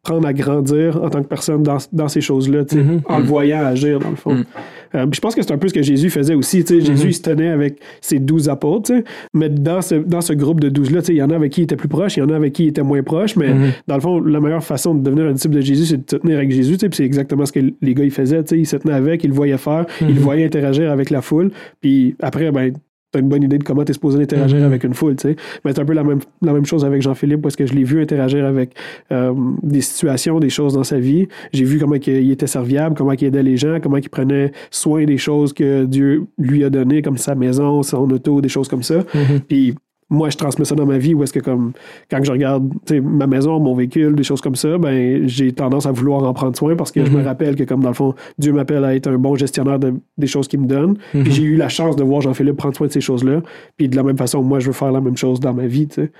apprendre 0.02 0.26
à 0.26 0.32
grandir 0.32 1.02
en 1.02 1.10
tant 1.10 1.22
que 1.22 1.28
personne 1.28 1.62
dans, 1.62 1.76
dans 1.92 2.08
ces 2.08 2.20
choses-là, 2.20 2.64
sais, 2.66 2.78
en 3.06 3.18
le 3.18 3.24
voyant 3.24 3.64
agir, 3.64 3.98
dans 3.98 4.10
le 4.10 4.16
fond. 4.16 4.44
Euh, 4.94 5.06
puis 5.06 5.16
je 5.16 5.20
pense 5.20 5.34
que 5.34 5.42
c'est 5.42 5.52
un 5.52 5.58
peu 5.58 5.68
ce 5.68 5.74
que 5.74 5.82
Jésus 5.82 6.10
faisait 6.10 6.34
aussi. 6.34 6.64
Jésus, 6.66 7.08
il 7.08 7.14
se 7.14 7.22
tenait 7.22 7.50
avec 7.50 7.80
ses 8.00 8.18
douze 8.18 8.48
apôtres, 8.48 8.92
mais 9.34 9.48
dans 9.48 9.82
ce, 9.82 9.94
dans 9.94 10.20
ce 10.20 10.32
groupe 10.32 10.60
de 10.60 10.68
douze-là, 10.68 11.00
il 11.08 11.16
y 11.16 11.22
en 11.22 11.30
a 11.30 11.36
avec 11.36 11.52
qui 11.52 11.60
il 11.60 11.64
était 11.64 11.76
plus 11.76 11.88
proche, 11.88 12.16
il 12.16 12.20
y 12.20 12.22
en 12.22 12.30
a 12.30 12.36
avec 12.36 12.54
qui 12.54 12.64
il 12.64 12.68
était 12.68 12.82
moins 12.82 13.02
proche, 13.02 13.36
mais 13.36 13.54
dans 13.86 13.94
le 13.94 14.00
fond, 14.00 14.20
la 14.20 14.40
meilleure 14.40 14.64
façon 14.64 14.94
de 14.94 15.02
devenir 15.02 15.26
un 15.26 15.32
disciple 15.32 15.54
de 15.54 15.60
Jésus, 15.60 15.86
c'est 15.86 15.98
de 15.98 16.02
te 16.02 16.16
tenir 16.16 16.38
avec 16.38 16.50
Jésus. 16.50 16.78
Puis 16.78 16.88
c'est 16.92 17.04
exactement 17.04 17.44
ce 17.44 17.52
que 17.52 17.60
les 17.80 17.94
gars 17.94 18.04
ils 18.04 18.10
faisaient. 18.10 18.42
Ils 18.52 18.66
se 18.66 18.76
tenaient 18.76 18.94
avec, 18.94 19.22
ils 19.22 19.28
le 19.28 19.34
voyaient 19.34 19.58
faire, 19.58 19.84
ils 20.00 20.14
le 20.14 20.20
voyaient 20.20 20.44
interagir 20.44 20.90
avec 20.90 21.10
la 21.10 21.20
foule. 21.20 21.50
Puis 21.80 22.16
après, 22.20 22.50
ben, 22.50 22.72
t'as 23.12 23.20
une 23.20 23.28
bonne 23.28 23.42
idée 23.42 23.58
de 23.58 23.64
comment 23.64 23.84
t'es 23.84 23.92
supposé 23.92 24.22
interagir 24.22 24.58
Mhm. 24.58 24.64
avec 24.64 24.84
une 24.84 24.94
foule, 24.94 25.16
tu 25.16 25.28
sais. 25.28 25.36
Mais 25.64 25.72
c'est 25.72 25.80
un 25.80 25.84
peu 25.84 25.92
la 25.94 26.04
même, 26.04 26.20
la 26.42 26.52
même 26.52 26.64
chose 26.64 26.84
avec 26.84 27.02
Jean-Philippe, 27.02 27.42
parce 27.42 27.56
que 27.56 27.66
je 27.66 27.74
l'ai 27.74 27.84
vu 27.84 28.00
interagir 28.00 28.44
avec 28.46 28.74
euh, 29.12 29.32
des 29.62 29.80
situations, 29.80 30.38
des 30.40 30.50
choses 30.50 30.74
dans 30.74 30.84
sa 30.84 30.98
vie. 30.98 31.26
J'ai 31.52 31.64
vu 31.64 31.78
comment 31.78 31.96
il 31.96 32.30
était 32.30 32.46
serviable, 32.46 32.94
comment 32.96 33.12
il 33.12 33.24
aidait 33.24 33.42
les 33.42 33.56
gens, 33.56 33.78
comment 33.82 33.96
il 33.96 34.08
prenait 34.08 34.52
soin 34.70 35.04
des 35.04 35.18
choses 35.18 35.52
que 35.52 35.84
Dieu 35.86 36.26
lui 36.38 36.62
a 36.64 36.70
données, 36.70 37.02
comme 37.02 37.18
sa 37.18 37.34
maison, 37.34 37.82
son 37.82 38.08
auto, 38.10 38.40
des 38.40 38.48
choses 38.48 38.68
comme 38.68 38.82
ça. 38.82 39.00
Puis 39.48 39.74
moi, 40.10 40.28
je 40.28 40.36
transmets 40.36 40.64
ça 40.64 40.74
dans 40.74 40.86
ma 40.86 40.98
vie 40.98 41.14
où 41.14 41.22
est-ce 41.22 41.32
que, 41.32 41.38
comme, 41.38 41.72
quand 42.10 42.22
je 42.22 42.32
regarde 42.32 42.68
tu 42.84 42.94
sais, 42.94 43.00
ma 43.00 43.26
maison, 43.28 43.60
mon 43.60 43.74
véhicule, 43.76 44.14
des 44.16 44.24
choses 44.24 44.40
comme 44.40 44.56
ça, 44.56 44.76
ben, 44.76 45.26
j'ai 45.28 45.52
tendance 45.52 45.86
à 45.86 45.92
vouloir 45.92 46.24
en 46.24 46.32
prendre 46.34 46.56
soin 46.56 46.74
parce 46.76 46.90
que 46.90 47.04
je 47.04 47.10
me 47.10 47.22
rappelle 47.22 47.54
que, 47.56 47.62
comme 47.64 47.80
dans 47.82 47.88
le 47.90 47.94
fond, 47.94 48.14
Dieu 48.38 48.52
m'appelle 48.52 48.84
à 48.84 48.94
être 48.94 49.06
un 49.08 49.18
bon 49.18 49.36
gestionnaire 49.36 49.78
de- 49.78 49.94
des 50.18 50.26
choses 50.26 50.48
qu'il 50.48 50.60
me 50.60 50.66
donne. 50.66 50.96
Puis 51.12 51.30
j'ai 51.32 51.42
eu 51.44 51.56
la 51.56 51.68
chance 51.68 51.94
de 51.96 52.02
voir 52.02 52.20
Jean-Philippe 52.22 52.56
prendre 52.56 52.74
soin 52.76 52.88
de 52.88 52.92
ces 52.92 53.00
choses-là. 53.00 53.40
Puis 53.76 53.88
de 53.88 53.94
la 53.96 54.02
même 54.02 54.18
façon, 54.18 54.42
moi, 54.42 54.58
je 54.58 54.66
veux 54.66 54.72
faire 54.72 54.90
la 54.92 55.00
même 55.00 55.16
chose 55.16 55.38
dans 55.40 55.54
ma 55.54 55.66
vie, 55.66 55.86
tu 55.86 55.94
sais. 56.02 56.10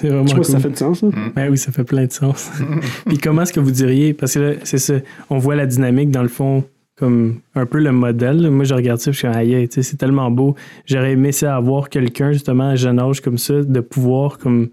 C'est 0.00 0.08
vraiment 0.08 0.24
Je 0.26 0.30
sais 0.30 0.36
pas 0.36 0.42
si 0.44 0.52
ça 0.52 0.58
fait 0.60 0.68
du 0.70 0.76
sens, 0.76 1.02
hein. 1.02 1.10
ça. 1.14 1.18
Ben 1.34 1.50
oui, 1.50 1.56
ça 1.56 1.72
fait 1.72 1.84
plein 1.84 2.04
de 2.04 2.12
sens. 2.12 2.50
Puis 3.06 3.18
comment 3.18 3.42
est-ce 3.42 3.52
que 3.52 3.60
vous 3.60 3.70
diriez, 3.70 4.12
parce 4.14 4.34
que 4.34 4.38
là, 4.40 4.52
c'est 4.64 4.78
ça, 4.78 4.94
on 5.30 5.38
voit 5.38 5.54
la 5.56 5.64
dynamique 5.66 6.10
dans 6.10 6.22
le 6.22 6.28
fond 6.28 6.64
comme 6.98 7.36
un 7.54 7.64
peu 7.66 7.78
le 7.78 7.92
modèle. 7.92 8.50
Moi, 8.50 8.64
je 8.64 8.74
regarde 8.74 8.98
ça, 9.00 9.12
je 9.12 9.18
suis 9.18 9.28
aïe, 9.28 9.68
tu 9.68 9.82
c'est 9.82 9.96
tellement 9.96 10.30
beau. 10.30 10.54
J'aurais 10.84 11.12
aimé 11.12 11.32
ça 11.32 11.54
avoir 11.56 11.88
quelqu'un, 11.90 12.32
justement, 12.32 12.70
à 12.70 12.74
jeune 12.76 12.98
âge 12.98 13.20
comme 13.20 13.38
ça, 13.38 13.62
de 13.62 13.80
pouvoir 13.80 14.38
comme 14.38 14.68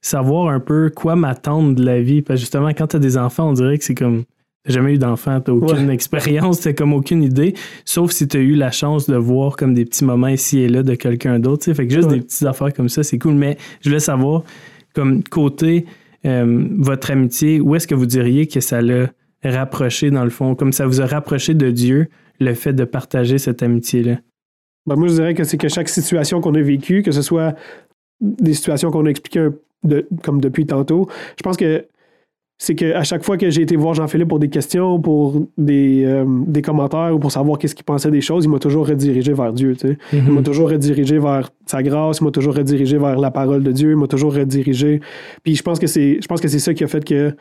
savoir 0.00 0.48
un 0.52 0.60
peu 0.60 0.90
quoi 0.94 1.16
m'attendre 1.16 1.74
de 1.74 1.84
la 1.84 2.00
vie. 2.00 2.22
Parce 2.22 2.38
que 2.38 2.40
justement, 2.42 2.68
quand 2.68 2.86
t'as 2.88 2.98
des 3.00 3.16
enfants, 3.18 3.48
on 3.50 3.52
dirait 3.52 3.76
que 3.78 3.84
c'est 3.84 3.94
comme 3.96 4.22
t'as 4.64 4.72
jamais 4.72 4.94
eu 4.94 4.98
d'enfant, 4.98 5.40
t'as 5.40 5.52
aucune 5.52 5.90
expérience, 5.90 6.60
t'as 6.60 6.72
comme 6.72 6.92
aucune 6.92 7.22
idée, 7.22 7.54
sauf 7.84 8.12
si 8.12 8.28
t'as 8.28 8.38
eu 8.38 8.54
la 8.54 8.70
chance 8.70 9.08
de 9.08 9.16
voir 9.16 9.56
comme 9.56 9.74
des 9.74 9.84
petits 9.84 10.04
moments 10.04 10.28
ici 10.28 10.60
et 10.60 10.68
là 10.68 10.82
de 10.82 10.94
quelqu'un 10.94 11.38
d'autre. 11.38 11.64
tu. 11.64 11.74
Fait 11.74 11.86
que 11.88 11.92
juste 11.94 12.08
Ouais. 12.08 12.16
des 12.18 12.20
petites 12.22 12.46
affaires 12.46 12.72
comme 12.72 12.88
ça, 12.88 13.02
c'est 13.02 13.18
cool. 13.18 13.34
Mais 13.34 13.56
je 13.82 13.88
voulais 13.88 14.00
savoir, 14.00 14.42
comme 14.94 15.22
côté 15.24 15.86
euh, 16.26 16.66
votre 16.78 17.10
amitié, 17.10 17.60
où 17.60 17.74
est-ce 17.74 17.86
que 17.88 17.94
vous 17.94 18.06
diriez 18.06 18.46
que 18.46 18.60
ça 18.60 18.80
l'a 18.82 19.08
rapproché 19.44 20.10
dans 20.10 20.24
le 20.24 20.30
fond, 20.30 20.54
comme 20.54 20.72
ça 20.72 20.86
vous 20.86 21.00
a 21.00 21.06
rapproché 21.06 21.54
de 21.54 21.70
Dieu, 21.70 22.08
le 22.40 22.54
fait 22.54 22.72
de 22.72 22.84
partager 22.84 23.38
cette 23.38 23.62
amitié-là? 23.62 24.16
Ben, 24.86 24.96
moi, 24.96 25.08
je 25.08 25.14
dirais 25.14 25.34
que 25.34 25.44
c'est 25.44 25.58
que 25.58 25.68
chaque 25.68 25.88
situation 25.88 26.40
qu'on 26.40 26.54
a 26.54 26.62
vécue, 26.62 27.02
que 27.02 27.12
ce 27.12 27.22
soit 27.22 27.54
des 28.20 28.54
situations 28.54 28.90
qu'on 28.90 29.06
a 29.06 29.10
expliquées 29.10 29.48
de- 29.84 30.06
comme 30.22 30.40
depuis 30.40 30.66
tantôt, 30.66 31.08
je 31.36 31.42
pense 31.42 31.56
que 31.56 31.86
c'est 32.60 32.74
qu'à 32.74 33.04
chaque 33.04 33.22
fois 33.22 33.36
que 33.36 33.48
j'ai 33.50 33.62
été 33.62 33.76
voir 33.76 33.94
Jean-Philippe 33.94 34.26
pour 34.26 34.40
des 34.40 34.48
questions, 34.48 35.00
pour 35.00 35.46
des, 35.56 36.02
euh, 36.04 36.24
des 36.48 36.60
commentaires 36.60 37.14
ou 37.14 37.20
pour 37.20 37.30
savoir 37.30 37.56
qu'est-ce 37.56 37.76
qu'il 37.76 37.84
pensait 37.84 38.10
des 38.10 38.20
choses, 38.20 38.46
il 38.46 38.48
m'a 38.48 38.58
toujours 38.58 38.88
redirigé 38.88 39.32
vers 39.32 39.52
Dieu. 39.52 39.76
tu 39.76 39.86
sais. 39.88 39.98
Il 40.12 40.32
m'a 40.32 40.42
toujours 40.42 40.68
redirigé 40.68 41.20
vers 41.20 41.50
sa 41.66 41.84
grâce, 41.84 42.18
il 42.20 42.24
m'a 42.24 42.32
toujours 42.32 42.56
redirigé 42.56 42.98
vers 42.98 43.16
la 43.16 43.30
parole 43.30 43.62
de 43.62 43.70
Dieu, 43.70 43.90
il 43.92 43.96
m'a 43.96 44.08
toujours 44.08 44.34
redirigé. 44.34 45.00
Puis 45.44 45.54
je 45.54 45.62
pense 45.62 45.78
que 45.78 45.86
c'est 45.86 46.18
je 46.20 46.26
pense 46.26 46.40
que 46.40 46.48
c'est 46.48 46.58
ça 46.58 46.74
qui 46.74 46.82
a 46.82 46.88
fait 46.88 47.04
que 47.04 47.36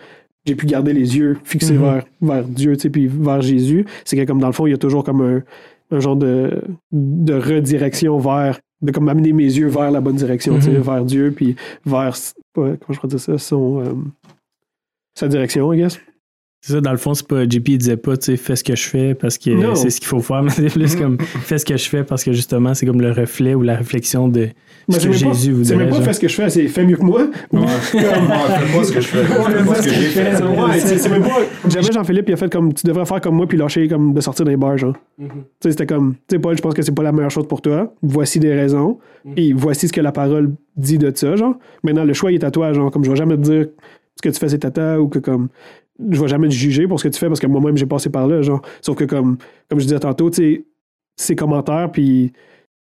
j'ai 0.47 0.55
pu 0.55 0.65
garder 0.65 0.93
les 0.93 1.17
yeux 1.17 1.37
fixés 1.43 1.73
Mhm. 1.73 1.81
vers, 1.81 2.05
vers 2.21 2.43
Dieu, 2.45 2.75
tu 2.77 2.81
sais, 2.83 2.89
puis 2.89 3.07
vers 3.07 3.41
Jésus. 3.41 3.85
C'est 4.05 4.15
que 4.17 4.23
comme 4.25 4.39
dans 4.39 4.47
le 4.47 4.53
fond, 4.53 4.65
il 4.67 4.71
y 4.71 4.73
a 4.73 4.77
toujours 4.77 5.03
comme 5.03 5.21
un, 5.21 5.43
un 5.91 5.99
genre 5.99 6.15
de, 6.15 6.61
de 6.91 7.33
redirection 7.33 8.17
vers 8.17 8.59
de 8.81 8.91
comme 8.91 9.09
amener 9.09 9.33
mes 9.33 9.43
yeux 9.43 9.67
vers 9.67 9.89
la 9.91 10.01
bonne 10.01 10.15
direction, 10.15 10.55
tu 10.55 10.61
sais, 10.63 10.71
Mhm. 10.71 10.81
vers 10.81 11.03
Dieu, 11.05 11.33
puis 11.35 11.55
vers 11.85 12.15
comment 12.55 12.75
je 12.89 12.95
pourrais 12.95 13.07
dire 13.07 13.19
ça, 13.19 13.37
son 13.37 13.81
euh, 13.81 13.93
sa 15.15 15.27
direction, 15.27 15.73
I 15.73 15.77
guess. 15.77 15.99
C'est 16.59 16.73
ça, 16.73 16.81
dans 16.81 16.91
le 16.91 16.97
fond, 16.97 17.13
c'est 17.13 17.27
pas 17.27 17.43
JP 17.47 17.69
il 17.69 17.77
disait 17.77 17.97
pas, 17.97 18.17
tu 18.17 18.25
sais, 18.25 18.35
fais 18.37 18.55
ce 18.55 18.63
que 18.63 18.75
je 18.75 18.83
fais 18.87 19.13
parce 19.13 19.37
que 19.37 19.75
c'est 19.75 19.89
ce 19.91 19.99
qu'il 19.99 20.07
faut 20.07 20.19
faire, 20.19 20.41
mais 20.43 20.49
c'est 20.49 20.65
plus 20.69 20.95
comme 20.95 21.17
fais 21.19 21.59
ce 21.59 21.65
que 21.65 21.77
je 21.77 21.87
fais 21.87 22.03
parce 22.03 22.23
que 22.23 22.33
justement, 22.33 22.73
c'est 22.73 22.85
comme 22.87 22.99
le 22.99 23.11
reflet 23.11 23.53
ou 23.53 23.61
la 23.61 23.75
réflexion 23.75 24.27
de 24.27 24.47
ce 24.89 24.99
c'est 24.99 25.07
que 25.07 25.13
même 25.13 25.21
pas- 25.21 25.33
Jésus 25.33 25.51
vous 25.51 25.63
C'est 25.63 25.75
même 25.75 25.89
pas 25.89 26.01
fais 26.01 26.13
ce 26.13 26.19
que 26.19 26.27
je 26.27 26.33
fais, 26.35 26.49
c'est 26.49 26.67
fais 26.67 26.83
mieux 26.83 26.97
que 26.97 27.03
moi. 27.03 27.27
Ou- 27.51 27.57
Ouais, 27.59 27.67
fais 27.67 27.99
pas 28.01 28.83
ce 28.83 28.91
que 28.91 29.01
je 29.01 29.07
fais. 29.07 29.23
Fais 29.23 29.65
pas 29.65 29.75
ce 29.75 29.83
que 29.87 29.93
j'ai 29.93 30.01
fait. 30.01 30.43
Ouais, 30.43 30.79
c'est 30.79 31.09
même 31.09 31.21
pas. 31.23 31.69
Jamais 31.69 31.91
Jean-Philippe, 31.91 32.25
il 32.29 32.33
a 32.33 32.37
fait 32.37 32.51
comme 32.51 32.73
tu 32.73 32.85
devrais 32.87 33.05
faire 33.05 33.21
comme 33.21 33.35
moi 33.35 33.47
puis 33.47 33.57
lâcher 33.57 33.87
comme 33.87 34.13
de 34.13 34.21
sortir 34.21 34.45
des 34.45 34.57
bars, 34.57 34.77
genre. 34.77 34.95
Mm-hmm. 35.21 35.27
Tu 35.27 35.35
sais, 35.61 35.71
c'était 35.71 35.85
comme, 35.85 36.15
tu 36.27 36.35
sais, 36.35 36.39
Paul, 36.39 36.57
je 36.57 36.61
pense 36.61 36.73
que 36.73 36.81
c'est 36.81 36.91
pas 36.91 37.03
la 37.03 37.11
meilleure 37.11 37.31
chose 37.31 37.47
pour 37.47 37.61
toi. 37.61 37.93
Voici 38.01 38.39
des 38.39 38.53
raisons. 38.53 38.97
Mm. 39.25 39.33
Puis 39.35 39.53
voici 39.53 39.87
ce 39.87 39.93
que 39.93 40.01
la 40.01 40.11
parole 40.11 40.53
dit 40.75 40.97
de 40.97 41.11
ça, 41.13 41.35
genre. 41.35 41.55
Maintenant, 41.83 42.03
le 42.03 42.13
choix, 42.13 42.31
il 42.31 42.35
est 42.35 42.43
à 42.43 42.51
toi, 42.51 42.73
genre. 42.73 42.89
Comme 42.91 43.03
je 43.03 43.09
vais 43.11 43.15
jamais 43.15 43.35
te 43.35 43.41
dire 43.41 43.67
ce 44.15 44.21
que 44.21 44.29
tu 44.33 44.39
fais, 44.39 44.49
c'est 44.49 44.59
tata 44.59 44.99
ou 44.99 45.07
que 45.07 45.19
comme. 45.19 45.49
Je 46.11 46.21
vais 46.21 46.27
jamais 46.27 46.47
te 46.47 46.53
juger 46.53 46.87
pour 46.87 46.99
ce 46.99 47.07
que 47.07 47.13
tu 47.13 47.19
fais 47.19 47.27
parce 47.27 47.39
que 47.39 47.47
moi-même, 47.47 47.77
j'ai 47.77 47.85
passé 47.85 48.09
par 48.09 48.27
là, 48.27 48.41
genre. 48.41 48.61
Sauf 48.81 48.95
que, 48.95 49.03
comme, 49.03 49.37
comme 49.69 49.79
je 49.79 49.85
disais 49.85 49.99
tantôt, 49.99 50.29
tu 50.29 50.65
ses 51.19 51.35
commentaires, 51.35 51.91
puis 51.91 52.31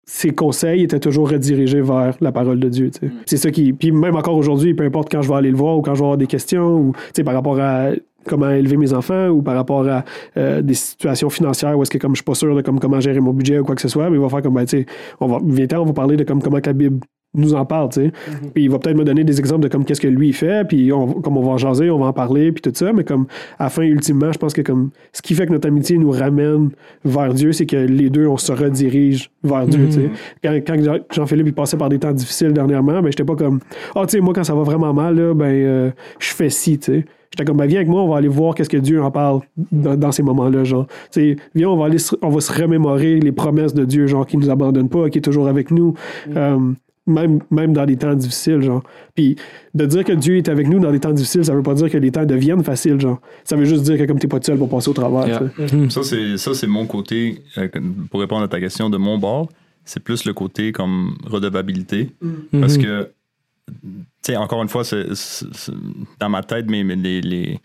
ses 0.05 0.31
conseils 0.31 0.83
étaient 0.83 0.99
toujours 0.99 1.29
redirigés 1.29 1.81
vers 1.81 2.15
la 2.19 2.31
parole 2.31 2.59
de 2.59 2.69
Dieu. 2.69 2.91
sais. 2.91 3.09
C'est 3.25 3.37
ça 3.37 3.51
qui. 3.51 3.73
Puis 3.73 3.91
même 3.91 4.15
encore 4.15 4.35
aujourd'hui, 4.35 4.73
peu 4.73 4.83
importe 4.83 5.09
quand 5.09 5.21
je 5.21 5.29
vais 5.29 5.35
aller 5.35 5.51
le 5.51 5.57
voir 5.57 5.77
ou 5.77 5.81
quand 5.81 5.95
je 5.95 5.99
vais 5.99 6.05
avoir 6.05 6.17
des 6.17 6.27
questions 6.27 6.77
ou 6.77 6.91
tu 6.93 6.99
sais, 7.15 7.23
par 7.23 7.33
rapport 7.33 7.59
à 7.59 7.91
comment 8.25 8.49
élever 8.49 8.77
mes 8.77 8.93
enfants 8.93 9.27
ou 9.29 9.41
par 9.41 9.55
rapport 9.55 9.87
à 9.87 10.03
euh, 10.37 10.61
des 10.61 10.73
situations 10.73 11.29
financières 11.29 11.77
où 11.77 11.83
est-ce 11.83 11.91
que 11.91 11.97
comme 11.97 12.13
je 12.13 12.17
suis 12.17 12.25
pas 12.25 12.35
sûr 12.35 12.55
de 12.55 12.61
comme, 12.61 12.79
comment 12.79 12.99
gérer 12.99 13.19
mon 13.19 13.33
budget 13.33 13.59
ou 13.59 13.65
quoi 13.65 13.75
que 13.75 13.81
ce 13.81 13.89
soit, 13.89 14.09
mais 14.09 14.17
il 14.17 14.21
va 14.21 14.29
faire 14.29 14.41
comme 14.41 14.53
ben, 14.53 14.65
tu 14.65 14.79
sais, 14.79 14.85
on 15.19 15.27
va 15.27 15.39
viens 15.43 15.67
on 15.77 15.85
va 15.85 15.93
parler 15.93 16.15
de 16.15 16.23
comme 16.23 16.41
comment 16.41 16.59
la 16.63 16.73
Bible 16.73 16.99
nous 17.35 17.53
en 17.55 17.65
parle, 17.65 17.89
tu 17.89 18.01
sais. 18.01 18.11
Puis 18.53 18.63
il 18.65 18.69
va 18.69 18.77
peut-être 18.79 18.97
me 18.97 19.03
donner 19.03 19.23
des 19.23 19.39
exemples 19.39 19.63
de 19.63 19.67
comme 19.67 19.85
qu'est-ce 19.85 20.01
que 20.01 20.07
lui 20.07 20.29
il 20.29 20.33
fait, 20.33 20.67
puis 20.67 20.91
on, 20.93 21.07
comme 21.21 21.37
on 21.37 21.41
va 21.41 21.51
en 21.53 21.57
jaser, 21.57 21.89
on 21.89 21.97
va 21.99 22.05
en 22.07 22.13
parler, 22.13 22.51
puis 22.51 22.61
tout 22.61 22.71
ça, 22.73 22.93
mais 22.93 23.03
comme 23.03 23.25
à 23.59 23.63
la 23.65 23.69
fin, 23.69 23.81
ultimement, 23.83 24.31
je 24.31 24.37
pense 24.37 24.53
que 24.53 24.61
comme 24.61 24.91
ce 25.11 25.21
qui 25.21 25.33
fait 25.33 25.47
que 25.47 25.51
notre 25.51 25.67
amitié 25.67 25.97
nous 25.97 26.11
ramène 26.11 26.69
vers 27.03 27.33
Dieu, 27.33 27.51
c'est 27.51 27.65
que 27.65 27.77
les 27.77 28.09
deux, 28.09 28.27
on 28.27 28.37
se 28.37 28.51
redirige 28.51 29.31
vers 29.43 29.65
Dieu, 29.65 29.81
Mhm. 29.83 29.87
tu 29.89 29.93
sais. 29.93 30.09
Quand, 30.43 30.53
quand 30.65 30.81
Jean- 30.83 30.99
Jean-Philippe 31.11 31.47
il 31.47 31.53
passait 31.53 31.77
par 31.77 31.89
des 31.89 31.99
temps 31.99 32.11
difficiles 32.11 32.53
dernièrement, 32.53 33.01
ben 33.01 33.07
j'étais 33.11 33.23
pas 33.23 33.35
comme 33.35 33.59
ah 33.95 34.05
tu 34.05 34.17
sais 34.17 34.21
moi 34.21 34.33
quand 34.33 34.43
ça 34.43 34.53
va 34.55 34.63
vraiment 34.63 34.93
mal 34.93 35.15
là, 35.15 35.33
ben 35.33 35.45
euh, 35.45 35.89
je 36.19 36.27
fais 36.33 36.49
ci, 36.49 36.77
tu 36.77 36.85
sais. 36.93 37.05
J'étais 37.31 37.45
comme 37.45 37.57
ben 37.57 37.65
viens 37.65 37.77
avec 37.79 37.89
moi, 37.89 38.03
on 38.03 38.09
va 38.09 38.17
aller 38.17 38.27
voir 38.27 38.53
qu'est-ce 38.53 38.69
que 38.69 38.77
Dieu 38.77 39.01
en 39.01 39.09
parle 39.09 39.39
dans, 39.71 39.95
dans 39.95 40.11
ces 40.11 40.21
moments-là, 40.21 40.63
genre. 40.65 40.85
Tu 41.11 41.31
sais, 41.31 41.35
viens 41.55 41.67
on 41.69 41.77
va 41.77 41.85
aller 41.87 41.97
se- 41.97 42.15
on 42.21 42.29
va 42.29 42.39
se 42.41 42.53
remémorer 42.61 43.19
les 43.19 43.31
promesses 43.31 43.73
de 43.73 43.85
Dieu, 43.85 44.05
genre 44.05 44.27
qui 44.27 44.37
nous 44.37 44.51
abandonne 44.51 44.87
pas, 44.87 45.09
qui 45.09 45.17
est 45.17 45.21
toujours 45.21 45.47
avec 45.47 45.71
nous. 45.71 45.95
Euh, 46.35 46.59
même, 47.05 47.39
même 47.51 47.73
dans 47.73 47.85
des 47.85 47.97
temps 47.97 48.13
difficiles, 48.13 48.61
genre. 48.61 48.83
Puis 49.15 49.35
de 49.73 49.85
dire 49.85 50.03
que 50.03 50.13
Dieu 50.13 50.37
est 50.37 50.47
avec 50.49 50.67
nous 50.67 50.79
dans 50.79 50.91
des 50.91 50.99
temps 50.99 51.11
difficiles, 51.11 51.43
ça 51.43 51.53
veut 51.53 51.61
pas 51.63 51.73
dire 51.73 51.89
que 51.89 51.97
les 51.97 52.11
temps 52.11 52.25
deviennent 52.25 52.63
faciles, 52.63 52.99
genre. 52.99 53.19
Ça 53.43 53.55
veut 53.55 53.65
juste 53.65 53.83
dire 53.83 53.97
que 53.97 54.03
comme 54.05 54.19
t'es 54.19 54.27
pas 54.27 54.39
tout 54.39 54.45
seul 54.45 54.57
pour 54.57 54.69
passer 54.69 54.89
au 54.89 54.93
travers, 54.93 55.27
Yeah. 55.27 55.39
sais. 55.67 55.89
Ça, 55.89 56.03
c'est, 56.03 56.37
ça, 56.37 56.53
c'est 56.53 56.67
mon 56.67 56.85
côté, 56.85 57.41
euh, 57.57 57.67
pour 58.09 58.19
répondre 58.21 58.43
à 58.43 58.47
ta 58.47 58.59
question 58.59 58.89
de 58.89 58.97
mon 58.97 59.17
bord, 59.17 59.49
c'est 59.85 60.01
plus 60.01 60.23
le 60.25 60.33
côté 60.33 60.71
comme 60.71 61.17
redevabilité. 61.25 62.09
Parce 62.51 62.77
Mhm. 62.77 62.83
que, 62.83 63.09
tu 63.67 63.89
sais, 64.21 64.37
encore 64.37 64.61
une 64.63 64.69
fois, 64.69 64.83
c'est, 64.83 65.13
c'est- 65.13 65.45
c'est- 65.53 65.73
dans 66.19 66.29
ma 66.29 66.41
tête, 66.43 66.65
mais, 66.69 66.83
mais 66.83 66.95
les, 66.95 67.21
les, 67.21 67.59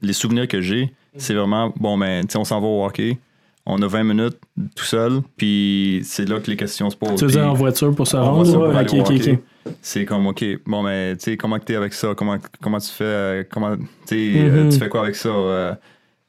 les 0.00 0.12
souvenirs 0.12 0.46
que 0.46 0.60
j'ai, 0.60 0.92
c'est 1.16 1.34
vraiment, 1.34 1.72
bon, 1.80 1.98
ben, 1.98 2.24
tu 2.26 2.32
sais, 2.32 2.38
on 2.38 2.44
s'en 2.44 2.60
va 2.60 2.66
au 2.66 2.84
hockey, 2.84 3.18
on 3.66 3.82
a 3.82 3.86
20 3.88 4.04
minutes 4.04 4.38
tout 4.74 4.84
seul, 4.84 5.20
puis 5.36 6.00
c'est 6.04 6.28
là 6.28 6.38
que 6.40 6.50
les 6.50 6.56
questions 6.56 6.88
se 6.88 6.96
posent. 6.96 7.18
Tu 7.18 7.26
Puis 7.26 7.38
en 7.40 7.52
voiture 7.54 7.94
pour 7.94 8.06
se 8.06 8.16
en 8.16 8.24
rendre? 8.34 8.68
Ouais, 8.74 8.82
ok, 8.82 9.10
ok, 9.10 9.20
ok. 9.28 9.38
C'est 9.82 10.04
comme, 10.04 10.26
OK, 10.28 10.44
bon, 10.64 10.82
mais, 10.84 11.16
tu 11.16 11.24
sais, 11.24 11.36
comment 11.36 11.58
t'es 11.58 11.74
avec 11.74 11.92
ça? 11.92 12.14
Comment, 12.16 12.36
comment 12.62 12.78
tu 12.78 12.90
fais? 12.90 13.04
euh, 13.04 13.44
Comment, 13.50 13.76
tu 13.76 13.82
sais, 14.06 14.32
euh, 14.36 14.70
tu 14.70 14.78
fais 14.78 14.88
quoi 14.88 15.02
avec 15.02 15.16
ça? 15.16 15.28
Euh, 15.28 15.74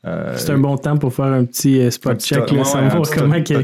euh, 0.06 0.36
C'est 0.38 0.52
un 0.52 0.58
bon 0.58 0.76
temps 0.78 0.97
pour 0.97 1.13
faire 1.13 1.26
un 1.26 1.45
petit 1.45 1.80
euh, 1.80 1.91
spot 1.91 2.13
Un 2.13 2.17
check, 2.17 2.50
là, 2.52 2.58
ouais, 2.60 2.63
savoir 2.63 3.08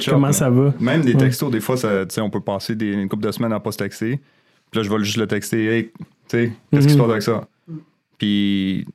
comment, 0.06 0.32
ça 0.32 0.50
va. 0.50 0.74
Même 0.80 1.02
des 1.02 1.14
Ouais. 1.14 1.20
textos, 1.22 1.50
des 1.52 1.60
fois, 1.60 1.76
ça, 1.78 2.06
tu 2.06 2.14
sais, 2.16 2.22
on 2.22 2.30
peut 2.30 2.40
passer 2.42 2.76
des, 2.76 2.92
une 2.94 3.10
couple 3.10 3.24
de 3.26 3.32
semaines 3.32 3.54
à 3.54 3.60
pas 3.60 3.72
se 3.72 3.78
texter. 3.80 4.20
Puis 4.72 4.80
là, 4.80 4.84
je 4.84 4.90
vais 4.90 5.04
juste 5.04 5.18
le 5.18 5.26
texter. 5.28 5.66
Hey, 5.66 5.84
tu 5.86 6.04
sais, 6.28 6.52
qu'est-ce 6.72 6.88
qui 6.88 6.94
se 6.94 6.98
Mhm. 6.98 7.02
passe 7.04 7.12
avec 7.12 7.22
ça? 7.24 7.48
Puis, 8.20 8.86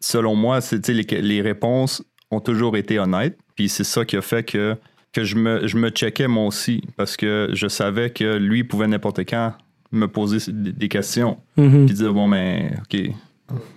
selon 0.00 0.34
moi, 0.34 0.58
les, 0.88 1.20
les 1.22 1.40
réponses 1.42 2.02
ont 2.30 2.40
toujours 2.40 2.76
été 2.76 2.98
honnêtes. 2.98 3.38
Puis 3.54 3.68
c'est 3.68 3.84
ça 3.84 4.04
qui 4.04 4.16
a 4.16 4.22
fait 4.22 4.42
que, 4.42 4.76
que 5.12 5.24
je, 5.24 5.36
me, 5.36 5.66
je 5.66 5.76
me 5.76 5.90
checkais 5.90 6.26
moi 6.28 6.46
aussi. 6.46 6.82
Parce 6.96 7.16
que 7.16 7.50
je 7.52 7.68
savais 7.68 8.10
que 8.10 8.36
lui 8.36 8.64
pouvait 8.64 8.86
n'importe 8.88 9.20
quand 9.20 9.52
me 9.92 10.06
poser 10.08 10.38
des 10.52 10.88
questions. 10.88 11.38
Mhm. 11.56 11.86
Puis 11.86 11.94
dire, 11.94 12.12
bon, 12.12 12.28
ben, 12.28 12.80
OK. 12.80 13.00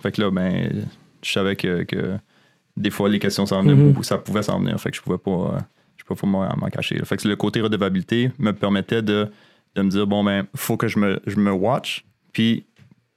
Fait 0.02 0.12
que 0.12 0.20
là, 0.22 0.30
ben, 0.30 0.86
je 1.22 1.30
savais 1.32 1.54
que, 1.56 1.84
que 1.84 2.16
des 2.76 2.90
fois, 2.90 3.08
les 3.08 3.18
questions 3.18 3.46
s'en 3.46 3.62
venaient 3.62 3.74
Mhm. 3.74 3.88
beaucoup, 3.92 4.02
ça 4.02 4.18
pouvait 4.18 4.42
s'en 4.42 4.58
venir. 4.58 4.80
Fait 4.80 4.90
que 4.90 4.96
je 4.96 5.02
pouvais 5.02 5.18
pas, 5.18 5.30
euh, 5.30 5.58
je 5.96 6.04
pouvais 6.04 6.20
pas 6.20 6.26
m'en 6.56 6.68
cacher. 6.70 6.98
Fait 7.04 7.16
que 7.16 7.28
le 7.28 7.36
côté 7.36 7.60
redevabilité 7.60 8.32
me 8.38 8.52
permettait 8.52 9.02
de, 9.02 9.28
de 9.76 9.82
me 9.82 9.90
dire, 9.90 10.06
bon, 10.08 10.24
ben, 10.24 10.46
faut 10.56 10.76
que 10.76 10.88
je 10.88 10.98
me, 10.98 11.20
je 11.26 11.36
me 11.36 11.52
watch. 11.52 12.04
Puis 12.32 12.64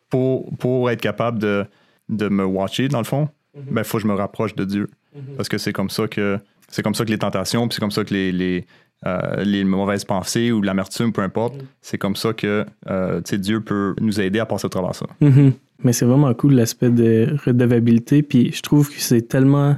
pour, 0.10 0.56
pour 0.58 0.92
être 0.92 1.02
capable 1.02 1.40
de, 1.40 1.66
de 2.10 2.28
me 2.30 2.44
watcher, 2.44 2.88
dans 2.88 2.98
le 3.00 3.04
fond, 3.06 3.30
ben, 3.56 3.84
faut 3.84 3.98
que 3.98 4.04
je 4.04 4.08
me 4.08 4.14
rapproche 4.14 4.54
de 4.56 4.66
Dieu. 4.66 4.90
Parce 5.36 5.50
que 5.50 5.58
c'est 5.58 5.74
comme 5.74 5.90
ça 5.90 6.08
que 6.08 6.38
c'est 6.72 6.82
comme 6.82 6.96
ça 6.96 7.06
que 7.06 7.12
les 7.12 7.18
tentations, 7.18 7.68
puis 7.68 7.76
c'est 7.76 7.82
comme 7.82 7.92
ça 7.92 8.04
que 8.04 8.14
les, 8.14 8.32
les, 8.32 8.66
euh, 9.06 9.44
les 9.44 9.64
mauvaises 9.64 10.06
pensées 10.06 10.52
ou 10.52 10.62
l'amertume, 10.62 11.12
peu 11.12 11.22
importe, 11.22 11.56
c'est 11.82 11.98
comme 11.98 12.16
ça 12.16 12.34
que 12.34 12.66
euh, 12.90 13.18
tu 13.22 13.32
sais, 13.32 13.38
Dieu 13.38 13.62
peut 13.62 13.96
nous 14.00 14.20
aider 14.20 14.40
à 14.40 14.46
passer 14.46 14.66
au 14.66 14.70
travers 14.70 14.96
ça. 14.96 15.06
Mhm. 15.22 15.54
Mais 15.84 15.94
c'est 15.94 16.06
vraiment 16.06 16.32
cool 16.34 16.54
l'aspect 16.54 16.90
de 16.92 17.36
redevabilité. 17.46 18.22
Puis 18.22 18.52
je 18.54 18.62
trouve 18.62 18.90
que 18.90 19.00
c'est 19.02 19.24
tellement. 19.24 19.76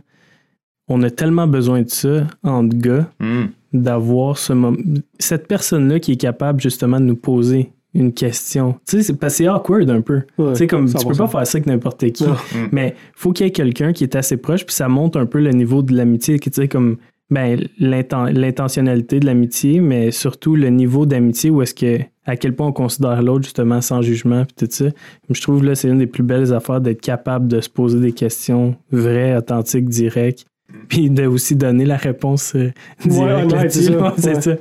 On 0.89 1.01
a 1.01 1.09
tellement 1.09 1.47
besoin 1.47 1.81
de 1.81 1.89
ça 1.89 2.27
entre 2.43 2.75
gars, 2.75 3.09
Mm. 3.19 3.43
d'avoir 3.71 4.37
ce 4.37 4.51
moment. 4.51 4.77
Cette 5.17 5.47
personne-là 5.47 5.99
qui 6.01 6.11
est 6.11 6.17
capable 6.17 6.59
justement 6.59 6.99
de 6.99 7.05
nous 7.05 7.15
poser 7.15 7.71
une 7.93 8.13
question. 8.13 8.73
Tu 8.87 8.97
sais, 8.97 9.03
c'est 9.03 9.13
parce 9.13 9.33
que 9.33 9.37
c'est 9.39 9.47
awkward 9.47 9.89
un 9.89 10.01
peu. 10.01 10.21
Ouais, 10.37 10.53
tu 10.53 10.59
sais, 10.59 10.67
comme 10.67 10.85
tu 10.87 10.93
100%. 10.95 11.07
peux 11.09 11.15
pas 11.17 11.27
faire 11.27 11.47
ça 11.47 11.57
avec 11.57 11.67
n'importe 11.67 12.11
qui. 12.11 12.23
Non. 12.23 12.31
Mm. 12.33 12.67
Mais 12.71 12.95
faut 13.15 13.31
qu'il 13.31 13.45
y 13.45 13.49
ait 13.49 13.51
quelqu'un 13.51 13.93
qui 13.93 14.03
est 14.03 14.15
assez 14.15 14.37
proche, 14.37 14.65
puis 14.65 14.73
ça 14.75 14.87
monte 14.87 15.15
un 15.15 15.25
peu 15.25 15.39
le 15.39 15.51
niveau 15.51 15.81
de 15.83 15.95
l'amitié, 15.95 16.39
qui 16.39 16.49
tu 16.49 16.61
sais, 16.61 16.67
comme 16.67 16.97
ben, 17.29 17.59
l'inten- 17.79 18.29
l'intentionnalité 18.31 19.19
de 19.19 19.25
l'amitié, 19.25 19.79
mais 19.79 20.11
surtout 20.11 20.55
le 20.55 20.69
niveau 20.69 21.05
d'amitié 21.05 21.49
où 21.49 21.61
est-ce 21.61 21.73
que 21.73 21.99
à 22.25 22.35
quel 22.37 22.55
point 22.55 22.67
on 22.67 22.71
considère 22.71 23.21
l'autre 23.21 23.43
justement 23.43 23.81
sans 23.81 24.01
jugement 24.01 24.45
puis 24.45 24.65
tout 24.67 24.71
ça. 24.73 24.85
Je 25.29 25.41
trouve 25.41 25.63
là 25.63 25.75
c'est 25.75 25.89
une 25.89 25.97
des 25.99 26.07
plus 26.07 26.23
belles 26.23 26.53
affaires 26.53 26.79
d'être 26.79 27.01
capable 27.01 27.47
de 27.47 27.59
se 27.59 27.69
poser 27.69 27.99
des 27.99 28.11
questions 28.13 28.75
vraies, 28.91 29.35
authentiques, 29.35 29.89
directes, 29.89 30.45
puis 30.89 31.09
de 31.09 31.25
aussi 31.25 31.55
donner 31.55 31.85
la 31.85 31.97
réponse 31.97 32.53
euh, 32.55 32.71
directe. 33.03 33.71
c'est 33.71 33.81
ça. 33.83 33.91
Ouais, 34.01 34.09
c'est 34.17 34.35
Ouais. 34.35 34.41
ça. 34.41 34.55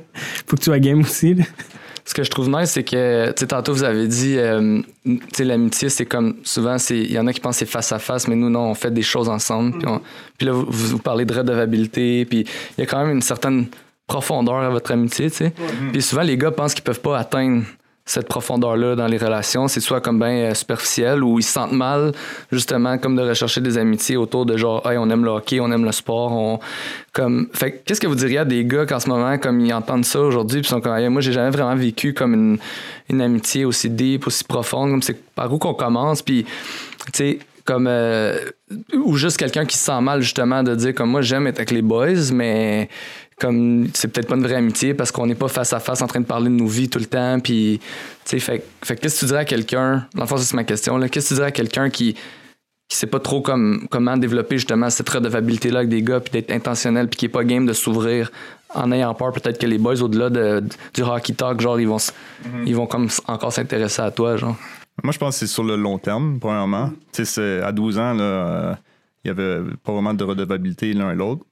Faut 0.45 0.55
que 0.57 0.61
tu 0.61 0.65
sois 0.65 0.79
game 0.79 1.01
aussi. 1.01 1.35
là. 1.35 1.43
Ce 2.13 2.15
que 2.15 2.23
je 2.23 2.29
trouve 2.29 2.47
nice, 2.47 2.69
c'est 2.69 2.83
que, 2.83 3.29
tu 3.31 3.39
sais, 3.39 3.47
tantôt, 3.47 3.73
vous 3.73 3.83
avez 3.83 4.05
dit, 4.07 4.35
euh, 4.37 4.79
tu 5.03 5.19
sais, 5.33 5.43
l'amitié, 5.43 5.89
c'est 5.89 6.05
comme, 6.05 6.35
souvent, 6.43 6.75
il 6.91 7.11
y 7.11 7.17
en 7.17 7.25
a 7.25 7.33
qui 7.33 7.39
pensent 7.39 7.55
que 7.55 7.65
c'est 7.65 7.71
face 7.71 7.91
à 7.91 7.97
face, 7.97 8.27
mais 8.27 8.35
nous, 8.35 8.51
non, 8.51 8.69
on 8.69 8.75
fait 8.75 8.91
des 8.93 9.01
choses 9.01 9.29
ensemble. 9.29 9.79
Puis, 9.79 9.87
on- 9.87 9.99
puis 10.37 10.45
là, 10.45 10.51
vous, 10.53 10.67
vous 10.69 10.99
parlez 10.99 11.25
de 11.25 11.33
redevabilité, 11.33 12.25
puis 12.25 12.45
il 12.77 12.81
y 12.81 12.83
a 12.83 12.85
quand 12.85 12.99
même 13.03 13.15
une 13.15 13.23
certaine 13.23 13.65
profondeur 14.05 14.57
à 14.57 14.69
votre 14.69 14.91
amitié, 14.91 15.31
tu 15.31 15.37
sais. 15.37 15.53
Puis 15.91 16.03
souvent, 16.03 16.21
les 16.21 16.37
gars 16.37 16.51
pensent 16.51 16.75
qu'ils 16.75 16.83
peuvent 16.83 16.99
pas 17.01 17.17
atteindre 17.17 17.63
cette 18.05 18.27
profondeur-là 18.27 18.95
dans 18.95 19.07
les 19.07 19.17
relations. 19.17 19.67
C'est 19.67 19.79
soit 19.79 20.01
comme 20.01 20.19
bien 20.19 20.29
euh, 20.29 20.53
superficiel 20.53 21.23
ou 21.23 21.39
ils 21.39 21.43
se 21.43 21.53
sentent 21.53 21.71
mal, 21.71 22.11
justement, 22.51 22.97
comme 22.97 23.15
de 23.15 23.21
rechercher 23.21 23.61
des 23.61 23.77
amitiés 23.77 24.17
autour 24.17 24.45
de 24.45 24.57
genre, 24.57 24.85
hey, 24.89 24.97
on 24.97 25.09
aime 25.09 25.23
le 25.23 25.31
hockey, 25.31 25.59
on 25.59 25.71
aime 25.71 25.85
le 25.85 25.91
sport. 25.91 26.33
On... 26.33 26.59
Comme... 27.13 27.47
Fait 27.53 27.71
que 27.71 27.77
qu'est-ce 27.85 28.01
que 28.01 28.07
vous 28.07 28.15
diriez 28.15 28.39
à 28.39 28.45
des 28.45 28.65
gars 28.65 28.85
qu'en 28.85 28.99
ce 28.99 29.07
moment, 29.07 29.37
comme 29.37 29.61
ils 29.61 29.73
entendent 29.73 30.05
ça 30.05 30.19
aujourd'hui, 30.19 30.61
puis 30.61 30.69
sont 30.69 30.81
comme, 30.81 30.95
Hey, 30.95 31.07
moi, 31.09 31.21
j'ai 31.21 31.31
jamais 31.31 31.51
vraiment 31.51 31.75
vécu 31.75 32.13
comme 32.13 32.33
une, 32.33 32.57
une 33.09 33.21
amitié 33.21 33.63
aussi 33.63 33.89
deep, 33.89 34.27
aussi 34.27 34.43
profonde, 34.43 34.91
comme 34.91 35.01
c'est 35.01 35.23
par 35.33 35.51
où 35.53 35.57
qu'on 35.57 35.73
commence, 35.73 36.21
puis, 36.21 36.43
tu 36.43 37.11
sais, 37.13 37.39
comme 37.65 37.87
euh, 37.87 38.37
ou 38.93 39.15
juste 39.15 39.37
quelqu'un 39.37 39.65
qui 39.65 39.77
se 39.77 39.85
sent 39.85 40.01
mal 40.01 40.21
justement 40.21 40.63
de 40.63 40.75
dire 40.75 40.93
comme 40.93 41.09
moi 41.09 41.21
j'aime 41.21 41.47
être 41.47 41.59
avec 41.59 41.71
les 41.71 41.81
boys 41.81 42.31
mais 42.33 42.89
comme 43.39 43.87
c'est 43.93 44.07
peut-être 44.09 44.27
pas 44.27 44.35
une 44.35 44.43
vraie 44.43 44.55
amitié 44.55 44.93
parce 44.93 45.11
qu'on 45.11 45.25
n'est 45.25 45.35
pas 45.35 45.47
face 45.47 45.73
à 45.73 45.79
face 45.79 46.01
en 46.01 46.07
train 46.07 46.19
de 46.21 46.25
parler 46.25 46.49
de 46.49 46.55
nos 46.55 46.67
vies 46.67 46.89
tout 46.89 46.99
le 46.99 47.05
temps 47.05 47.39
puis 47.39 47.79
tu 48.25 48.29
sais 48.31 48.39
fait, 48.39 48.63
fait 48.83 48.95
que 48.95 49.01
qu'est-ce 49.01 49.15
que 49.15 49.19
tu 49.21 49.25
dirais 49.27 49.39
à 49.39 49.45
quelqu'un 49.45 50.07
dans 50.13 50.21
le 50.21 50.27
fond 50.27 50.37
c'est 50.37 50.53
ma 50.55 50.63
question 50.63 50.97
là 50.97 51.09
qu'est-ce 51.09 51.25
que 51.25 51.29
tu 51.29 51.33
dirais 51.35 51.47
à 51.47 51.51
quelqu'un 51.51 51.89
qui 51.89 52.15
qui 52.89 52.97
sait 52.97 53.07
pas 53.07 53.19
trop 53.19 53.41
comme, 53.41 53.87
comment 53.89 54.17
développer 54.17 54.57
justement 54.57 54.89
cette 54.89 55.09
redevabilité 55.09 55.71
là 55.71 55.79
avec 55.79 55.89
des 55.89 56.01
gars 56.03 56.19
puis 56.19 56.31
d'être 56.31 56.51
intentionnel 56.51 57.07
puis 57.07 57.17
qui 57.17 57.25
est 57.25 57.29
pas 57.29 57.43
game 57.43 57.65
de 57.65 57.73
s'ouvrir 57.73 58.31
en 58.75 58.91
ayant 58.91 59.13
peur 59.15 59.31
peut-être 59.31 59.57
que 59.59 59.65
les 59.65 59.77
boys 59.77 60.01
au-delà 60.01 60.29
de, 60.29 60.63
du 60.93 61.01
hockey 61.01 61.33
talk 61.33 61.59
genre 61.61 61.79
ils 61.79 61.87
vont 61.87 61.97
s- 61.97 62.13
ils 62.65 62.75
vont 62.75 62.85
comme 62.85 63.07
encore 63.27 63.51
s'intéresser 63.53 64.01
à 64.01 64.11
toi 64.11 64.37
genre? 64.37 64.55
Moi, 65.03 65.11
je 65.11 65.17
pense 65.17 65.33
que 65.35 65.39
c'est 65.47 65.51
sur 65.51 65.63
le 65.63 65.75
long 65.75 65.97
terme, 65.97 66.37
premièrement. 66.39 66.91
Tu 67.11 67.25
sais, 67.25 67.61
à 67.63 67.71
12 67.71 67.97
ans, 67.97 68.13
là, 68.13 68.23
euh, 68.23 68.73
il 69.23 69.29
y 69.29 69.31
avait 69.31 69.57
pas 69.83 69.91
vraiment 69.91 70.13
de 70.13 70.23
redevabilité 70.23 70.93
l'un 70.93 71.11
et 71.11 71.15
l'autre. 71.15 71.43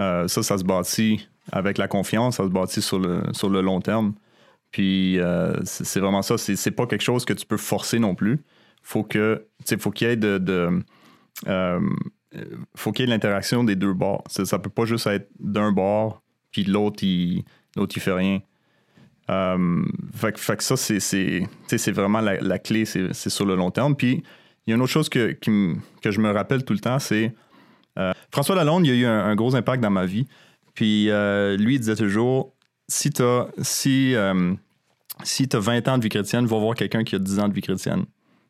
Euh, 0.00 0.28
ça, 0.28 0.42
ça 0.42 0.58
se 0.58 0.64
bâtit 0.64 1.28
avec 1.52 1.78
la 1.78 1.88
confiance, 1.88 2.36
ça 2.36 2.44
se 2.44 2.48
bâtit 2.48 2.82
sur 2.82 2.98
le, 2.98 3.22
sur 3.32 3.50
le 3.50 3.60
long 3.60 3.80
terme. 3.80 4.14
Puis, 4.70 5.18
euh, 5.18 5.54
c'est 5.64 6.00
vraiment 6.00 6.22
ça. 6.22 6.38
C'est 6.38 6.70
pas 6.70 6.86
quelque 6.86 7.02
chose 7.02 7.24
que 7.24 7.32
tu 7.32 7.44
peux 7.44 7.56
forcer 7.56 7.98
non 7.98 8.14
plus. 8.14 8.38
Faut 8.82 9.02
que, 9.02 9.46
faut 9.78 9.90
qu'il 9.90 10.08
y 10.08 10.10
ait 10.10 10.16
de, 10.16 10.80
euh, 11.48 11.80
faut 12.76 12.92
qu'il 12.92 13.04
y 13.04 13.08
ait 13.08 13.12
l'interaction 13.12 13.64
des 13.64 13.76
deux 13.76 13.92
bords. 13.92 14.24
Ça, 14.28 14.44
ça 14.44 14.58
peut 14.58 14.70
pas 14.70 14.84
juste 14.84 15.06
être 15.06 15.28
d'un 15.38 15.72
bord, 15.72 16.22
puis 16.50 16.64
l'autre, 16.64 17.02
il, 17.02 17.44
l'autre, 17.76 17.94
il 17.96 18.00
fait 18.00 18.12
rien. 18.12 18.40
Fait, 20.14 20.32
que- 20.32 20.62
ça, 20.62 20.76
c'est, 20.76 21.92
vraiment 21.92 22.20
la, 22.20 22.58
clé, 22.58 22.84
c'est, 22.84 23.12
sur 23.12 23.44
le 23.44 23.54
long 23.54 23.70
terme. 23.70 23.96
Puis, 23.96 24.22
il 24.66 24.70
y 24.70 24.72
a 24.72 24.76
une 24.76 24.82
autre 24.82 24.92
chose 24.92 25.08
que, 25.08 25.32
que 25.32 26.10
je 26.10 26.20
me 26.20 26.30
rappelle 26.30 26.64
tout 26.64 26.72
le 26.72 26.80
temps, 26.80 26.98
c'est 26.98 27.34
euh, 28.00 28.12
François 28.32 28.54
Lalonde, 28.56 28.86
il 28.86 28.90
a 28.92 28.94
eu 28.94 29.04
un, 29.06 29.24
un 29.26 29.34
gros 29.34 29.54
impact 29.54 29.82
dans 29.82 29.90
ma 29.90 30.06
vie. 30.06 30.26
Puis, 30.74 31.10
euh, 31.10 31.56
lui, 31.56 31.74
il 31.74 31.78
disait 31.78 31.96
toujours 31.96 32.52
si 32.88 33.10
tu 33.10 33.22
as 33.22 33.48
si, 33.62 34.14
euh, 34.14 34.52
si 35.22 35.46
t'as 35.48 35.58
20 35.60 35.86
ans 35.88 35.98
de 35.98 36.02
vie 36.02 36.08
chrétienne, 36.08 36.46
va 36.46 36.58
voir 36.58 36.74
quelqu'un 36.74 37.04
qui 37.04 37.14
a 37.16 37.18
10 37.18 37.38
ans 37.40 37.48
de 37.48 37.54
vie 37.54 37.60
chrétienne. 37.62 38.04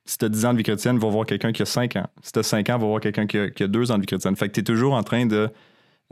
Si 0.05 0.17
tu 0.19 0.25
as 0.25 0.29
10 0.29 0.45
ans 0.47 0.53
de 0.53 0.59
vie 0.59 0.65
chrétienne, 0.65 0.99
va 0.99 1.09
voir 1.09 1.27
quelqu'un 1.27 1.53
qui 1.53 1.63
a 1.63 1.67
5 1.67 1.97
ans. 1.97 2.07
Si 2.23 2.33
tu 2.33 2.39
as 2.39 2.43
5 2.43 2.69
ans, 2.71 2.79
va 2.79 2.87
voir 2.87 3.01
quelqu'un 3.01 3.27
qui 3.27 3.39
a, 3.39 3.51
qui 3.51 3.63
a 3.63 3.69
2 3.69 3.91
ans 3.91 3.97
de 3.97 4.01
vie 4.01 4.07
chrétienne. 4.07 4.37
Fait 4.37 4.49
que 4.49 4.53
tu 4.55 4.61
es 4.61 4.65
toujours 4.65 4.95
en 4.95 5.03
train 5.03 5.27
de, 5.27 5.49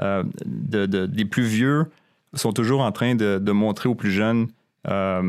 de, 0.01 0.87
de- 0.87 1.09
Les 1.13 1.25
plus 1.25 1.43
vieux 1.45 1.87
sont 2.35 2.53
toujours 2.53 2.81
en 2.83 2.93
train 2.93 3.15
de, 3.15 3.39
de 3.39 3.53
montrer 3.53 3.89
aux 3.89 3.95
plus 3.95 4.11
jeunes 4.11 4.49
euh, 4.87 5.23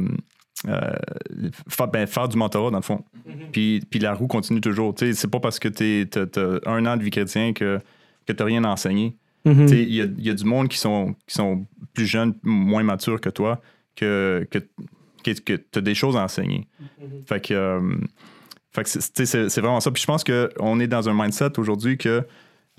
faire, 1.69 1.87
ben, 1.87 2.05
faire 2.05 2.27
du 2.27 2.37
mentorat, 2.37 2.71
dans 2.71 2.77
le 2.77 2.83
fond. 2.83 3.03
puis, 3.51 3.81
puis 3.89 3.99
la 3.99 4.13
roue 4.13 4.27
continue 4.27 4.61
toujours. 4.61 4.93
C'est 4.97 5.29
pas 5.31 5.39
parce 5.39 5.59
que 5.59 5.67
tu 5.69 6.07
as 6.15 6.69
un 6.69 6.85
an 6.85 6.97
de 6.97 7.03
vie 7.03 7.11
chrétien 7.11 7.53
que, 7.53 7.79
que 8.33 8.37
tu 8.37 8.43
rien 8.43 8.63
à 8.63 8.69
enseigner. 8.69 9.15
Mhm. 9.45 9.65
Tu 9.65 9.67
sais, 9.69 9.83
Il 9.83 9.93
y 9.93 10.01
a, 10.01 10.05
il 10.05 10.25
y 10.25 10.29
a 10.29 10.33
du 10.33 10.43
monde 10.45 10.67
qui 10.67 10.77
sont, 10.77 11.15
qui 11.27 11.35
sont 11.35 11.65
plus 11.93 12.05
jeunes, 12.05 12.33
moins 12.43 12.83
matures 12.83 13.21
que 13.21 13.29
toi, 13.29 13.61
que, 13.95 14.47
que, 14.51 14.59
que, 15.23 15.31
tu 15.55 15.79
as 15.79 15.81
des 15.81 15.95
choses 15.95 16.15
à 16.17 16.23
enseigner. 16.23 16.67
Fait 17.25 17.41
que, 17.45 17.53
euh, 17.53 17.95
fait 18.71 18.83
que 18.83 18.89
c'est- 18.89 19.59
vraiment 19.61 19.79
ça. 19.79 19.91
Puis 19.91 20.01
je 20.01 20.07
pense 20.07 20.23
qu'on 20.23 20.79
est 20.79 20.87
dans 20.87 21.07
un 21.09 21.13
mindset 21.13 21.57
aujourd'hui 21.59 21.97
que 21.97 22.23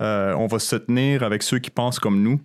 euh, 0.01 0.33
on 0.37 0.47
va 0.47 0.57
se 0.59 0.75
tenir 0.75 1.21
avec 1.23 1.43
ceux 1.43 1.59
qui 1.59 1.69
pensent 1.69 1.99
comme 1.99 2.21
nous. 2.21 2.39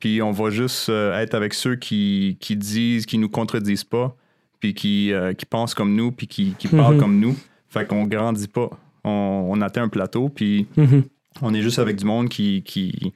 Puis 0.00 0.20
on 0.22 0.32
va 0.32 0.50
juste 0.50 0.88
euh, 0.90 1.18
être 1.18 1.34
avec 1.34 1.54
ceux 1.54 1.76
qui, 1.76 2.36
qui 2.40 2.56
disent, 2.56 3.06
qui 3.06 3.18
nous 3.18 3.28
contredisent 3.28 3.84
pas, 3.84 4.16
puis 4.60 4.74
qui, 4.74 5.12
qui 5.38 5.46
pensent 5.46 5.74
comme 5.74 5.94
nous, 5.94 6.12
puis 6.12 6.26
qui, 6.26 6.54
qui 6.58 6.68
parlent 6.68 6.94
Mhm. 6.94 7.00
comme 7.00 7.18
nous. 7.20 7.36
Fait 7.68 7.86
qu'on 7.86 8.04
grandit 8.06 8.48
pas. 8.48 8.70
On, 9.04 9.46
on 9.50 9.60
atteint 9.60 9.82
un 9.82 9.88
plateau, 9.88 10.28
puis 10.28 10.66
Mhm. 10.76 11.04
On 11.42 11.52
est 11.54 11.62
juste 11.62 11.78
avec 11.78 11.96
du 11.96 12.04
monde 12.04 12.28
qui, 12.28 12.62
qui, 12.62 13.12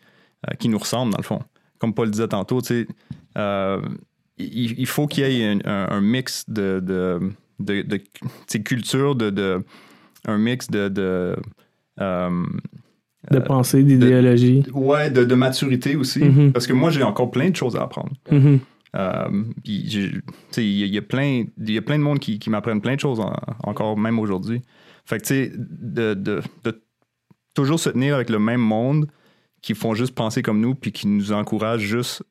euh, 0.49 0.55
qui 0.59 0.69
nous 0.69 0.79
ressemble, 0.79 1.13
dans 1.13 1.19
le 1.19 1.25
fond. 1.25 1.41
Comme 1.79 1.95
Paul 1.95 2.11
disait 2.11 2.29
tantôt, 2.29 2.61
euh, 3.37 3.81
il, 4.39 4.79
il 4.79 4.87
faut 4.87 5.07
qu'il 5.07 5.29
y 5.31 5.43
ait 5.43 5.49
un, 5.53 5.59
un- 5.65 5.89
un 5.91 6.01
mix 6.01 6.45
de, 6.49 6.81
de, 6.81 7.21
de, 7.61 8.01
culture, 8.59 9.15
de, 9.15 9.31
de, 9.31 9.65
un 10.27 10.39
mix 10.39 10.69
de. 10.69 10.89
de 10.89 11.37
euh, 12.01 12.45
De 13.31 13.39
pensée, 13.41 13.83
d'idéologie. 13.85 14.65
ouais, 14.73 15.11
de, 15.11 15.25
de 15.25 15.35
maturité 15.35 15.97
aussi. 15.97 16.21
Mhm. 16.25 16.53
Parce 16.53 16.67
que 16.67 16.73
moi, 16.73 16.91
j'ai 16.91 17.03
encore 17.03 17.31
plein 17.31 17.51
de 17.51 17.57
choses 17.57 17.77
à 17.77 17.83
apprendre. 17.83 18.13
Il 19.65 19.95
y, 19.95 20.99
a- 20.99 21.03
plein, 21.03 21.45
il 21.59 21.71
y 21.71 21.79
a 21.79 21.83
plein 21.83 21.99
de 21.99 22.03
monde 22.03 22.19
qui, 22.21 22.39
qui 22.39 22.51
m'apprennent 22.51 22.81
plein 22.81 22.95
de 22.95 23.01
choses 23.01 23.21
en- 23.21 23.33
encore 23.63 23.97
même 23.99 24.19
aujourd'hui. 24.19 24.63
Fait 25.05 25.19
que 25.19 25.23
tu 25.23 25.29
sais, 25.29 25.53
de, 25.57 26.15
de- 26.15 26.43
de 26.65 26.81
toujours 27.63 27.81
se 27.81 27.91
tenir 27.91 28.15
avec 28.15 28.31
le 28.31 28.39
même 28.39 28.61
monde 28.61 29.07
qui 29.63 29.75
font 29.75 29.95
juste 29.95 30.15
penser 30.15 30.43
comme 30.43 30.61
nous 30.61 30.75
puis 30.75 30.93
qui 30.93 31.07
nous 31.07 31.33
encouragent 31.33 31.81
juste 31.83 32.23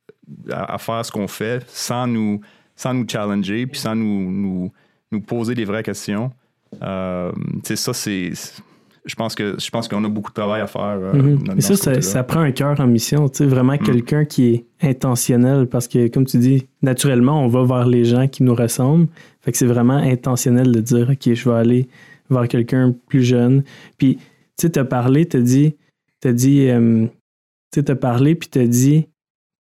à, 0.52 0.74
à 0.76 0.78
faire 0.78 1.04
ce 1.06 1.12
qu'on 1.12 1.28
fait 1.28 1.64
sans 1.68 2.08
nous, 2.08 2.42
sans 2.76 2.94
nous 2.94 3.06
challenger 3.08 3.68
puis 3.68 3.80
sans 3.80 3.96
nous, 3.96 4.32
nous, 4.32 4.72
nous 5.12 5.22
poser 5.22 5.54
des 5.56 5.66
vraies 5.66 5.84
questions. 5.84 6.32
Euh, 6.84 7.32
tu 7.34 7.60
sais, 7.70 7.76
ça, 7.76 7.94
c'est. 7.94 8.32
je 9.06 9.16
pense 9.16 9.36
que 9.36 9.56
je 9.58 9.70
pense 9.70 9.88
qu'on 9.88 10.04
a 10.04 10.10
beaucoup 10.10 10.32
de 10.32 10.36
travail 10.36 10.60
à 10.62 10.68
faire. 10.68 10.82
euh, 11.02 11.14
Mhm. 11.14 11.38
dans- 11.44 11.54
Et 11.54 11.56
dans 11.56 11.62
ça, 11.76 12.02
ça, 12.02 12.24
prend 12.24 12.42
un 12.42 12.52
cœur 12.52 12.78
en 12.82 12.88
mission, 12.88 13.30
tu 13.30 13.38
sais, 13.38 13.46
vraiment 13.46 13.74
Mm. 13.76 13.80
quelqu'un 13.80 14.26
qui 14.26 14.54
est 14.54 14.66
intentionnel 14.82 15.68
parce 15.68 15.88
que, 15.88 16.08
comme 16.10 16.26
tu 16.26 16.38
dis, 16.40 16.68
naturellement, 16.82 17.42
on 17.44 17.48
va 17.48 17.64
vers 17.64 17.88
les 17.88 18.04
gens 18.04 18.28
qui 18.28 18.44
nous 18.44 18.56
ressemblent. 18.56 19.08
Fait 19.42 19.52
que 19.54 19.58
c'est 19.58 19.66
vraiment 19.66 19.96
intentionnel 19.98 20.72
de 20.74 20.82
dire, 20.82 21.10
OK, 21.10 21.34
je 21.34 21.50
vais 21.50 21.56
aller 21.56 21.88
vers 22.30 22.48
quelqu'un 22.50 22.94
plus 23.08 23.24
jeune. 23.24 23.64
Puis, 23.98 24.18
tu 24.58 24.66
sais, 24.66 24.70
t'as 24.72 24.86
parlé, 24.86 25.26
t'as 25.26 25.40
dit, 25.40 25.76
t'as 26.20 26.34
dit, 26.34 26.68
euh, 26.70 27.06
tu 27.72 27.84
t'as 27.84 27.96
parlé, 27.96 28.36
puis 28.36 28.50
t'as 28.50 28.66
dit 28.66 29.08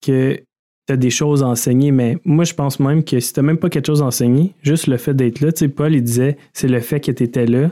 que 0.04 0.40
t'as 0.86 0.96
des 0.96 1.10
choses 1.10 1.42
à 1.42 1.48
enseigner, 1.48 1.90
mais 1.90 2.18
moi, 2.24 2.44
je 2.44 2.54
pense 2.54 2.80
même 2.80 3.04
que 3.04 3.18
si 3.20 3.32
t'as 3.32 3.42
même 3.42 3.58
pas 3.58 3.68
quelque 3.68 3.86
chose 3.86 4.02
à 4.02 4.06
enseigner, 4.06 4.54
juste 4.62 4.86
le 4.86 4.96
fait 4.96 5.14
d'être 5.14 5.40
là, 5.40 5.52
tu 5.52 5.60
sais, 5.60 5.68
Paul, 5.68 5.94
il 5.94 6.02
disait, 6.02 6.36
c'est 6.52 6.68
le 6.68 6.80
fait 6.80 7.00
que 7.00 7.10
t'étais 7.10 7.46
là 7.46 7.70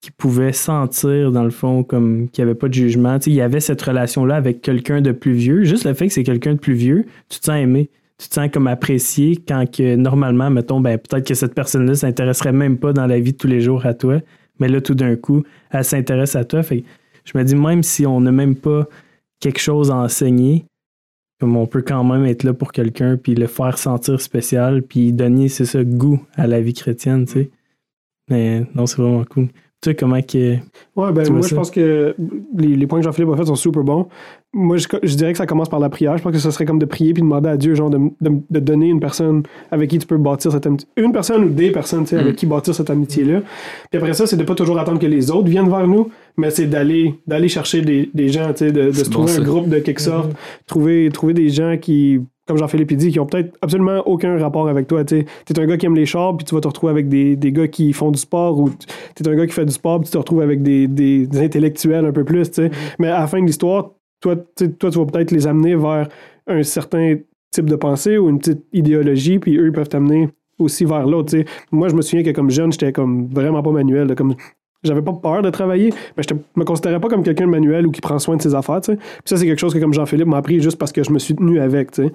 qui 0.00 0.10
pouvait 0.12 0.52
sentir, 0.52 1.32
dans 1.32 1.42
le 1.42 1.50
fond, 1.50 1.82
comme 1.82 2.28
qu'il 2.30 2.44
n'y 2.44 2.50
avait 2.50 2.58
pas 2.58 2.68
de 2.68 2.74
jugement. 2.74 3.18
Tu 3.18 3.24
sais, 3.24 3.30
il 3.30 3.36
y 3.36 3.40
avait 3.40 3.60
cette 3.60 3.82
relation-là 3.82 4.36
avec 4.36 4.62
quelqu'un 4.62 5.00
de 5.00 5.12
plus 5.12 5.32
vieux. 5.32 5.64
Juste 5.64 5.84
le 5.84 5.94
fait 5.94 6.06
que 6.06 6.12
c'est 6.12 6.22
quelqu'un 6.22 6.54
de 6.54 6.58
plus 6.58 6.74
vieux, 6.74 7.06
tu 7.28 7.40
te 7.40 7.44
sens 7.44 7.56
aimé. 7.56 7.90
Tu 8.18 8.28
te 8.28 8.34
sens 8.34 8.48
comme 8.52 8.66
apprécié 8.66 9.36
quand 9.36 9.70
que 9.70 9.96
normalement, 9.96 10.50
mettons, 10.50 10.80
ben, 10.80 10.98
peut-être 10.98 11.26
que 11.26 11.34
cette 11.34 11.54
personne-là 11.54 11.94
s'intéresserait 11.94 12.52
même 12.52 12.78
pas 12.78 12.92
dans 12.92 13.06
la 13.06 13.20
vie 13.20 13.32
de 13.32 13.36
tous 13.36 13.46
les 13.46 13.60
jours 13.60 13.86
à 13.86 13.94
toi. 13.94 14.20
Mais 14.58 14.68
là, 14.68 14.80
tout 14.80 14.94
d'un 14.94 15.16
coup, 15.16 15.44
elle 15.70 15.84
s'intéresse 15.84 16.36
à 16.36 16.44
toi. 16.44 16.62
Fait 16.62 16.80
que 16.80 16.86
je 17.24 17.36
me 17.36 17.44
dis, 17.44 17.54
même 17.54 17.82
si 17.82 18.06
on 18.06 18.20
n'a 18.20 18.32
même 18.32 18.56
pas 18.56 18.86
quelque 19.40 19.60
chose 19.60 19.90
à 19.90 19.96
enseigner, 19.96 20.64
comme 21.40 21.56
on 21.56 21.66
peut 21.66 21.82
quand 21.82 22.02
même 22.04 22.24
être 22.24 22.42
là 22.42 22.52
pour 22.52 22.72
quelqu'un, 22.72 23.16
puis 23.16 23.34
le 23.34 23.46
faire 23.46 23.78
sentir 23.78 24.20
spécial, 24.20 24.82
puis 24.82 25.12
donner, 25.12 25.48
c'est 25.48 25.64
ça, 25.64 25.84
goût 25.84 26.20
à 26.34 26.46
la 26.46 26.60
vie 26.60 26.74
chrétienne, 26.74 27.26
tu 27.26 27.32
sais. 27.32 27.50
Mais 28.30 28.66
non, 28.74 28.86
c'est 28.86 29.00
vraiment 29.00 29.24
cool. 29.24 29.48
Tu 29.80 29.90
sais 29.90 29.94
comment 29.94 30.20
que. 30.20 30.56
Ouais, 30.96 31.12
ben 31.12 31.30
moi, 31.30 31.46
je 31.46 31.54
pense 31.54 31.70
que 31.70 32.14
les, 32.56 32.76
les 32.76 32.86
points 32.86 32.98
que 32.98 33.04
Jean-Philippe 33.04 33.32
a 33.32 33.36
fait 33.36 33.46
sont 33.46 33.54
super 33.54 33.84
bons. 33.84 34.08
Moi, 34.54 34.78
je, 34.78 34.88
je 35.02 35.14
dirais 35.14 35.32
que 35.32 35.38
ça 35.38 35.44
commence 35.46 35.68
par 35.68 35.78
la 35.78 35.90
prière. 35.90 36.16
Je 36.16 36.22
pense 36.22 36.32
que 36.32 36.38
ce 36.38 36.50
serait 36.50 36.64
comme 36.64 36.78
de 36.78 36.86
prier 36.86 37.12
puis 37.12 37.22
demander 37.22 37.50
à 37.50 37.56
Dieu, 37.58 37.74
genre, 37.74 37.90
de, 37.90 37.98
de, 38.20 38.30
de 38.48 38.60
donner 38.60 38.88
une 38.88 38.98
personne 38.98 39.42
avec 39.70 39.90
qui 39.90 39.98
tu 39.98 40.06
peux 40.06 40.16
bâtir 40.16 40.52
cette 40.52 40.66
amitié. 40.66 40.88
Une 40.96 41.12
personne 41.12 41.44
ou 41.44 41.48
des 41.50 41.70
personnes, 41.70 42.04
tu 42.04 42.10
sais, 42.10 42.18
avec 42.18 42.34
qui 42.36 42.46
bâtir 42.46 42.74
cette 42.74 42.88
amitié-là. 42.88 43.42
Puis 43.90 43.98
après 44.00 44.14
ça, 44.14 44.26
c'est 44.26 44.38
de 44.38 44.44
pas 44.44 44.54
toujours 44.54 44.78
attendre 44.78 44.98
que 45.00 45.06
les 45.06 45.30
autres 45.30 45.48
viennent 45.48 45.68
vers 45.68 45.86
nous, 45.86 46.08
mais 46.38 46.50
c'est 46.50 46.66
d'aller 46.66 47.14
d'aller 47.26 47.48
chercher 47.48 47.82
des, 47.82 48.08
des 48.14 48.30
gens, 48.30 48.48
tu 48.52 48.66
sais, 48.66 48.72
de, 48.72 48.86
de 48.86 48.92
se 48.92 49.10
trouver 49.10 49.32
un 49.36 49.42
groupe 49.42 49.68
de 49.68 49.80
quelque 49.80 50.00
sorte, 50.00 50.30
trouver, 50.66 51.10
trouver 51.12 51.34
des 51.34 51.50
gens 51.50 51.76
qui, 51.78 52.20
comme 52.46 52.56
Jean-Philippe 52.56 52.94
dit, 52.94 53.10
qui 53.10 53.20
ont 53.20 53.26
peut-être 53.26 53.54
absolument 53.60 53.98
aucun 54.06 54.38
rapport 54.38 54.66
avec 54.68 54.86
toi. 54.86 55.04
Tu 55.04 55.18
es 55.18 55.58
un 55.60 55.66
gars 55.66 55.76
qui 55.76 55.84
aime 55.84 55.94
les 55.94 56.06
chars, 56.06 56.34
puis 56.38 56.46
tu 56.46 56.54
vas 56.54 56.62
te 56.62 56.68
retrouver 56.68 56.90
avec 56.90 57.10
des, 57.10 57.36
des 57.36 57.52
gars 57.52 57.68
qui 57.68 57.92
font 57.92 58.10
du 58.10 58.18
sport, 58.18 58.58
ou 58.58 58.70
tu 59.14 59.22
es 59.22 59.28
un 59.28 59.36
gars 59.36 59.46
qui 59.46 59.52
fait 59.52 59.66
du 59.66 59.72
sport, 59.72 60.00
puis 60.00 60.06
tu 60.06 60.12
te 60.12 60.18
retrouves 60.18 60.40
avec 60.40 60.62
des, 60.62 60.88
des, 60.88 61.26
des 61.26 61.38
intellectuels 61.38 62.06
un 62.06 62.12
peu 62.12 62.24
plus. 62.24 62.50
tu 62.50 62.62
sais. 62.62 62.70
Mais 62.98 63.08
à 63.08 63.20
la 63.20 63.26
fin 63.26 63.40
de 63.42 63.46
l'histoire, 63.46 63.90
toi, 64.20 64.36
toi, 64.36 64.90
tu 64.90 64.98
vas 64.98 65.06
peut-être 65.06 65.30
les 65.30 65.46
amener 65.46 65.76
vers 65.76 66.08
un 66.46 66.62
certain 66.62 67.16
type 67.50 67.66
de 67.66 67.76
pensée 67.76 68.18
ou 68.18 68.28
une 68.28 68.38
petite 68.38 68.64
idéologie, 68.72 69.38
puis 69.38 69.56
eux, 69.56 69.66
ils 69.66 69.72
peuvent 69.72 69.88
t'amener 69.88 70.28
aussi 70.58 70.84
vers 70.84 71.06
l'autre. 71.06 71.36
Moi, 71.70 71.88
je 71.88 71.94
me 71.94 72.02
souviens 72.02 72.24
que 72.24 72.30
comme 72.30 72.50
jeune, 72.50 72.72
j'étais 72.72 72.92
comme 72.92 73.28
vraiment 73.28 73.62
pas 73.62 73.70
manuel. 73.70 74.14
comme 74.14 74.34
j'avais 74.84 75.02
pas 75.02 75.12
peur 75.12 75.42
de 75.42 75.50
travailler, 75.50 75.92
mais 76.16 76.22
je 76.28 76.34
me 76.56 76.64
considérais 76.64 77.00
pas 77.00 77.08
comme 77.08 77.24
quelqu'un 77.24 77.46
de 77.46 77.50
manuel 77.50 77.86
ou 77.86 77.90
qui 77.90 78.00
prend 78.00 78.18
soin 78.18 78.36
de 78.36 78.42
ses 78.42 78.54
affaires. 78.54 78.80
Puis 78.80 78.96
ça, 79.24 79.36
c'est 79.36 79.46
quelque 79.46 79.58
chose 79.58 79.74
que 79.74 79.78
comme 79.78 79.92
Jean-Philippe 79.92 80.28
m'a 80.28 80.36
appris 80.36 80.60
juste 80.60 80.78
parce 80.78 80.92
que 80.92 81.02
je 81.02 81.10
me 81.10 81.18
suis 81.18 81.34
tenu 81.34 81.60
avec. 81.60 81.94
sais. 81.94 82.12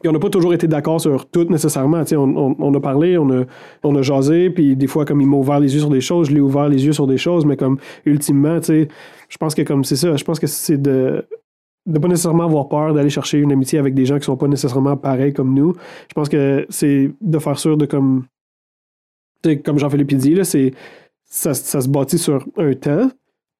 Puis 0.00 0.08
on 0.08 0.12
n'a 0.12 0.18
pas 0.18 0.28
toujours 0.28 0.52
été 0.52 0.66
d'accord 0.66 1.00
sur 1.00 1.26
tout 1.26 1.44
nécessairement. 1.44 2.02
on 2.12 2.74
a 2.74 2.80
parlé, 2.80 3.16
on 3.16 3.30
a, 3.30 3.44
on 3.84 3.94
a 3.94 4.02
jasé, 4.02 4.50
puis 4.50 4.74
des 4.74 4.88
fois, 4.88 5.04
comme 5.04 5.20
il 5.20 5.28
m'a 5.28 5.36
ouvert 5.36 5.60
les 5.60 5.72
yeux 5.72 5.80
sur 5.80 5.88
des 5.88 6.00
choses, 6.00 6.28
je 6.28 6.34
l'ai 6.34 6.40
ouvert 6.40 6.68
les 6.68 6.84
yeux 6.84 6.92
sur 6.92 7.06
des 7.06 7.16
choses, 7.16 7.46
mais 7.46 7.56
comme 7.56 7.78
ultimement, 8.04 8.58
tu 8.58 8.66
sais, 8.66 8.88
je 9.28 9.36
pense 9.36 9.54
que 9.54 9.62
comme 9.62 9.84
c'est 9.84 9.96
ça, 9.96 10.14
je 10.16 10.24
pense 10.24 10.38
que 10.38 10.46
c'est 10.46 10.78
de 10.80 11.26
de 11.86 11.98
pas 11.98 12.08
nécessairement 12.08 12.44
avoir 12.44 12.68
peur 12.68 12.94
d'aller 12.94 13.10
chercher 13.10 13.38
une 13.38 13.52
amitié 13.52 13.78
avec 13.78 13.94
des 13.94 14.06
gens 14.06 14.18
qui 14.18 14.24
sont 14.24 14.38
pas 14.38 14.48
nécessairement 14.48 14.96
pareils 14.96 15.34
comme 15.34 15.52
nous. 15.52 15.74
Je 16.08 16.14
pense 16.14 16.30
que 16.30 16.66
c'est 16.70 17.10
de 17.20 17.38
faire 17.38 17.58
sûr 17.58 17.76
de 17.76 17.84
comme 17.84 18.24
comme 19.64 19.78
Jean-Philippe 19.78 20.14
dit, 20.14 20.34
là, 20.34 20.44
c'est 20.44 20.72
ça, 21.24 21.54
ça 21.54 21.80
se 21.80 21.88
bâtit 21.88 22.18
sur 22.18 22.46
un 22.56 22.72
temps. 22.74 23.10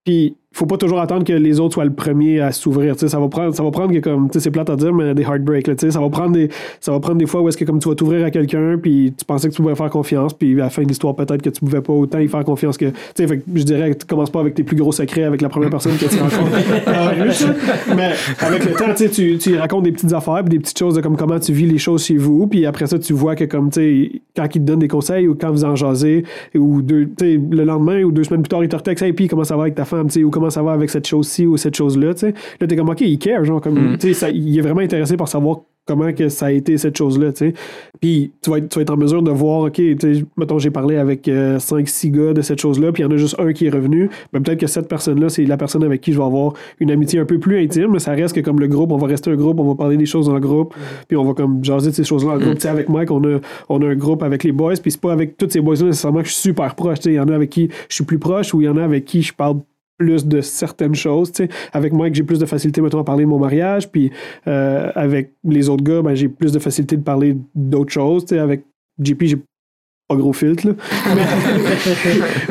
Puis, 0.04 0.36
faut 0.54 0.66
pas 0.66 0.76
toujours 0.76 1.00
attendre 1.00 1.24
que 1.24 1.32
les 1.32 1.58
autres 1.58 1.74
soient 1.74 1.84
le 1.84 1.92
premier 1.92 2.40
à 2.40 2.52
s'ouvrir. 2.52 2.94
Ça 2.96 3.18
va 3.18 3.28
prendre, 3.28 3.52
ça 3.52 3.64
va 3.64 3.72
prendre 3.72 3.92
que 3.92 3.98
comme, 3.98 4.30
tu 4.30 4.34
sais, 4.34 4.44
c'est 4.44 4.50
plate 4.52 4.70
à 4.70 4.76
dire, 4.76 4.94
mais 4.94 5.12
des 5.12 5.22
heartbreaks. 5.22 5.66
là, 5.66 5.74
Ça 5.76 5.98
va 5.98 6.08
prendre 6.08 6.30
des, 6.30 6.48
ça 6.80 6.92
va 6.92 7.00
prendre 7.00 7.18
des 7.18 7.26
fois 7.26 7.42
où 7.42 7.48
est-ce 7.48 7.56
que 7.56 7.64
comme 7.64 7.80
tu 7.80 7.88
vas 7.88 7.96
t'ouvrir 7.96 8.24
à 8.24 8.30
quelqu'un, 8.30 8.78
puis 8.80 9.12
tu 9.18 9.24
pensais 9.24 9.48
que 9.48 9.54
tu 9.54 9.60
pouvais 9.60 9.74
faire 9.74 9.90
confiance, 9.90 10.32
puis 10.32 10.52
à 10.60 10.64
la 10.64 10.70
fin 10.70 10.82
de 10.82 10.88
l'histoire 10.88 11.16
peut-être 11.16 11.42
que 11.42 11.50
tu 11.50 11.58
pouvais 11.58 11.80
pas 11.80 11.92
autant 11.92 12.20
y 12.20 12.28
faire 12.28 12.44
confiance 12.44 12.78
que, 12.78 12.84
tu 12.86 12.94
sais, 13.16 13.26
fait 13.26 13.38
que 13.38 13.42
je 13.52 13.64
dirais 13.64 13.90
que 13.90 13.98
tu 13.98 14.06
commences 14.06 14.30
pas 14.30 14.38
avec 14.38 14.54
tes 14.54 14.62
plus 14.62 14.76
gros 14.76 14.92
secrets 14.92 15.24
avec 15.24 15.42
la 15.42 15.48
première 15.48 15.70
personne 15.70 15.96
que 15.96 16.04
tu 16.04 16.18
rencontres. 16.18 17.32
ça. 17.32 17.54
mais 17.96 18.12
avec 18.38 18.64
le 18.64 18.72
temps, 18.74 18.94
tu 18.94 19.38
tu, 19.38 19.56
racontes 19.56 19.82
des 19.82 19.92
petites 19.92 20.12
affaires, 20.12 20.42
puis 20.44 20.50
des 20.50 20.60
petites 20.60 20.78
choses 20.78 20.94
de 20.94 21.00
comme 21.00 21.16
comment 21.16 21.40
tu 21.40 21.52
vis 21.52 21.66
les 21.66 21.78
choses 21.78 22.04
chez 22.04 22.16
vous, 22.16 22.46
puis 22.46 22.64
après 22.64 22.86
ça, 22.86 22.96
tu 23.00 23.12
vois 23.12 23.34
que 23.34 23.44
comme, 23.44 23.70
tu 23.70 23.80
sais, 23.80 24.22
quand 24.36 24.46
ils 24.54 24.60
te 24.60 24.64
donnent 24.64 24.78
des 24.78 24.88
conseils 24.88 25.26
ou 25.26 25.34
quand 25.34 25.50
vous 25.50 25.64
en 25.64 25.74
jasez, 25.74 26.22
ou 26.54 26.80
deux, 26.80 27.06
tu 27.06 27.24
sais, 27.24 27.40
le 27.50 27.64
lendemain 27.64 28.04
ou 28.04 28.12
deux 28.12 28.22
semaines 28.22 28.42
plus 28.42 28.50
tard, 28.50 28.62
ils 28.62 28.68
te 28.68 28.76
retextent, 28.76 29.02
hey, 29.02 29.12
puis 29.12 29.26
comment 29.26 29.42
ça 29.42 29.56
va 29.56 29.62
avec 29.62 29.74
ta 29.74 29.84
femme, 29.84 30.06
tu 30.06 30.20
sais, 30.20 30.24
ou 30.24 30.30
comment 30.30 30.43
ça 30.50 30.62
va 30.62 30.72
avec 30.72 30.90
cette 30.90 31.06
chose-ci 31.06 31.46
ou 31.46 31.56
cette 31.56 31.76
chose-là, 31.76 32.14
tu 32.14 32.20
sais. 32.20 32.34
Là, 32.60 32.66
t'es 32.66 32.76
comme, 32.76 32.88
OK, 32.90 33.00
il 33.02 33.18
care, 33.18 33.44
genre, 33.44 33.60
comme, 33.60 33.94
Mm. 33.94 34.12
ça- 34.14 34.30
il 34.30 34.58
est 34.58 34.62
vraiment 34.62 34.80
intéressé 34.80 35.16
par 35.16 35.28
savoir 35.28 35.60
comment 35.86 36.14
que 36.14 36.30
ça 36.30 36.46
a 36.46 36.50
été 36.50 36.78
cette 36.78 36.96
chose-là, 36.96 37.30
tu 37.32 37.38
sais. 37.50 37.54
Puis 38.00 38.32
tu 38.42 38.48
vas, 38.48 38.56
être, 38.56 38.70
tu 38.70 38.78
vas 38.78 38.82
être 38.82 38.90
en 38.90 38.96
mesure 38.96 39.22
de 39.22 39.30
voir, 39.30 39.64
OK, 39.64 39.78
mettons, 40.38 40.58
j'ai 40.58 40.70
parlé 40.70 40.96
avec 40.96 41.28
5-6 41.58 42.10
gars 42.10 42.32
de 42.32 42.40
cette 42.40 42.58
chose-là, 42.58 42.90
puis 42.90 43.02
il 43.02 43.06
y 43.06 43.08
en 43.08 43.10
a 43.12 43.18
juste 43.18 43.36
un 43.38 43.52
qui 43.52 43.66
est 43.66 43.70
revenu. 43.70 44.08
Ben, 44.32 44.40
peut-être 44.42 44.60
que 44.60 44.66
cette 44.66 44.88
personne-là, 44.88 45.28
c'est 45.28 45.44
la 45.44 45.58
personne 45.58 45.84
avec 45.84 46.00
qui 46.00 46.12
je 46.14 46.18
vais 46.18 46.24
avoir 46.24 46.54
une 46.80 46.90
amitié 46.90 47.18
un 47.20 47.26
peu 47.26 47.38
plus 47.38 47.62
intime, 47.62 47.88
mais 47.92 47.98
ça 47.98 48.12
reste 48.12 48.34
que 48.34 48.40
comme 48.40 48.60
le 48.60 48.66
groupe, 48.66 48.92
on 48.92 48.96
va 48.96 49.06
rester 49.08 49.30
un 49.30 49.36
groupe, 49.36 49.60
on 49.60 49.64
va 49.68 49.74
parler 49.74 49.98
des 49.98 50.06
choses 50.06 50.26
dans 50.26 50.32
le 50.34 50.40
groupe, 50.40 50.74
puis 51.06 51.18
on 51.18 51.24
va 51.24 51.34
comme 51.34 51.62
jaser 51.62 51.90
de 51.90 51.94
ces 51.94 52.04
choses-là 52.04 52.32
en 52.32 52.38
groupe. 52.38 52.54
Tu 52.54 52.60
sais, 52.62 52.68
avec 52.68 52.88
Mike, 52.88 53.10
on 53.10 53.22
a, 53.24 53.38
on 53.68 53.82
a 53.82 53.86
un 53.86 53.94
groupe 53.94 54.22
avec 54.22 54.42
les 54.42 54.52
boys, 54.52 54.72
puis 54.80 54.90
c'est 54.90 55.00
pas 55.02 55.12
avec 55.12 55.36
tous 55.36 55.50
ces 55.50 55.60
boys-là 55.60 55.84
nécessairement 55.88 56.20
que 56.22 56.28
je 56.28 56.32
suis 56.32 56.42
super 56.42 56.74
proche. 56.76 57.00
Tu 57.00 57.02
sais, 57.04 57.10
il 57.12 57.16
y 57.16 57.20
en 57.20 57.28
a 57.28 57.34
avec 57.34 57.50
qui 57.50 57.68
je 57.90 57.94
suis 57.94 58.04
plus 58.04 58.18
proche 58.18 58.54
ou 58.54 58.62
il 58.62 58.64
y 58.64 58.68
en 58.70 58.78
a 58.78 58.82
avec 58.84 59.04
qui 59.04 59.20
je 59.20 59.34
parle 59.34 59.58
plus 59.98 60.26
de 60.26 60.40
certaines 60.40 60.94
choses. 60.94 61.32
tu 61.32 61.44
sais. 61.44 61.48
Avec 61.72 61.92
Mike, 61.92 62.14
j'ai 62.14 62.22
plus 62.22 62.38
de 62.38 62.46
facilité, 62.46 62.80
mettons, 62.80 63.00
à 63.00 63.04
parler 63.04 63.24
de 63.24 63.28
mon 63.28 63.38
mariage, 63.38 63.90
puis 63.90 64.10
euh, 64.46 64.90
avec 64.94 65.32
les 65.44 65.68
autres 65.68 65.84
gars, 65.84 66.02
ben, 66.02 66.14
j'ai 66.14 66.28
plus 66.28 66.52
de 66.52 66.58
facilité 66.58 66.96
de 66.96 67.02
parler 67.02 67.36
d'autres 67.54 67.92
choses. 67.92 68.30
Avec 68.32 68.64
JP, 69.00 69.24
j'ai 69.24 69.38
pas 70.08 70.16
gros 70.16 70.32
filtre. 70.32 70.66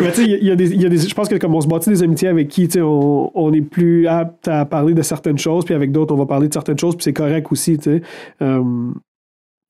Mais, 0.02 0.12
tu 0.12 0.24
sais, 0.24 0.28
y 0.28 0.52
a- 0.52 0.56
y, 0.56 0.86
a. 0.86 0.90
Je 0.90 1.14
pense 1.14 1.30
que 1.30 1.36
comme 1.36 1.54
on 1.54 1.62
se 1.62 1.68
bâtit 1.68 1.90
des 1.90 2.04
amitiés 2.04 2.30
avec 2.30 2.48
qui, 2.48 2.70
on, 2.78 3.32
on 3.36 3.54
est 3.54 3.62
plus 3.62 4.08
apte 4.08 4.48
à 4.48 4.66
parler 4.66 4.94
de 4.94 5.02
certaines 5.02 5.38
choses, 5.38 5.66
puis 5.66 5.74
avec 5.74 5.92
d'autres, 5.92 6.14
on 6.14 6.18
va 6.18 6.26
parler 6.26 6.48
de 6.48 6.54
certaines 6.54 6.80
choses, 6.80 6.96
puis 6.96 7.04
c'est 7.04 7.14
correct 7.14 7.48
aussi, 7.52 7.78
c'est 7.80 8.02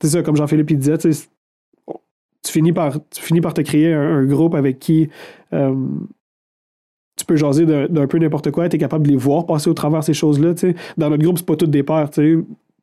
ça, 0.09 0.21
comme 0.21 0.35
Jean-Philippe 0.35 0.71
il 0.71 0.79
disait, 0.79 0.97
tu 0.97 2.51
finis 2.51 2.73
par, 2.73 2.99
tu 3.09 3.21
finis 3.21 3.41
par 3.41 3.53
te 3.53 3.61
créer 3.61 3.93
un, 3.93 4.25
groupe 4.25 4.53
avec 4.53 4.79
qui 4.79 5.09
euh, 5.53 5.73
tu 7.23 7.27
peux 7.27 7.35
jaser 7.35 7.65
d'un 7.65 8.07
peu 8.07 8.17
n'importe 8.19 8.51
quoi, 8.51 8.67
tu 8.69 8.75
es 8.75 8.79
capable 8.79 9.05
de 9.05 9.11
les 9.11 9.17
voir 9.17 9.45
passer 9.45 9.69
au 9.69 9.73
travers 9.73 10.03
ces 10.03 10.13
choses-là. 10.13 10.53
Dans 10.97 11.09
notre 11.09 11.23
groupe, 11.23 11.37
c'est 11.37 11.45
pas 11.45 11.55
toutes 11.55 11.71
des 11.71 11.83
pères. 11.83 12.09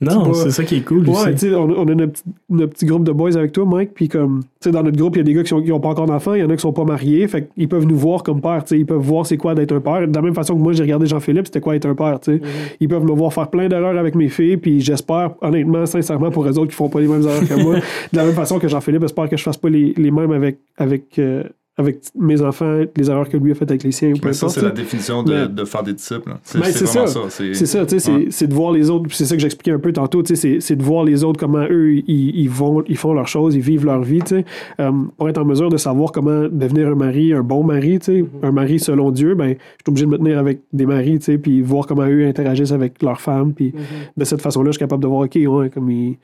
Non, 0.02 0.32
c'est 0.32 0.50
ça 0.50 0.64
qui 0.64 0.76
est 0.76 0.80
cool 0.80 1.06
Ouais, 1.06 1.10
aussi. 1.14 1.30
tu 1.32 1.38
sais, 1.50 1.54
on, 1.54 1.64
on 1.78 1.86
a 1.86 1.94
notre, 1.94 2.12
petit- 2.12 2.22
notre 2.48 2.72
petit 2.72 2.86
groupe 2.86 3.04
de 3.04 3.12
boys 3.12 3.36
avec 3.36 3.52
toi, 3.52 3.66
Mike, 3.66 3.90
puis 3.92 4.08
comme, 4.08 4.40
tu 4.40 4.48
sais, 4.60 4.70
dans 4.70 4.82
notre 4.82 4.96
groupe, 4.96 5.14
il 5.16 5.18
y 5.18 5.20
a 5.20 5.24
des 5.24 5.34
gars 5.34 5.42
qui 5.42 5.52
n'ont 5.52 5.78
pas 5.78 5.90
encore 5.90 6.06
d'enfants, 6.06 6.32
il 6.32 6.40
y 6.40 6.42
en 6.42 6.48
a 6.48 6.56
qui 6.56 6.62
sont 6.62 6.72
pas 6.72 6.84
mariés, 6.86 7.28
fait 7.28 7.50
qu'ils 7.54 7.68
peuvent 7.68 7.84
nous 7.86 7.98
voir 7.98 8.22
comme 8.22 8.40
père, 8.40 8.64
tu 8.64 8.68
sais, 8.70 8.78
ils 8.80 8.86
peuvent 8.86 8.96
voir 9.02 9.26
c'est 9.26 9.36
quoi 9.36 9.54
d'être 9.54 9.72
un 9.72 9.80
père. 9.80 10.08
De 10.08 10.14
la 10.14 10.22
même 10.22 10.32
façon 10.32 10.54
que 10.54 10.60
moi, 10.62 10.72
j'ai 10.72 10.84
regardé 10.84 11.04
Jean-Philippe, 11.04 11.48
c'était 11.48 11.60
quoi 11.60 11.76
être 11.76 11.84
un 11.84 11.94
père, 11.94 12.18
tu 12.18 12.32
sais. 12.38 12.40
Ils 12.80 12.88
peuvent 12.88 13.04
me 13.04 13.12
voir 13.12 13.30
faire 13.34 13.48
plein 13.50 13.68
d'erreurs 13.68 13.98
avec 13.98 14.14
mes 14.14 14.30
filles, 14.30 14.56
puis 14.56 14.80
j'espère, 14.80 15.32
honnêtement, 15.42 15.84
sincèrement, 15.84 16.30
pour 16.30 16.46
eux 16.46 16.58
autres 16.58 16.68
qui 16.70 16.76
font 16.76 16.88
pas 16.88 17.00
les 17.00 17.06
mêmes 17.06 17.20
erreurs 17.20 17.46
que 17.46 17.62
moi, 17.62 17.74
de 18.12 18.16
la 18.16 18.24
même 18.24 18.32
façon 18.34 18.58
que 18.58 18.68
Jean-Philippe 18.68 19.04
espère 19.04 19.28
que 19.28 19.36
je 19.36 19.42
fasse 19.42 19.58
pas 19.58 19.68
les, 19.68 19.92
les 19.98 20.10
mêmes 20.10 20.32
avec, 20.32 20.60
avec, 20.78 21.18
euh, 21.18 21.42
avec 21.80 21.98
mes 22.18 22.40
enfants, 22.42 22.80
les 22.96 23.10
erreurs 23.10 23.28
que 23.28 23.36
lui 23.36 23.50
a 23.52 23.54
faites 23.54 23.70
avec 23.70 23.82
les 23.82 23.92
siens. 23.92 24.10
ou 24.12 24.18
peu 24.18 24.28
Mais 24.28 24.32
ça, 24.34 24.48
c'est 24.48 24.62
la 24.62 24.70
définition 24.70 25.22
de, 25.22 25.32
Mais- 25.34 25.48
de 25.48 25.64
faire 25.64 25.82
des 25.82 25.92
disciples. 25.94 26.28
Ben, 26.30 26.36
C'est 26.42 26.62
c'est 26.62 26.72
c'est 26.72 26.84
vraiment 26.86 27.06
ça. 27.06 27.22
ça. 27.22 27.30
C'est 27.30 27.54
C'est 27.54 27.66
ça, 27.66 27.84
tu 27.86 27.90
sais, 27.90 27.98
c'est- 27.98 28.12
Ouais. 28.12 28.26
c'est 28.30 28.46
de 28.46 28.54
voir 28.54 28.72
les 28.72 28.90
autres, 28.90 29.06
c'est 29.12 29.24
ça 29.24 29.34
que 29.34 29.40
j'expliquais 29.42 29.72
un 29.72 29.78
peu 29.78 29.92
tantôt, 29.92 30.22
c'est- 30.24 30.60
c'est 30.60 30.76
de 30.76 30.82
voir 30.82 31.04
les 31.04 31.24
autres, 31.24 31.40
comment 31.40 31.64
eux, 31.70 31.94
ils, 31.94 32.06
ils 32.40 32.48
vont, 32.50 32.82
ils 32.88 32.96
font 32.96 33.12
leurs 33.14 33.28
choses, 33.28 33.54
ils 33.56 33.60
vivent 33.60 33.84
leur 33.84 34.02
vie, 34.02 34.20
tu 34.20 34.26
sais, 34.36 34.44
euh, 34.80 34.90
pour 35.16 35.28
être 35.28 35.38
en 35.38 35.44
mesure 35.44 35.68
de 35.70 35.76
savoir 35.76 36.12
comment 36.12 36.48
devenir 36.50 36.88
un 36.88 36.94
mari, 36.94 37.32
un 37.32 37.42
bon 37.42 37.64
mari, 37.64 37.98
tu 37.98 38.04
sais, 38.06 38.24
un 38.42 38.52
mari 38.52 38.78
selon 38.78 39.10
Dieu, 39.10 39.34
ben, 39.34 39.48
je 39.50 39.54
suis 39.54 39.88
obligé 39.88 40.06
de 40.06 40.10
me 40.10 40.18
tenir 40.18 40.38
avec 40.38 40.60
des 40.72 40.86
maris, 40.86 41.18
tu 41.18 41.24
sais, 41.24 41.38
puis 41.38 41.62
voir 41.62 41.86
comment 41.86 42.06
eux 42.06 42.26
interagissent 42.26 42.72
avec 42.72 43.02
leurs 43.02 43.20
femmes, 43.20 43.52
puis 43.54 43.72
de 44.16 44.24
cette 44.24 44.42
façon-là, 44.42 44.68
je 44.68 44.72
suis 44.72 44.80
capable 44.80 45.02
de 45.02 45.08
voir, 45.08 45.22
OK, 45.22 45.36
ouais, 45.36 45.70
comme 45.70 45.90
il, 45.90 46.16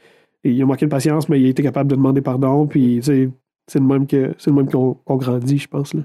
il 0.44 0.60
a 0.62 0.66
manqué 0.66 0.84
de 0.86 0.90
patience, 0.90 1.28
mais 1.28 1.40
il 1.40 1.46
a 1.46 1.48
été 1.48 1.62
capable 1.62 1.90
de 1.90 1.96
demander 1.96 2.20
pardon, 2.20 2.66
puis, 2.66 2.96
tu 2.96 3.02
sais, 3.02 3.28
c'est 3.66 3.78
le 3.78 3.84
même 3.86 4.06
que 4.06 4.34
c'est 4.38 4.50
le 4.50 4.56
même 4.56 4.68
qu'on 4.70 4.96
grandit, 5.16 5.58
je 5.58 5.68
pense, 5.68 5.94
là. 5.94 6.00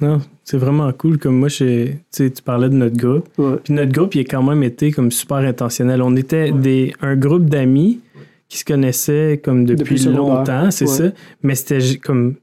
Non, 0.00 0.20
c'est 0.42 0.56
vraiment 0.56 0.90
cool. 0.92 1.18
Comme 1.18 1.36
moi, 1.38 1.48
tu 1.48 1.96
parlais 2.44 2.68
de 2.68 2.74
notre 2.74 2.96
groupe. 2.96 3.28
Ouais. 3.38 3.56
Puis 3.62 3.72
notre 3.74 3.92
groupe, 3.92 4.14
il 4.16 4.20
a 4.20 4.24
quand 4.24 4.42
même 4.42 4.62
été 4.64 4.90
comme 4.90 5.12
super 5.12 5.36
intentionnel. 5.38 6.02
On 6.02 6.16
était 6.16 6.50
des, 6.50 6.92
un 7.02 7.14
groupe 7.14 7.44
d'amis 7.44 8.00
qui 8.48 8.58
se 8.58 8.64
connaissaient 8.64 9.40
comme 9.44 9.64
depuis, 9.64 10.02
longtemps, 10.06 10.70
c'est 10.72 10.88
Ouais. 10.88 10.96
ça. 10.96 11.04
Mais 11.42 11.54
c'était 11.54 11.98
comme 11.98 12.34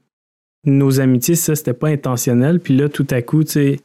nos 0.64 1.00
amitiés, 1.00 1.34
ça, 1.34 1.54
c'était 1.54 1.74
pas 1.74 1.88
intentionnel. 1.88 2.60
Puis 2.60 2.74
là, 2.76 2.88
tout 2.88 3.06
à 3.10 3.20
coup, 3.20 3.44
tu 3.44 3.50
sais, 3.52 3.80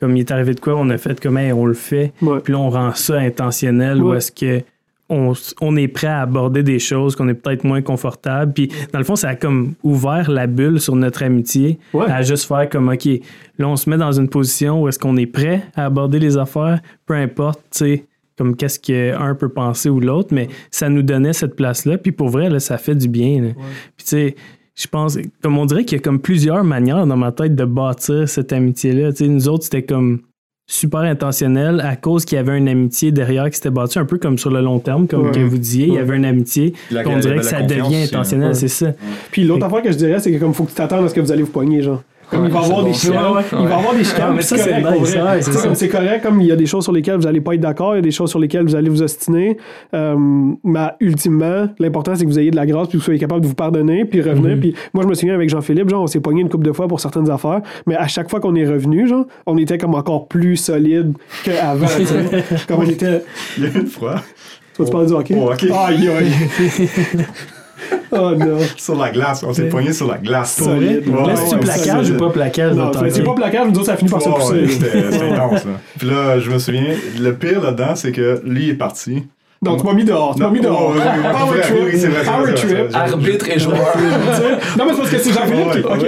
comme 0.00 0.16
il 0.16 0.20
est 0.20 0.30
arrivé 0.32 0.54
de 0.54 0.60
quoi, 0.60 0.74
on 0.76 0.88
a 0.90 0.98
fait 0.98 1.20
comme, 1.20 1.36
hey, 1.38 1.52
on 1.52 1.66
le 1.66 1.74
fait. 1.74 2.12
Puis 2.42 2.52
là, 2.52 2.58
on 2.58 2.70
rend 2.70 2.94
ça 2.94 3.18
intentionnel 3.18 4.02
ou 4.02 4.12
est-ce 4.14 4.32
que 4.32 4.62
on, 5.10 5.32
on 5.60 5.76
est 5.76 5.88
prêt 5.88 6.06
à 6.06 6.20
aborder 6.22 6.62
des 6.62 6.78
choses 6.78 7.16
qu'on 7.16 7.28
est 7.28 7.34
peut-être 7.34 7.64
moins 7.64 7.82
confortable. 7.82 8.52
Puis 8.52 8.68
dans 8.92 8.98
le 8.98 9.04
fond, 9.04 9.16
ça 9.16 9.28
a 9.30 9.34
comme 9.34 9.74
ouvert 9.82 10.30
la 10.30 10.46
bulle 10.46 10.80
sur 10.80 10.94
notre 10.96 11.22
amitié 11.22 11.78
Ouais. 11.92 12.06
à 12.10 12.22
juste 12.22 12.46
faire 12.46 12.68
comme, 12.68 12.88
OK, 12.88 13.06
là, 13.58 13.68
on 13.68 13.76
se 13.76 13.90
met 13.90 13.96
dans 13.98 14.12
une 14.12 14.28
position 14.28 14.82
où 14.82 14.88
est-ce 14.88 14.98
qu'on 14.98 15.16
est 15.16 15.26
prêt 15.26 15.62
à 15.74 15.86
aborder 15.86 16.18
les 16.20 16.36
affaires, 16.38 16.80
peu 17.06 17.14
importe, 17.14 17.60
tu 17.72 17.78
sais, 17.78 18.04
comme 18.38 18.56
qu'est-ce 18.56 18.80
qu'un 18.80 19.34
peut 19.34 19.50
penser 19.50 19.90
ou 19.90 20.00
l'autre, 20.00 20.28
mais 20.32 20.48
ça 20.70 20.88
nous 20.88 21.02
donnait 21.02 21.32
cette 21.34 21.56
place-là. 21.56 21.98
Puis 21.98 22.12
pour 22.12 22.28
vrai, 22.30 22.48
là, 22.48 22.58
ça 22.60 22.78
fait 22.78 22.94
du 22.94 23.08
bien. 23.08 23.52
Puis 23.96 24.04
tu 24.04 24.04
sais, 24.06 24.34
je 24.76 24.86
pense, 24.86 25.18
comme 25.42 25.58
on 25.58 25.66
dirait 25.66 25.84
qu'il 25.84 25.98
y 25.98 26.00
a 26.00 26.02
comme 26.02 26.20
plusieurs 26.20 26.64
manières 26.64 27.06
dans 27.06 27.16
ma 27.16 27.32
tête 27.32 27.54
de 27.54 27.64
bâtir 27.66 28.26
cette 28.28 28.52
amitié-là. 28.54 29.10
Tu 29.12 29.24
sais, 29.24 29.28
nous 29.28 29.48
autres, 29.48 29.64
c'était 29.64 29.82
comme 29.82 30.20
super 30.72 31.00
intentionnel 31.00 31.80
à 31.80 31.96
cause 31.96 32.24
qu'il 32.24 32.36
y 32.36 32.38
avait 32.38 32.56
une 32.56 32.68
amitié 32.68 33.10
derrière 33.10 33.50
qui 33.50 33.56
s'était 33.56 33.70
bâtie 33.70 33.98
un 33.98 34.04
peu 34.04 34.18
comme 34.18 34.38
sur 34.38 34.50
le 34.50 34.60
long 34.60 34.78
terme, 34.78 35.08
comme 35.08 35.26
Ouais. 35.26 35.32
que 35.32 35.40
vous 35.40 35.58
disiez, 35.58 35.88
il 35.88 35.94
y 35.94 35.98
avait 35.98 36.16
une 36.16 36.24
amitié. 36.24 36.74
On 36.92 37.18
dirait 37.18 37.34
que 37.34 37.40
la 37.40 37.42
ça 37.42 37.62
devient 37.62 37.96
hein. 37.96 38.04
intentionnel, 38.04 38.48
Ouais. 38.48 38.54
c'est 38.54 38.68
ça. 38.68 38.92
Puis 39.32 39.42
l'autre 39.44 39.66
affaire 39.66 39.82
que 39.82 39.90
je 39.90 39.96
dirais, 39.96 40.20
c'est 40.20 40.30
que 40.32 40.38
comme 40.38 40.54
faut 40.54 40.62
que 40.64 40.70
tu 40.70 40.76
t'attendes 40.76 41.04
à 41.04 41.08
ce 41.08 41.14
que 41.14 41.20
vous 41.20 41.32
allez 41.32 41.42
vous 41.42 41.50
poigner, 41.50 41.82
genre. 41.82 42.02
Comme 42.30 42.44
il 42.44 42.52
va 42.52 42.60
avoir 42.60 42.84
des 42.84 42.90
ouais. 42.90 43.44
il 43.52 43.66
va 43.66 43.76
avoir 43.76 43.94
des 43.94 44.04
Ah, 44.20 44.32
puis 44.34 44.44
ça, 44.44 44.56
c'est 44.56 44.80
nice, 44.80 45.50
Tu 45.50 45.74
c'est 45.74 45.88
correct, 45.88 46.22
comme 46.22 46.40
il 46.40 46.46
y 46.46 46.52
a 46.52 46.56
des 46.56 46.66
choses 46.66 46.84
sur 46.84 46.92
lesquelles 46.92 47.16
vous 47.16 47.26
allez 47.26 47.40
pas 47.40 47.54
être 47.54 47.60
d'accord, 47.60 47.94
il 47.94 47.96
y 47.96 47.98
a 47.98 48.02
des 48.02 48.10
choses 48.10 48.30
sur 48.30 48.38
lesquelles 48.38 48.64
vous 48.64 48.76
allez 48.76 48.88
vous 48.88 49.02
ostiner. 49.02 49.56
Euh, 49.94 50.16
mais 50.62 50.88
ultimement, 51.00 51.68
l'important 51.78 52.14
c'est 52.14 52.24
que 52.24 52.30
vous 52.30 52.38
ayez 52.38 52.50
de 52.50 52.56
la 52.56 52.66
grâce 52.66 52.88
puis 52.88 52.98
que 52.98 53.02
vous 53.02 53.04
soyez 53.04 53.18
capable 53.18 53.40
de 53.40 53.46
vous 53.46 53.54
pardonner 53.54 54.04
puis 54.04 54.22
revenir. 54.22 54.56
Mhm. 54.56 54.60
Puis 54.60 54.74
moi, 54.94 55.02
je 55.02 55.08
me 55.08 55.14
souviens 55.14 55.34
avec 55.34 55.48
Jean-Philippe, 55.48 55.88
genre 55.88 56.02
on 56.02 56.06
s'est 56.06 56.20
pogné 56.20 56.42
une 56.42 56.48
couple 56.48 56.66
de 56.66 56.72
fois 56.72 56.86
pour 56.86 57.00
certaines 57.00 57.30
affaires, 57.30 57.62
mais 57.86 57.96
à 57.96 58.06
chaque 58.06 58.30
fois 58.30 58.40
qu'on 58.40 58.54
est 58.54 58.66
revenu, 58.66 59.08
genre, 59.08 59.26
on 59.46 59.58
était 59.58 59.78
comme 59.78 59.94
encore 59.94 60.28
plus 60.28 60.56
solide 60.56 61.14
qu'avant. 61.44 61.86
comme 62.68 62.80
on 62.80 62.88
était. 62.88 63.24
Il 63.58 63.64
y 63.64 63.66
a 63.66 63.70
une 63.78 63.86
fois, 63.86 64.16
Toi, 64.74 64.86
tu 64.86 64.92
parles 64.92 65.06
du 65.06 65.12
hockey? 65.12 65.34
Aïe, 65.36 66.08
aïe. 66.08 66.32
oh 68.12 68.30
non. 68.36 68.58
sur 68.76 68.96
la 68.96 69.10
glace, 69.10 69.42
on 69.42 69.52
s'est 69.52 69.68
poigné 69.68 69.92
sur 69.92 70.06
la 70.08 70.18
glace. 70.18 70.56
Pour 70.58 70.68
vrai? 70.68 70.76
Solide. 70.78 71.06
Là, 71.26 71.36
c'est-tu 71.36 71.54
Ouais, 71.54 71.60
plaquage 71.60 72.10
ou 72.10 72.16
pas 72.16 72.30
plaquage? 72.30 72.74
Non, 72.74 72.90
c'est 72.98 73.10
c'est 73.10 73.22
pas 73.22 73.34
plaquage, 73.34 73.68
nous 73.68 73.74
autres, 73.76 73.86
ça 73.86 73.96
finit 73.96 74.10
par 74.10 74.22
se 74.22 74.28
Ouais, 74.28 74.34
pousser. 74.34 74.52
ouais, 74.62 74.68
C'était 74.68 75.12
c'était 75.12 75.28
intense. 75.30 75.62
Puis 75.98 76.08
là, 76.08 76.38
je 76.40 76.50
me 76.50 76.58
souviens, 76.58 76.94
le 77.18 77.34
pire 77.34 77.60
là-dedans, 77.62 77.94
c'est 77.94 78.12
que 78.12 78.40
lui 78.44 78.70
est 78.70 78.74
parti. 78.74 79.24
Non, 79.62 79.76
tu 79.76 79.84
m'as 79.84 79.92
mis 79.92 80.04
dehors. 80.04 80.34
Tu 80.34 80.42
m'as 80.42 80.48
mis 80.48 80.60
dehors. 80.60 80.94
oh, 80.96 81.32
Power 81.38 81.60
trip. 81.60 82.24
Power 82.24 82.54
trip. 82.54 82.94
Arbitre 82.94 83.46
et 83.50 83.58
joueur. 83.58 83.76
Non, 84.78 84.84
mais 84.86 84.92
c'est 84.92 84.98
parce 84.98 85.10
que 85.10 85.18
c'est 85.18 85.32
Jean-Philippe 85.32 85.72
qui. 85.72 85.78
Ok, 85.80 86.06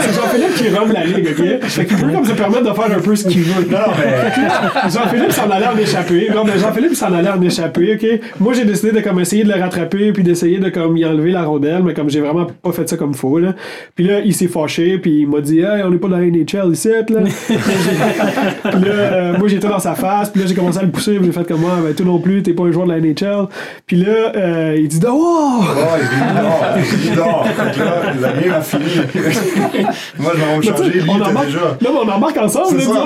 c'est 0.00 0.14
Jean-Philippe 0.14 0.54
qui 0.54 0.68
run 0.70 0.92
la 0.92 1.04
ligue, 1.04 1.28
ok? 1.30 1.68
Fait 1.68 1.84
qu'il 1.84 1.96
peut 1.98 2.10
comme 2.10 2.24
se 2.24 2.32
permettre 2.32 2.62
de 2.62 2.74
faire 2.74 2.96
un 2.96 3.00
peu 3.00 3.14
ce 3.14 3.28
qu'il 3.28 3.42
veut. 3.42 3.66
Non, 3.70 3.78
mais. 3.98 4.88
Jean-Philippe 4.90 5.32
s'en 5.32 5.50
allait 5.50 5.66
en 5.66 5.76
échapper. 5.76 6.30
Non, 6.34 6.44
mais 6.44 6.58
Jean-Philippe 6.58 6.94
s'en 6.94 7.12
allait 7.12 7.28
en 7.28 7.42
échapper, 7.42 7.96
ok? 7.96 8.20
Moi, 8.40 8.54
j'ai 8.54 8.64
décidé 8.64 8.92
de 8.92 9.00
comme 9.00 9.20
essayer 9.20 9.44
de 9.44 9.52
le 9.52 9.60
rattraper 9.60 10.12
puis 10.12 10.22
d'essayer 10.22 10.58
de 10.58 10.70
comme 10.70 10.96
y 10.96 11.04
enlever 11.04 11.32
la 11.32 11.42
rondelle, 11.44 11.82
mais 11.82 11.92
comme 11.92 12.08
j'ai 12.08 12.20
vraiment 12.20 12.46
pas 12.46 12.72
fait 12.72 12.88
ça 12.88 12.96
comme 12.96 13.12
faut, 13.12 13.38
là. 13.38 13.54
Puis 13.94 14.06
là, 14.06 14.20
il 14.20 14.32
s'est 14.32 14.48
fâché 14.48 14.96
puis 14.98 15.20
il 15.20 15.28
m'a 15.28 15.42
dit, 15.42 15.58
hey, 15.58 15.82
on 15.84 15.92
est 15.92 15.98
pas 15.98 16.08
dans 16.08 16.18
la 16.18 16.24
NHL 16.24 16.72
ici, 16.72 16.88
là. 16.88 17.02
puis 17.10 18.80
là, 18.80 18.90
euh, 18.90 19.38
moi, 19.38 19.48
j'étais 19.48 19.68
dans 19.68 19.80
sa 19.80 19.94
face 19.94 20.30
puis 20.30 20.40
là, 20.40 20.46
j'ai 20.48 20.54
commencé 20.54 20.78
à 20.78 20.82
le 20.82 20.90
pousser 20.90 21.16
puis 21.16 21.26
j'ai 21.26 21.32
fait 21.32 21.46
comme 21.46 21.60
moi, 21.60 21.72
ben, 21.84 21.92
toi 21.94 22.06
non 22.06 22.18
plus, 22.18 22.42
t'es 22.42 22.52
pas 22.52 22.64
un 22.64 22.72
joueur 22.72 22.85
de 22.86 22.92
la 22.92 23.00
NHL. 23.00 23.46
Puis 23.86 23.96
là, 23.96 24.32
euh, 24.36 24.76
il 24.78 24.88
dit, 24.88 25.00
oh! 25.08 25.60
Oh, 25.60 25.62
il 25.98 26.04
il. 27.04 27.10
Fait 27.10 27.14
que 27.14 27.78
là, 27.84 28.12
la 28.20 28.32
game 28.40 28.54
a 28.54 28.60
fini. 28.60 28.82
Moi, 30.18 30.32
je 30.34 30.40
vais 30.40 30.46
me 30.46 30.60
Mais 30.60 30.60
tu 30.60 30.66
changer, 30.68 30.90
lui, 30.90 31.02
on 31.08 31.16
il 31.16 31.22
embarque, 31.22 31.46
déjà. 31.46 31.58
là, 31.80 31.90
on 32.04 32.08
embarque 32.08 32.36
ensemble, 32.38 32.80
C'est 32.80 32.86
ça, 32.86 33.04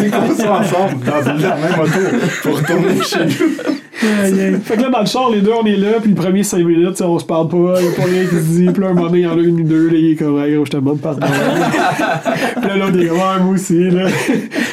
c'est 0.00 0.10
comme 0.10 0.34
ça 0.34 0.52
ensemble, 0.52 1.04
dans 1.04 1.30
une- 1.30 1.42
la 1.42 1.56
même 1.56 1.80
auto, 1.80 2.00
pour 2.42 2.56
retourner 2.58 3.02
chez 3.04 3.24
nous. 3.24 4.60
Fait 4.62 4.76
que 4.76 4.82
là, 4.82 4.90
dans 4.90 5.00
le 5.00 5.06
char, 5.06 5.30
les 5.30 5.40
deux, 5.40 5.50
on 5.60 5.66
est 5.66 5.76
là, 5.76 5.94
puis 6.00 6.10
le 6.10 6.14
premier 6.16 6.42
5 6.44 6.58
minutes, 6.64 7.00
on 7.00 7.18
se 7.18 7.24
parle 7.24 7.48
pas, 7.48 7.80
y'a 7.80 7.90
pas 7.96 8.04
rien 8.08 8.24
qui 8.24 8.36
se 8.36 8.40
dit. 8.42 8.66
Puis 8.72 8.82
là, 8.82 8.90
un 8.90 8.94
moment 8.94 9.06
donné, 9.08 9.18
il 9.20 9.24
y 9.24 9.26
en 9.26 9.36
a 9.36 9.40
une 9.40 9.60
ou 9.60 9.64
deux, 9.64 9.88
là, 9.88 9.94
il 9.96 10.12
est 10.12 10.14
comme, 10.14 10.38
hey, 10.40 10.54
je 10.64 10.70
te 10.70 10.76
demande 10.76 11.00
pardon. 11.00 11.26
puis 11.26 12.68
là, 12.68 12.76
l'autre, 12.76 12.92
il 12.94 13.02
est 13.04 13.08
comme, 13.08 13.18
moi 13.18 13.54
aussi, 13.54 13.90
là. 13.90 14.04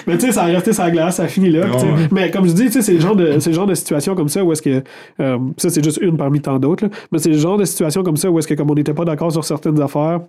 Mais 0.06 0.18
tu 0.18 0.28
sais, 0.28 0.32
ça 0.32 0.44
a 0.44 0.46
resté 0.46 0.74
sa 0.74 0.92
glace, 0.92 1.16
ça 1.16 1.24
a 1.24 1.28
fini 1.28 1.50
là. 1.50 1.64
sais. 1.78 1.86
Ouais. 1.86 1.92
Mais 2.12 2.30
comme 2.30 2.48
je 2.48 2.52
dis, 2.54 2.66
tu 2.66 2.74
sais, 2.74 2.82
c'est 2.84 2.94
le 2.94 3.00
genre 3.00 3.16
de, 3.16 3.40
c'est 3.40 3.50
le 3.50 3.56
genre 3.56 3.66
de 3.66 3.74
situation 3.74 4.05
comme 4.14 4.30
ça 4.30 4.44
où 4.44 4.52
est-ce 4.52 4.62
que, 4.62 4.84
euh, 5.20 5.38
ça, 5.58 5.70
c'est 5.70 5.84
juste 5.84 6.00
une 6.02 6.18
parmi 6.18 6.42
tant 6.42 6.60
d'autres. 6.60 6.88
Mais 7.12 7.18
c'est 7.18 7.30
le 7.30 7.38
genre 7.38 7.58
de 7.58 7.66
situation 7.66 8.04
comme 8.04 8.18
ça 8.18 8.30
où 8.30 8.38
est-ce 8.38 8.48
que, 8.48 8.54
comme 8.54 8.70
on 8.70 8.76
n'était 8.76 8.94
pas 8.94 9.06
d'accord 9.06 9.32
sur 9.32 9.44
certaines 9.44 9.82
affaires, 9.82 10.20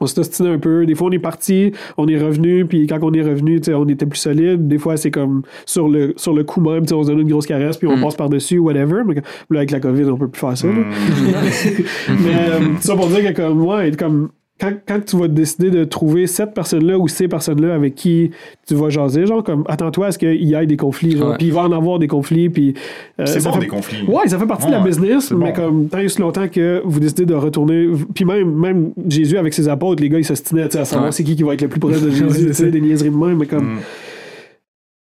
on 0.00 0.06
s'est 0.06 0.18
ostiné 0.20 0.50
un 0.50 0.58
peu. 0.58 0.84
Des 0.84 0.94
fois, 0.94 1.08
on 1.08 1.10
est 1.12 1.18
parti, 1.18 1.72
on 1.96 2.06
est 2.06 2.18
revenu, 2.18 2.66
puis 2.66 2.86
quand 2.86 2.98
on 3.02 3.12
est 3.14 3.22
revenu, 3.22 3.60
on 3.74 3.88
était 3.88 4.04
plus 4.04 4.18
solide. 4.18 4.68
Des 4.68 4.76
fois, 4.78 4.96
c'est 4.98 5.10
comme 5.10 5.42
sur 5.64 5.88
le, 5.88 6.12
sur 6.16 6.34
le 6.34 6.44
coup 6.44 6.60
même, 6.60 6.82
on 6.92 7.02
se 7.02 7.08
donne 7.08 7.20
une 7.20 7.28
grosse 7.30 7.46
caresse, 7.46 7.78
puis 7.78 7.88
on 7.88 7.96
Mm. 7.96 8.02
passe 8.02 8.14
par-dessus, 8.16 8.58
whatever. 8.58 9.02
Mais 9.06 9.14
là, 9.14 9.22
avec 9.60 9.70
la 9.70 9.80
COVID, 9.80 10.04
on 10.04 10.16
peut 10.18 10.28
plus 10.28 10.40
faire 10.40 10.58
ça. 10.58 10.66
Mm. 10.66 10.84
Mais 12.24 12.34
euh, 12.34 12.60
ça 12.80 12.94
pour 12.94 13.06
dire 13.08 13.32
que, 13.32 13.36
comme 13.40 13.58
moi, 13.58 13.86
être 13.86 13.96
comme. 13.96 14.28
Quand, 14.58 14.72
quand 14.88 15.04
tu 15.04 15.18
vas 15.18 15.28
décider 15.28 15.70
de 15.70 15.84
trouver 15.84 16.26
cette 16.26 16.54
personne-là 16.54 16.98
ou 16.98 17.08
ces 17.08 17.28
personnes-là 17.28 17.74
avec 17.74 17.94
qui 17.94 18.30
tu 18.66 18.74
vas 18.74 18.88
jaser, 18.88 19.26
genre, 19.26 19.44
comme, 19.44 19.64
attends-toi 19.68 20.06
à 20.06 20.12
ce 20.12 20.18
qu'il 20.18 20.42
y 20.44 20.54
ait 20.54 20.64
des 20.66 20.78
conflits, 20.78 21.16
genre, 21.18 21.36
puis 21.36 21.48
il 21.48 21.52
va 21.52 21.60
en 21.64 21.72
avoir 21.72 21.98
des 21.98 22.08
conflits, 22.08 22.48
puis. 22.48 22.72
euh, 23.20 23.26
C'est 23.26 23.40
ça 23.40 23.50
bon, 23.50 23.56
fait- 23.56 23.60
des 23.60 23.66
conflits. 23.66 24.02
Ouais, 24.08 24.26
ça 24.28 24.38
fait 24.38 24.46
partie 24.46 24.68
de 24.68 24.72
la 24.72 24.80
business, 24.80 25.30
mais 25.30 25.52
bon. 25.52 25.52
comme 25.52 25.88
tant 25.88 25.98
et 25.98 26.06
aussi 26.06 26.20
longtemps 26.22 26.48
que 26.48 26.80
vous 26.86 27.00
décidez 27.00 27.26
de 27.26 27.34
retourner. 27.34 27.86
Puis 28.14 28.24
même, 28.24 28.50
même 28.54 28.92
Jésus 29.08 29.36
avec 29.36 29.52
ses 29.52 29.68
apôtres, 29.68 30.02
les 30.02 30.08
gars, 30.08 30.18
ils 30.18 30.24
s'ostinaient 30.24 30.66
tu 30.68 30.72
sais, 30.72 30.78
à 30.78 30.84
savoir 30.86 31.06
Ouais. 31.08 31.12
c'est 31.12 31.22
qui 31.24 31.36
qui 31.36 31.42
va 31.42 31.52
être 31.52 31.60
le 31.62 31.68
plus 31.68 31.80
proche 31.80 32.00
de 32.00 32.10
Jésus, 32.10 32.70
des 32.70 32.80
niaiseries 32.80 33.10
de 33.10 33.16
même, 33.16 33.36
mais 33.36 33.46
comme. 33.46 33.74
Mm. 33.74 33.78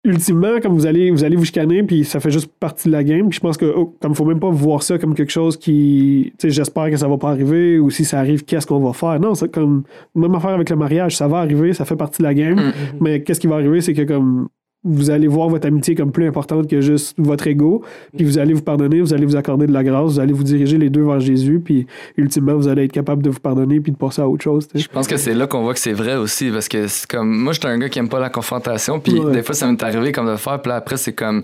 Ultimement, 0.08 0.62
comme 0.62 0.74
vous 0.74 0.86
allez, 0.86 1.12
vous 1.12 1.26
allez 1.26 1.36
vous 1.36 1.43
chicaner, 1.43 1.84
puis 1.84 2.05
ça 2.05 2.22
fait 2.22 2.32
juste 2.32 2.49
partie 2.60 2.88
de 2.88 2.93
la 2.93 3.03
game. 3.03 3.28
Puis 3.28 3.36
je 3.36 3.39
pense 3.41 3.58
que, 3.58 3.66
oh, 3.66 3.93
comme 4.01 4.16
faut 4.16 4.24
même 4.24 4.39
pas 4.39 4.49
voir 4.49 4.82
ça 4.82 4.97
comme 4.97 5.14
quelque 5.14 5.32
chose 5.32 5.58
qui, 5.58 6.32
tu 6.39 6.47
sais, 6.47 6.49
j'espère 6.49 6.89
que 6.89 6.95
ça 6.95 7.10
va 7.10 7.18
pas 7.18 7.30
arriver, 7.30 7.78
ou 7.78 7.89
si 7.89 8.05
ça 8.05 8.20
arrive, 8.20 8.45
qu'est-ce 8.45 8.66
qu'on 8.66 8.80
va 8.80 8.93
faire? 8.93 9.20
Non, 9.20 9.36
c'est 9.36 9.51
comme 9.51 9.84
même 10.16 10.34
affaire 10.34 10.51
avec 10.51 10.70
le 10.70 10.78
mariage, 10.78 11.18
ça 11.18 11.28
va 11.28 11.39
arriver, 11.39 11.74
ça 11.74 11.84
fait 11.84 11.97
partie 11.97 12.20
de 12.22 12.28
la 12.28 12.34
game. 12.34 12.55
Mm. 12.55 12.74
Mais 13.01 13.22
qu'est-ce 13.22 13.41
qui 13.41 13.47
va 13.47 13.55
arriver, 13.55 13.82
c'est 13.82 13.93
que 13.93 14.03
comme 14.03 14.47
vous 14.88 15.09
allez 15.09 15.27
voir 15.27 15.49
votre 15.49 15.67
amitié 15.67 15.95
comme 15.95 16.11
plus 16.11 16.25
importante 16.27 16.69
que 16.69 16.81
juste 16.81 17.15
votre 17.17 17.47
ego, 17.47 17.83
puis 18.15 18.25
vous 18.25 18.38
allez 18.38 18.53
vous 18.53 18.61
pardonner, 18.61 19.01
vous 19.01 19.13
allez 19.13 19.25
vous 19.25 19.35
accorder 19.35 19.67
de 19.67 19.73
la 19.73 19.83
grâce, 19.83 20.13
vous 20.13 20.19
allez 20.19 20.33
vous 20.33 20.43
diriger 20.43 20.77
les 20.77 20.89
deux 20.89 21.03
vers 21.03 21.19
Jésus, 21.19 21.59
puis 21.63 21.85
ultimement, 22.17 22.55
vous 22.55 22.67
allez 22.67 22.85
être 22.85 22.91
capable 22.91 23.21
de 23.23 23.29
vous 23.29 23.39
pardonner 23.39 23.79
puis 23.79 23.91
de 23.91 23.97
passer 23.97 24.21
à 24.21 24.27
autre 24.27 24.43
chose. 24.43 24.67
Je 24.73 24.88
pense 24.88 25.07
que 25.07 25.17
c'est 25.17 25.33
là 25.33 25.47
qu'on 25.47 25.61
voit 25.63 25.73
que 25.73 25.79
c'est 25.79 25.93
vrai 25.93 26.15
aussi 26.15 26.49
parce 26.51 26.67
que 26.67 26.88
c'est 26.88 27.07
comme 27.09 27.29
moi 27.38 27.53
j'étais 27.53 27.67
un 27.67 27.77
gars 27.77 27.89
qui 27.89 27.99
aime 27.99 28.09
pas 28.09 28.19
la 28.19 28.29
confrontation 28.29 28.99
puis 28.99 29.19
Ouais. 29.19 29.31
des 29.33 29.43
fois 29.43 29.55
ça 29.55 29.69
m'est 29.69 29.81
arrivé 29.83 30.11
comme 30.11 30.25
de 30.25 30.31
le 30.31 30.38
faire 30.38 30.61
puis 30.61 30.69
là 30.69 30.75
après 30.77 30.97
c'est 30.97 31.13
comme 31.13 31.43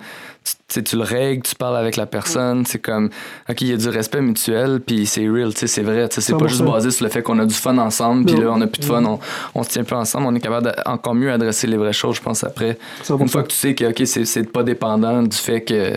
tu, 0.68 0.84
tu 0.84 0.96
le 0.96 1.04
règles, 1.04 1.44
tu 1.44 1.56
parles 1.56 1.78
avec 1.78 1.96
la 1.96 2.06
personne, 2.06 2.66
c'est 2.66 2.80
comme 2.80 3.10
OK, 3.50 3.62
il 3.62 3.68
y 3.68 3.74
a 3.74 3.78
du 3.78 3.90
respect 3.90 4.22
mutuel 4.22 4.82
puis 4.86 5.06
c'est 5.06 5.28
real, 5.28 5.54
tu 5.54 5.62
sais, 5.62 5.68
c'est 5.68 5.84
vrai, 5.84 6.08
tu 6.10 6.16
sais, 6.16 6.22
c'est 6.22 6.38
pas 6.38 6.48
juste 6.48 6.62
100%. 6.62 6.72
basé 6.72 6.92
sur 6.92 7.06
le 7.06 7.12
fait 7.12 7.22
qu'on 7.22 7.40
a 7.40 7.46
du 7.46 7.54
fun 7.54 7.78
ensemble 7.78 8.26
puis 8.26 8.36
là 8.36 8.52
on 8.52 8.62
a 8.62 8.68
plus 8.68 8.82
de 8.82 8.86
fun, 8.86 9.04
on, 9.06 9.20
on 9.56 9.64
se 9.64 9.70
tient 9.70 9.84
plus 9.84 9.96
ensemble, 9.96 10.28
on 10.28 10.36
est 10.36 10.40
capable 10.40 10.68
de 10.68 10.74
encore 10.86 11.16
mieux 11.16 11.32
adresser 11.32 11.68
les 11.68 11.78
vraies 11.78 11.94
choses, 11.94 12.18
je 12.18 12.22
pense 12.22 12.44
après. 12.44 12.78
100%. 13.06 13.22
Une 13.22 13.30
fois 13.30 13.44
que 13.44 13.50
tu 13.50 13.56
sais 13.56 13.76
que 13.76 13.86
OK, 13.86 14.02
c'est 14.06 14.52
pas 14.52 14.64
dépendant 14.64 15.24
du 15.24 15.38
fait 15.38 15.62
que 15.62 15.94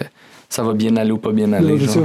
ça 0.48 0.62
va 0.62 0.72
bien 0.72 0.96
aller 0.96 1.10
ou 1.10 1.18
pas 1.18 1.32
bien 1.32 1.52
aller. 1.52 1.86
Ça. 1.86 2.00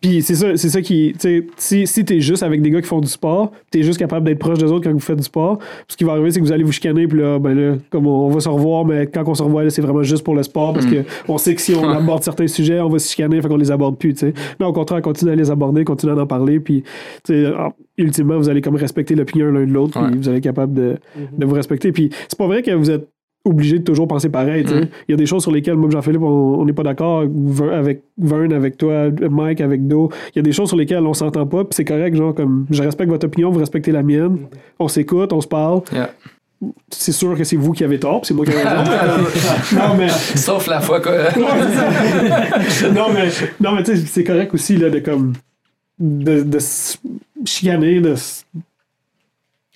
Puis 0.00 0.22
c'est 0.22 0.34
ça, 0.34 0.56
c'est 0.56 0.68
ça 0.68 0.80
qui. 0.82 1.12
tu 1.14 1.20
sais, 1.20 1.46
Si, 1.56 1.86
si 1.86 2.04
t'es 2.04 2.20
juste 2.20 2.42
avec 2.42 2.62
des 2.62 2.70
gars 2.70 2.80
qui 2.80 2.86
font 2.88 3.00
du 3.00 3.08
sport, 3.08 3.52
t'es 3.70 3.82
juste 3.82 3.98
capable 3.98 4.26
d'être 4.26 4.38
proche 4.38 4.58
d'eux 4.58 4.70
autres 4.72 4.84
quand 4.84 4.92
vous 4.92 4.98
faites 5.00 5.16
du 5.18 5.22
sport, 5.24 5.58
ce 5.88 5.96
qui 5.96 6.04
va 6.04 6.12
arriver, 6.12 6.30
c'est 6.30 6.40
que 6.40 6.44
vous 6.44 6.52
allez 6.52 6.64
vous 6.64 6.72
chicaner, 6.72 7.06
puis 7.06 7.18
là, 7.20 7.38
ben 7.38 7.54
là, 7.54 7.74
comme 7.90 8.06
on, 8.06 8.26
on 8.26 8.30
va 8.30 8.40
se 8.40 8.48
revoir, 8.48 8.84
mais 8.84 9.06
quand 9.06 9.22
on 9.26 9.34
se 9.34 9.42
revoit, 9.42 9.64
là, 9.64 9.70
c'est 9.70 9.82
vraiment 9.82 10.02
juste 10.02 10.24
pour 10.24 10.34
le 10.34 10.42
sport, 10.42 10.72
parce 10.72 10.86
Mm. 10.86 10.90
que 10.90 10.96
on 11.28 11.38
sait 11.38 11.54
que 11.54 11.60
si 11.60 11.74
on 11.74 11.88
aborde 11.88 12.22
certains 12.22 12.46
sujets, 12.46 12.80
on 12.80 12.88
va 12.88 12.98
se 12.98 13.10
chicaner, 13.10 13.40
fait 13.42 13.48
qu'on 13.48 13.56
les 13.56 13.70
aborde 13.70 13.98
plus, 13.98 14.14
tu 14.14 14.20
sais. 14.20 14.34
Mais 14.58 14.66
au 14.66 14.72
contraire, 14.72 15.02
continuez 15.02 15.32
à 15.32 15.36
les 15.36 15.50
aborder, 15.50 15.84
continuez 15.84 16.14
à 16.18 16.22
en 16.22 16.26
parler, 16.26 16.60
puis, 16.60 16.82
tu 17.24 17.32
sais, 17.34 17.52
ah, 17.56 17.70
ultimement, 17.98 18.38
vous 18.38 18.48
allez 18.48 18.60
comme 18.62 18.76
respecter 18.76 19.14
l'opinion 19.14 19.46
l'un 19.52 19.66
de 19.66 19.72
l'autre, 19.72 19.92
puis 20.00 20.02
Ouais. 20.10 20.16
vous 20.16 20.28
allez 20.28 20.38
être 20.38 20.44
capable 20.44 20.72
de, 20.74 20.96
de 21.36 21.44
vous 21.46 21.54
respecter. 21.54 21.92
Puis 21.92 22.10
c'est 22.28 22.38
pas 22.38 22.46
vrai 22.46 22.62
que 22.62 22.70
vous 22.70 22.90
êtes 22.90 23.06
obligé 23.44 23.78
de 23.78 23.84
toujours 23.84 24.06
penser 24.06 24.28
pareil. 24.28 24.64
Mm. 24.64 24.88
Il 25.08 25.12
y 25.12 25.14
a 25.14 25.16
des 25.16 25.26
choses 25.26 25.42
sur 25.42 25.50
lesquelles, 25.52 25.76
moi, 25.76 25.88
Jean-Philippe, 25.90 26.22
on 26.22 26.64
n'est 26.64 26.72
pas 26.74 26.82
d'accord 26.82 27.20
avec 27.72 28.02
Vern, 28.18 28.52
avec 28.52 28.76
toi, 28.76 29.08
Mike, 29.30 29.60
avec 29.60 29.86
Do. 29.88 30.10
Il 30.34 30.36
y 30.36 30.40
a 30.40 30.42
des 30.42 30.52
choses 30.52 30.68
sur 30.68 30.76
lesquelles 30.76 31.06
on 31.06 31.14
s'entend 31.14 31.46
pas, 31.46 31.64
puis 31.64 31.74
c'est 31.74 31.84
correct, 31.84 32.14
genre, 32.16 32.34
comme 32.34 32.66
je 32.70 32.82
respecte 32.82 33.10
votre 33.10 33.26
opinion, 33.26 33.50
vous 33.50 33.58
respectez 33.60 33.92
la 33.92 34.02
mienne. 34.02 34.38
On 34.78 34.88
s'écoute, 34.88 35.32
on 35.32 35.40
se 35.40 35.48
parle. 35.48 35.80
Yeah. 35.92 36.10
C'est 36.90 37.12
sûr 37.12 37.34
que 37.38 37.44
c'est 37.44 37.56
vous 37.56 37.72
qui 37.72 37.84
avez 37.84 37.98
tort, 37.98 38.20
c'est 38.26 38.34
moi 38.34 38.44
qui 38.44 38.52
ai 38.52 38.56
raison. 38.56 38.90
non, 39.76 39.94
mais. 39.96 40.10
Sauf 40.10 40.66
la 40.66 40.80
fois 40.80 41.00
quoi. 41.00 41.12
non, 42.94 43.06
mais, 43.14 43.28
non, 43.60 43.72
mais 43.74 43.82
tu 43.82 43.96
sais, 43.96 44.04
c'est 44.06 44.24
correct 44.24 44.52
aussi, 44.52 44.76
là, 44.76 44.90
de 44.90 44.98
comme. 44.98 45.32
de, 45.98 46.42
de 46.42 46.58
se 46.58 46.98
chicaner, 47.46 48.00
de. 48.00 48.14
se- 48.14 48.42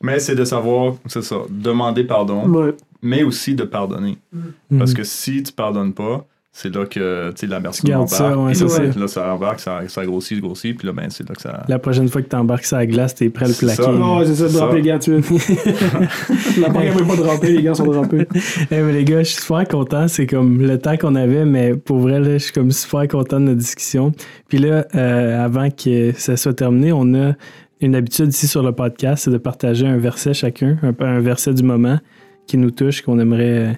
Mais 0.03 0.19
c'est 0.19 0.35
de 0.35 0.45
savoir, 0.45 0.97
c'est 1.07 1.23
ça, 1.23 1.37
demander 1.49 2.05
pardon, 2.05 2.47
Ouais. 2.49 2.75
Mais 3.05 3.23
aussi 3.23 3.55
de 3.55 3.65
pardonner. 3.65 4.19
Mhm. 4.33 4.79
Parce 4.79 4.95
que 4.95 5.05
si 5.05 5.43
tu 5.43 5.53
pardonnes 5.53 5.93
pas, 5.93 6.27
c'est 6.57 6.73
là 6.73 6.87
que 6.87 7.31
tu 7.33 7.37
sais, 7.41 7.47
la 7.49 7.61
Tu 7.71 7.83
gardes 7.83 8.09
ça, 8.09 8.39
ouais, 8.39 8.55
ça, 8.55 8.65
là, 8.65 8.71
c'est- 8.71 8.97
là, 8.97 9.09
ça 9.09 9.35
embarque, 9.35 9.59
ça, 9.59 9.81
ça 9.89 10.07
grossit, 10.07 10.37
ça 10.37 10.41
grossit, 10.41 10.79
puis 10.79 10.87
là, 10.87 10.93
ben, 10.93 11.11
c'est 11.11 11.29
là 11.29 11.35
que 11.35 11.43
ça. 11.43 11.65
La 11.67 11.81
prochaine 11.81 12.09
fois 12.09 12.23
que 12.23 12.29
t'embarques 12.29 12.65
ça 12.65 12.77
à 12.77 12.81
la 12.81 12.87
glace, 12.87 13.17
t'es 13.17 13.29
prêt 13.29 13.47
à 13.47 13.49
le 13.49 13.55
plaquer. 13.55 13.83
ça. 13.83 13.91
Non, 13.91 14.25
c'est 14.25 14.37
ça, 14.37 14.49
Ça. 14.49 14.59
dropper 14.61 14.77
les 14.77 14.83
gars 14.83 14.99
de 14.99 15.03
suite. 15.03 15.29
La 16.61 16.69
n'a 16.69 16.81
même 16.81 17.07
pas 17.09 17.17
droppé, 17.17 17.49
les 17.57 17.63
gars 17.63 17.75
sont 17.75 17.87
droppés. 17.87 18.27
Eh, 18.71 18.81
mais 18.81 18.93
les 18.93 19.05
gars, 19.05 19.25
je 19.25 19.31
suis 19.31 19.43
super 19.43 19.67
content. 19.67 20.07
C'est 20.07 20.27
comme 20.27 20.63
le 20.63 20.79
temps 20.79 20.97
qu'on 20.97 21.17
avait, 21.17 21.45
mais 21.45 21.75
pour 21.75 21.99
vrai, 21.99 22.21
là, 22.21 22.35
je 22.35 22.45
suis 22.45 22.53
comme 22.53 22.71
super 22.71 23.09
content 23.09 23.41
de 23.41 23.47
notre 23.47 23.59
discussion. 23.59 24.13
Puis 24.49 24.59
là, 24.59 24.87
euh, 24.95 25.45
avant 25.45 25.71
que 25.71 26.13
ça 26.13 26.37
soit 26.37 26.55
terminé, 26.55 26.93
on 26.93 27.15
a 27.15 27.33
une 27.81 27.97
habitude 27.97 28.29
ici 28.29 28.47
sur 28.47 28.63
le 28.63 28.71
podcast, 28.71 29.25
c'est 29.25 29.31
de 29.33 29.39
partager 29.39 29.87
un 29.89 29.97
verset 29.99 30.35
chacun, 30.35 30.79
un, 30.83 30.93
peu 30.93 31.05
un 31.05 31.21
verset 31.21 31.53
du 31.53 31.65
moment 31.65 31.99
qui 32.47 32.59
nous 32.59 32.71
touche, 32.71 33.03
qu'on 33.03 33.19
aimerait 33.19 33.59
euh, 33.59 33.73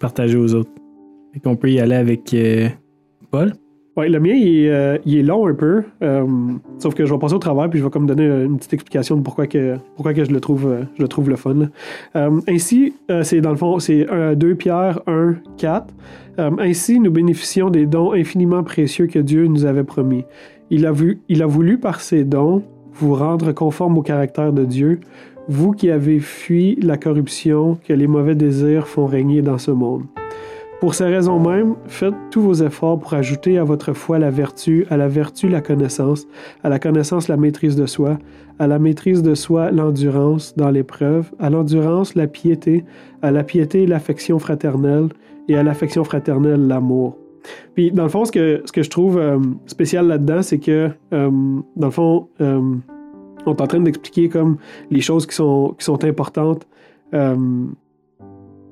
partager 0.00 0.36
aux 0.36 0.54
autres. 0.54 0.70
Fait 1.32 1.40
qu'on 1.40 1.56
peut 1.56 1.70
y 1.70 1.80
aller 1.80 1.96
avec 1.96 2.32
euh, 2.34 2.68
Paul. 3.30 3.52
Ouais, 3.96 4.08
le 4.08 4.18
mien, 4.18 4.32
il 4.32 4.64
est, 4.64 4.70
euh, 4.70 4.98
il 5.04 5.18
est 5.18 5.22
long 5.22 5.46
un 5.46 5.54
peu. 5.54 5.84
sauf 6.78 6.94
que 6.94 7.06
je 7.06 7.12
vais 7.12 7.18
passer 7.18 7.34
au 7.34 7.38
travers 7.38 7.70
puis 7.70 7.78
je 7.78 7.84
vais 7.84 7.90
comme 7.90 8.06
donner 8.06 8.26
une 8.26 8.56
petite 8.56 8.74
explication 8.74 9.16
de 9.16 9.22
pourquoi 9.22 9.46
que, 9.46 9.76
pourquoi 9.94 10.14
que 10.14 10.24
je, 10.24 10.32
le 10.32 10.40
trouve, 10.40 10.76
je 10.96 11.02
le 11.02 11.06
trouve 11.06 11.30
le 11.30 11.36
fun. 11.36 11.68
ainsi, 12.14 12.94
c'est 13.22 13.40
dans 13.40 13.50
le 13.50 13.56
fond, 13.56 13.78
c'est 13.78 14.04
2 14.36 14.54
Pierre 14.56 15.00
1, 15.06 15.36
4. 15.58 15.94
Euh, 16.38 16.50
ainsi, 16.58 16.98
nous 16.98 17.10
bénéficions 17.10 17.70
des 17.70 17.86
dons 17.86 18.12
infiniment 18.12 18.62
précieux 18.62 19.06
que 19.06 19.18
Dieu 19.18 19.46
nous 19.46 19.64
avait 19.64 19.84
promis. 19.84 20.24
Il 20.70 20.86
a, 20.86 20.92
vu, 20.92 21.20
il 21.28 21.42
a 21.42 21.46
voulu 21.46 21.78
par 21.78 22.00
ces 22.00 22.24
dons 22.24 22.62
vous 22.92 23.14
rendre 23.14 23.52
conforme 23.52 23.98
au 23.98 24.02
caractère 24.02 24.52
de 24.52 24.64
Dieu, 24.64 25.00
vous 25.48 25.72
qui 25.72 25.90
avez 25.90 26.20
fui 26.20 26.76
la 26.82 26.96
corruption 26.96 27.78
que 27.86 27.92
les 27.92 28.06
mauvais 28.06 28.34
désirs 28.34 28.86
font 28.86 29.06
régner 29.06 29.42
dans 29.42 29.58
ce 29.58 29.70
monde. 29.70 30.04
Pour 30.80 30.94
ces 30.94 31.04
raisons 31.04 31.38
mêmes, 31.38 31.76
faites 31.86 32.14
tous 32.30 32.42
vos 32.42 32.54
efforts 32.54 32.98
pour 32.98 33.14
ajouter 33.14 33.58
à 33.58 33.64
votre 33.64 33.92
foi 33.92 34.18
la 34.18 34.30
vertu, 34.30 34.86
à 34.90 34.96
la 34.96 35.08
vertu 35.08 35.48
la 35.48 35.60
connaissance, 35.60 36.26
à 36.62 36.68
la 36.68 36.78
connaissance 36.78 37.28
la 37.28 37.36
maîtrise 37.36 37.76
de 37.76 37.86
soi, 37.86 38.18
à 38.58 38.66
la 38.66 38.78
maîtrise 38.78 39.22
de 39.22 39.34
soi 39.34 39.70
l'endurance 39.70 40.54
dans 40.56 40.70
l'épreuve, 40.70 41.30
à 41.38 41.48
l'endurance 41.48 42.14
la 42.14 42.26
piété, 42.26 42.84
à 43.22 43.30
la 43.30 43.44
piété 43.44 43.86
l'affection 43.86 44.38
fraternelle 44.38 45.08
et 45.48 45.56
à 45.56 45.62
l'affection 45.62 46.04
fraternelle 46.04 46.66
l'amour. 46.66 47.16
Puis 47.74 47.90
dans 47.90 48.04
le 48.04 48.08
fond, 48.08 48.24
ce 48.24 48.32
que, 48.32 48.62
ce 48.64 48.72
que 48.72 48.82
je 48.82 48.90
trouve 48.90 49.18
euh, 49.18 49.38
spécial 49.66 50.06
là-dedans, 50.06 50.42
c'est 50.42 50.58
que 50.58 50.90
euh, 51.12 51.30
dans 51.76 51.86
le 51.86 51.92
fond, 51.92 52.28
euh, 52.40 52.60
on 53.46 53.54
est 53.54 53.60
en 53.60 53.66
train 53.66 53.80
d'expliquer 53.80 54.28
comme 54.28 54.56
les 54.90 55.00
choses 55.00 55.26
qui 55.26 55.34
sont, 55.34 55.74
qui 55.78 55.84
sont 55.84 56.04
importantes. 56.04 56.66
euh, 57.12 57.36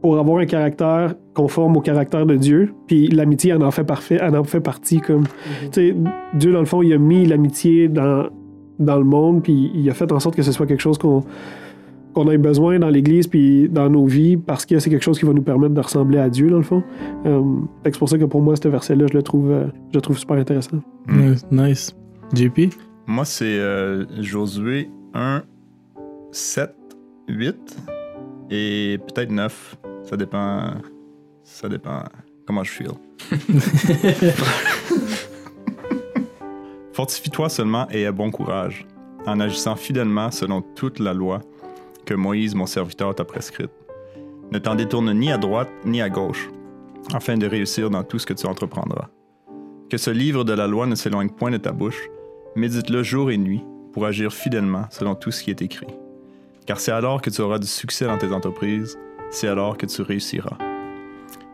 pour 0.02 0.18
avoir 0.18 0.38
un 0.38 0.46
caractère 0.46 1.14
conforme 1.32 1.76
au 1.76 1.80
caractère 1.80 2.26
de 2.26 2.36
Dieu. 2.36 2.74
Puis 2.86 3.06
l'amitié 3.06 3.54
en 3.54 3.62
en 3.62 3.70
fait 3.70 3.84
parfait, 3.84 4.20
en 4.20 4.34
en 4.34 4.44
fait 4.44 4.60
partie 4.60 5.00
comme 5.00 5.24
tu 5.70 5.90
sais 5.90 5.96
Dieu 6.34 6.52
dans 6.52 6.60
le 6.60 6.66
fond 6.66 6.82
il 6.82 6.92
a 6.92 6.98
mis 6.98 7.24
l'amitié 7.24 7.88
dans 7.88 8.26
dans 8.78 8.98
le 8.98 9.04
monde 9.04 9.42
puis 9.42 9.70
il 9.74 9.88
a 9.88 9.94
fait 9.94 10.10
en 10.12 10.18
sorte 10.18 10.34
que 10.34 10.42
ce 10.42 10.52
soit 10.52 10.66
quelque 10.66 10.80
chose 10.80 10.98
qu'on 10.98 11.22
qu'on 12.14 12.30
ait 12.30 12.36
besoin 12.36 12.78
dans 12.78 12.90
l'Église 12.90 13.26
puis 13.28 13.68
dans 13.68 13.88
nos 13.88 14.04
vies 14.04 14.36
parce 14.36 14.66
que 14.66 14.78
c'est 14.80 14.90
quelque 14.90 15.04
chose 15.04 15.18
qui 15.18 15.24
va 15.24 15.32
nous 15.32 15.42
permettre 15.42 15.72
de 15.72 15.80
ressembler 15.80 16.18
à 16.18 16.28
Dieu 16.28 16.50
dans 16.50 16.58
le 16.58 16.62
fond. 16.62 16.82
Euh, 17.24 17.40
fait 17.84 17.90
que 17.90 17.96
c'est 17.96 18.00
pour 18.00 18.08
ça 18.08 18.18
que 18.18 18.24
pour 18.24 18.42
moi 18.42 18.56
ce 18.56 18.68
verset-là 18.68 19.06
je 19.10 19.16
le 19.16 19.22
trouve 19.22 19.50
euh, 19.50 19.66
je 19.90 19.94
le 19.94 20.00
trouve 20.00 20.18
super 20.18 20.36
intéressant. 20.36 20.78
Mm. 21.06 21.30
Nice. 21.30 21.46
nice. 21.52 21.96
JP. 22.34 22.91
Moi, 23.06 23.24
c'est 23.24 23.58
euh, 23.58 24.04
Josué 24.22 24.90
1, 25.14 25.42
7, 26.30 26.74
8 27.28 27.76
et 28.50 28.98
peut-être 29.06 29.30
9. 29.30 29.76
Ça 30.04 30.16
dépend. 30.16 30.74
Ça 31.42 31.68
dépend 31.68 32.04
comment 32.46 32.62
je 32.64 32.70
feel. 32.70 32.92
Fortifie-toi 36.92 37.48
seulement 37.48 37.88
et 37.90 38.02
aie 38.02 38.12
bon 38.12 38.30
courage, 38.30 38.86
en 39.26 39.40
agissant 39.40 39.74
fidèlement 39.76 40.30
selon 40.30 40.60
toute 40.60 40.98
la 40.98 41.14
loi 41.14 41.40
que 42.04 42.14
Moïse, 42.14 42.54
mon 42.54 42.66
serviteur, 42.66 43.14
t'a 43.14 43.24
prescrite. 43.24 43.70
Ne 44.50 44.58
t'en 44.58 44.74
détourne 44.74 45.12
ni 45.14 45.32
à 45.32 45.38
droite 45.38 45.70
ni 45.84 46.02
à 46.02 46.10
gauche, 46.10 46.50
afin 47.14 47.38
de 47.38 47.46
réussir 47.46 47.88
dans 47.90 48.02
tout 48.04 48.18
ce 48.18 48.26
que 48.26 48.34
tu 48.34 48.46
entreprendras. 48.46 49.08
Que 49.88 49.96
ce 49.96 50.10
livre 50.10 50.44
de 50.44 50.52
la 50.52 50.66
loi 50.66 50.86
ne 50.86 50.94
s'éloigne 50.94 51.30
point 51.30 51.50
de 51.50 51.56
ta 51.56 51.72
bouche, 51.72 52.08
médite-le 52.56 53.02
jour 53.02 53.30
et 53.30 53.38
nuit 53.38 53.62
pour 53.92 54.06
agir 54.06 54.32
fidèlement 54.32 54.86
selon 54.90 55.14
tout 55.14 55.30
ce 55.30 55.42
qui 55.42 55.50
est 55.50 55.62
écrit. 55.62 55.86
Car 56.66 56.80
c'est 56.80 56.92
alors 56.92 57.20
que 57.20 57.30
tu 57.30 57.40
auras 57.40 57.58
du 57.58 57.66
succès 57.66 58.06
dans 58.06 58.18
tes 58.18 58.32
entreprises, 58.32 58.98
c'est 59.30 59.48
alors 59.48 59.76
que 59.76 59.86
tu 59.86 60.02
réussiras. 60.02 60.58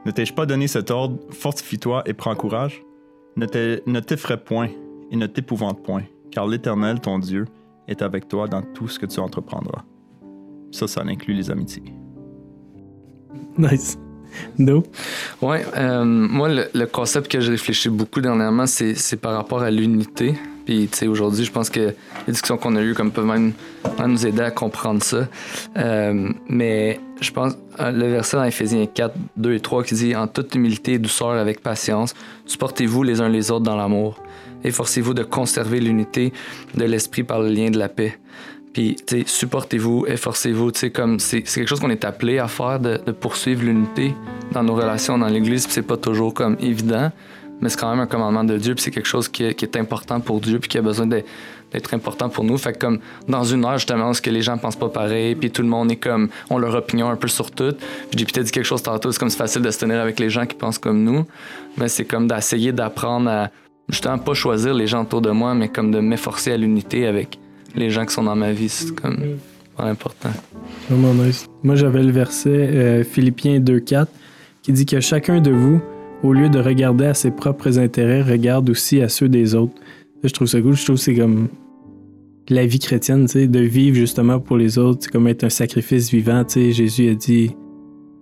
Ne 0.05 0.11
t'ai-je 0.11 0.33
pas 0.33 0.47
donné 0.47 0.69
cet 0.69 0.91
ordre, 0.91 1.19
fortifie-toi 1.31 2.03
et 2.07 2.15
prends 2.15 2.35
courage? 2.35 2.83
Ne 3.37 4.01
t'effraie 4.01 4.43
point 4.43 4.69
et 5.11 5.17
ne 5.17 5.27
t'épouvante 5.27 5.83
point, 5.83 6.03
car 6.31 6.47
l'Éternel, 6.47 7.01
ton 7.01 7.19
Dieu, 7.19 7.47
est 7.87 8.03
avec 8.03 8.29
toi 8.29 8.49
dans 8.49 8.63
tout 8.63 8.89
ce 8.89 8.99
que 8.99 9.07
tu 9.07 9.21
entreprendras. 9.21 9.85
Ça, 10.71 10.87
ça 10.87 11.03
inclut 11.03 11.35
les 11.35 11.51
amitiés. 11.51 11.95
Nice. 13.57 13.99
No. 14.59 14.85
Ouais, 15.43 15.65
euh, 15.77 16.05
moi, 16.05 16.49
le, 16.49 16.87
concept 16.87 17.31
que 17.31 17.41
je 17.41 17.51
réfléchis 17.51 17.89
beaucoup 17.89 18.21
dernièrement, 18.21 18.67
c'est 18.67 18.95
c'est 18.95 19.17
par 19.17 19.35
rapport 19.35 19.63
à 19.63 19.71
l'unité. 19.71 20.35
Puis, 20.65 20.87
tu 20.87 20.99
sais, 20.99 21.07
aujourd'hui, 21.07 21.45
je 21.45 21.51
pense 21.51 21.71
que 21.71 21.81
les 21.81 21.95
discussions 22.33 22.59
qu'on 22.59 22.77
a 22.77 22.83
eues 22.83 22.93
comme 22.93 23.11
peuvent 23.11 23.25
même, 23.25 23.53
même 23.99 24.11
nous 24.11 24.27
aider 24.27 24.43
à 24.43 24.51
comprendre 24.51 25.03
ça. 25.03 25.27
Euh, 25.79 26.29
mais 26.47 27.01
je 27.23 27.31
pense, 27.31 27.55
euh, 27.81 27.91
le 27.91 28.07
verset 28.09 28.37
dans 28.37 28.45
Éphésiens 28.45 28.85
4, 28.87 29.15
2 29.39 29.55
et 29.55 29.61
3 29.61 29.83
qui 29.85 29.95
dit 29.95 30.15
En 30.15 30.27
toute 30.27 30.55
humilité 30.55 30.95
et 30.95 30.99
douceur 30.99 31.31
avec 31.31 31.63
patience, 31.63 32.15
supportez-vous 32.45 33.03
les 33.03 33.23
uns 33.23 33.31
les 33.31 33.51
autres 33.51 33.65
dans 33.65 33.77
l'amour. 33.77 34.23
Efforcez-vous 34.65 35.15
de 35.15 35.23
conserver 35.23 35.81
l'unité 35.81 36.33
de 36.75 36.85
l'esprit 36.85 37.23
par 37.23 37.41
le 37.41 37.49
lien 37.49 37.71
de 37.71 37.79
la 37.79 37.89
paix. 37.89 38.19
Puis, 38.73 38.97
tu 39.07 39.21
sais, 39.21 39.25
supportez-vous, 39.27 40.07
efforcez-vous, 40.07 40.73
tu 40.73 40.81
sais, 40.81 40.91
comme 40.91 41.19
c'est 41.19 41.43
quelque 41.43 41.69
chose 41.69 41.81
qu'on 41.81 41.91
est 41.91 42.05
appelé 42.05 42.39
à 42.39 42.49
faire, 42.49 42.79
de, 42.81 42.99
poursuivre 43.13 43.65
l'unité 43.65 44.15
dans 44.53 44.63
nos 44.63 44.75
relations 44.75 45.19
dans 45.19 45.29
l'Église, 45.29 45.65
puis 45.65 45.75
c'est 45.75 45.83
pas 45.83 45.97
toujours 45.97 46.35
comme 46.35 46.57
évident, 46.61 47.11
mais 47.61 47.69
c'est 47.69 47.79
quand 47.79 47.91
même 47.91 48.01
un 48.01 48.07
commandement 48.07 48.45
de 48.45 48.57
Dieu, 48.57 48.75
puis 48.75 48.85
c'est 48.85 48.91
quelque 48.91 49.09
chose 49.09 49.29
qui 49.29 49.45
est, 49.45 49.77
important 49.77 50.21
pour 50.21 50.41
Dieu, 50.41 50.59
puis 50.59 50.69
qui 50.69 50.79
a 50.79 50.83
besoin 50.83 51.07
d'être 51.07 51.95
important 51.95 52.29
pour 52.29 52.45
nous. 52.45 52.57
Fait 52.57 52.73
que 52.73 52.79
comme 52.79 53.01
dans 53.27 53.43
une 53.43 53.65
heure, 53.65 53.79
justement, 53.79 54.13
ce 54.13 54.23
que 54.23 54.31
les 54.31 54.43
gens 54.43 54.59
pensent 54.59 54.77
pas 54.77 54.89
pareil, 54.89 55.35
puis 55.35 55.51
tout 55.51 55.63
le 55.63 55.69
monde 55.69 55.91
est 55.91 55.97
comme, 55.97 56.29
ont 56.51 56.59
leur 56.59 56.75
opinion 56.75 57.09
un 57.09 57.17
peu 57.17 57.29
sur 57.29 57.51
tout. 57.51 57.73
Puis 58.11 58.19
j'ai 58.19 58.25
peut-être 58.27 58.47
dit 58.47 58.53
quelque 58.53 58.65
chose 58.65 58.83
tantôt, 58.83 59.11
c'est 59.11 59.19
comme 59.19 59.31
c'est 59.31 59.39
facile 59.39 59.63
de 59.63 59.71
se 59.71 59.79
tenir 59.79 60.01
avec 60.01 60.21
les 60.21 60.31
gens 60.31 60.47
qui 60.47 60.55
pensent 60.55 60.79
comme 60.79 61.03
nous, 61.03 61.27
mais 61.77 61.89
c'est 61.89 62.05
comme 62.05 62.29
d'essayer 62.29 62.73
d'apprendre 62.73 63.29
à, 63.31 63.51
justement, 63.89 64.19
pas 64.19 64.35
choisir 64.35 64.75
les 64.75 64.87
gens 64.87 65.03
autour 65.03 65.21
de 65.21 65.31
moi, 65.31 65.55
mais 65.55 65.69
comme 65.69 65.91
de 65.91 66.01
m'efforcer 66.01 66.53
à 66.53 66.57
l'unité 66.57 67.07
avec 67.07 67.39
les 67.75 67.91
gens 67.91 68.05
qui 68.05 68.15
sont 68.15 68.25
dans 68.25 68.37
ma 68.37 68.53
vie. 68.53 68.69
C'est 68.69 68.95
comme 68.95 69.19
pas 69.77 69.85
important. 69.85 70.31
Vraiment 70.91 71.15
nice. 71.15 71.47
Moi, 71.63 71.77
j'avais 71.77 72.03
le 72.03 72.11
verset 72.11 72.51
euh, 72.51 73.05
Philippiens 73.05 73.61
2.4 73.61 74.07
qui 74.63 74.73
dit 74.73 74.87
que 74.87 75.01
chacun 75.01 75.41
de 75.41 75.51
vous, 75.51 75.81
au 76.23 76.33
lieu 76.33 76.49
de 76.49 76.59
regarder 76.59 77.07
à 77.07 77.15
ses 77.15 77.31
propres 77.31 77.79
intérêts, 77.79 78.23
regarde 78.23 78.69
aussi 78.71 79.01
à 79.01 79.09
ceux 79.09 79.29
des 79.29 79.55
autres. 79.55 79.75
Je 80.25 80.33
trouve 80.33 80.49
ça 80.49 80.61
cool. 80.61 80.75
Je 80.75 80.85
trouve 80.85 80.97
que 80.97 81.03
c'est 81.03 81.15
comme 81.15 81.49
la 82.49 82.67
vie 82.67 82.79
chrétienne, 82.79 83.27
tu 83.27 83.33
sais, 83.33 83.47
de 83.47 83.61
vivre 83.61 83.97
justement 83.97 84.41
pour 84.41 84.57
les 84.57 84.79
autres, 84.79 85.01
c'est 85.03 85.11
comme 85.11 85.29
être 85.29 85.45
un 85.45 85.51
sacrifice 85.51 86.11
vivant. 86.11 86.45
Tu 86.45 86.55
sais, 86.55 86.73
Jésus 86.73 87.11
a 87.11 87.15
dit, 87.15 87.55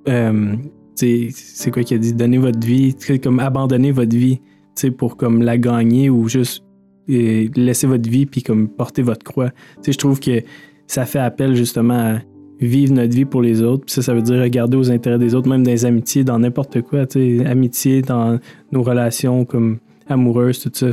euh, 0.08 0.54
tu 0.96 1.30
sais, 1.30 1.34
c'est 1.34 1.70
quoi 1.70 1.82
qu'il 1.82 1.96
a 1.96 2.00
dit, 2.00 2.12
donnez 2.12 2.38
votre 2.38 2.64
vie, 2.64 2.94
comme 3.22 3.40
abandonner 3.40 3.92
votre 3.92 4.16
vie, 4.16 4.38
tu 4.38 4.42
sais, 4.74 4.90
pour 4.90 5.16
comme 5.16 5.42
la 5.42 5.58
gagner 5.58 6.10
ou 6.10 6.28
juste 6.28 6.64
euh, 7.10 7.48
laisser 7.54 7.86
votre 7.86 8.08
vie 8.08 8.26
puis 8.26 8.42
comme 8.42 8.68
porter 8.68 9.02
votre 9.02 9.24
croix. 9.24 9.50
Tu 9.50 9.56
sais, 9.82 9.92
je 9.92 9.98
trouve 9.98 10.20
que 10.20 10.42
ça 10.86 11.04
fait 11.04 11.18
appel 11.18 11.54
justement 11.54 12.16
à 12.16 12.18
vivre 12.60 12.94
notre 12.94 13.14
vie 13.14 13.24
pour 13.24 13.42
les 13.42 13.62
autres. 13.62 13.84
Puis 13.86 13.94
ça, 13.94 14.02
ça 14.02 14.14
veut 14.14 14.22
dire 14.22 14.40
regarder 14.40 14.76
aux 14.76 14.90
intérêts 14.90 15.18
des 15.18 15.34
autres, 15.34 15.48
même 15.48 15.62
dans 15.62 15.70
les 15.70 15.84
amitiés, 15.84 16.24
dans 16.24 16.38
n'importe 16.38 16.82
quoi, 16.82 17.06
tu 17.06 17.38
sais, 17.38 17.46
amitié, 17.46 18.02
dans 18.02 18.38
nos 18.72 18.82
relations 18.82 19.44
comme 19.44 19.78
amoureuses, 20.08 20.60
tout 20.60 20.70
ça. 20.72 20.88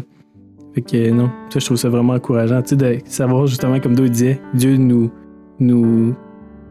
Fait 0.73 0.81
que 0.81 1.11
non, 1.11 1.29
ça, 1.49 1.59
je 1.59 1.65
trouve 1.65 1.77
ça 1.77 1.89
vraiment 1.89 2.13
encourageant, 2.13 2.61
tu 2.61 2.69
sais, 2.69 2.75
de 2.75 2.97
savoir 3.05 3.47
justement, 3.47 3.79
comme 3.79 3.95
Dieu 3.95 4.09
disait, 4.09 4.41
Dieu 4.53 4.75
nous, 4.77 5.11
nous, 5.59 6.15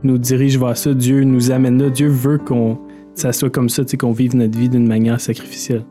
nous 0.03 0.19
dirige 0.19 0.59
vers 0.59 0.77
ça, 0.77 0.93
Dieu 0.93 1.23
nous 1.25 1.53
amène 1.53 1.81
là, 1.81 1.89
Dieu 1.89 2.09
veut 2.09 2.39
qu'on 2.39 2.79
ça 3.15 3.33
soit 3.33 3.51
comme 3.51 3.69
ça, 3.69 3.85
tu 3.85 3.93
sais, 3.93 3.97
qu'on 3.97 4.13
vive 4.13 4.35
notre 4.35 4.59
vie 4.59 4.69
d'une 4.69 4.87
manière 4.87 5.21
sacrificielle. 5.21 5.85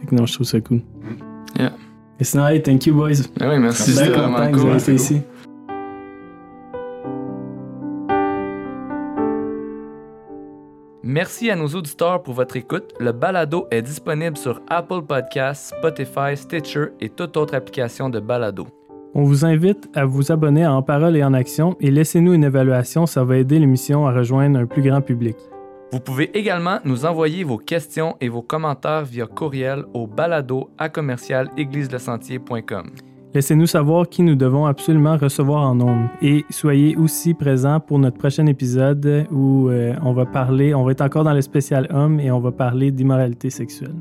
Fait 0.00 0.06
que 0.06 0.14
non, 0.14 0.26
je 0.26 0.34
trouve 0.34 0.46
ça 0.46 0.60
cool. 0.60 0.80
Et 2.22 2.24
sinon, 2.24 2.46
hey, 2.46 2.62
thank 2.62 2.86
you, 2.86 2.94
boys. 2.94 3.14
Ah 3.40 3.48
oui, 3.48 3.58
merci, 3.58 3.94
Bien 3.94 4.12
content 4.12 4.52
que 4.52 4.56
vous 4.56 4.90
ici. 4.92 5.22
Merci 11.02 11.50
à 11.50 11.56
nos 11.56 11.66
auditeurs 11.66 12.22
pour 12.22 12.34
votre 12.34 12.56
écoute. 12.56 12.94
Le 13.00 13.10
balado 13.10 13.66
est 13.72 13.82
disponible 13.82 14.36
sur 14.36 14.60
Apple 14.68 15.02
Podcasts, 15.02 15.74
Spotify, 15.76 16.36
Stitcher 16.36 16.90
et 17.00 17.08
toute 17.08 17.36
autre 17.36 17.56
application 17.56 18.08
de 18.08 18.20
balado. 18.20 18.68
On 19.14 19.24
vous 19.24 19.44
invite 19.44 19.90
à 19.92 20.04
vous 20.04 20.30
abonner 20.30 20.62
à 20.62 20.72
En 20.72 20.82
Parole 20.82 21.16
et 21.16 21.24
en 21.24 21.34
Action 21.34 21.74
et 21.80 21.90
laissez-nous 21.90 22.34
une 22.34 22.44
évaluation, 22.44 23.04
ça 23.04 23.24
va 23.24 23.36
aider 23.36 23.58
l'émission 23.58 24.06
à 24.06 24.12
rejoindre 24.12 24.60
un 24.60 24.66
plus 24.66 24.82
grand 24.82 25.00
public. 25.00 25.36
Vous 25.92 26.00
pouvez 26.00 26.30
également 26.36 26.78
nous 26.86 27.04
envoyer 27.04 27.44
vos 27.44 27.58
questions 27.58 28.16
et 28.22 28.30
vos 28.30 28.40
commentaires 28.40 29.04
via 29.04 29.26
courriel 29.26 29.84
au 29.92 30.06
balado 30.06 30.70
à 30.78 30.88
commercial. 30.88 31.50
Laissez-nous 33.34 33.66
savoir 33.66 34.08
qui 34.08 34.22
nous 34.22 34.34
devons 34.34 34.64
absolument 34.64 35.18
recevoir 35.18 35.68
en 35.68 35.78
ondes. 35.82 36.08
Et 36.22 36.46
soyez 36.48 36.96
aussi 36.96 37.34
présents 37.34 37.78
pour 37.78 37.98
notre 37.98 38.16
prochain 38.16 38.46
épisode 38.46 39.26
où 39.30 39.68
euh, 39.68 39.94
on 40.02 40.14
va 40.14 40.24
parler, 40.24 40.74
on 40.74 40.82
va 40.82 40.92
être 40.92 41.02
encore 41.02 41.24
dans 41.24 41.34
le 41.34 41.42
spécial 41.42 41.86
homme 41.90 42.20
et 42.20 42.30
on 42.30 42.40
va 42.40 42.52
parler 42.52 42.90
d'immoralité 42.90 43.50
sexuelle. 43.50 43.96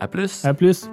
À 0.00 0.06
plus! 0.06 0.44
À 0.44 0.52
plus! 0.52 0.90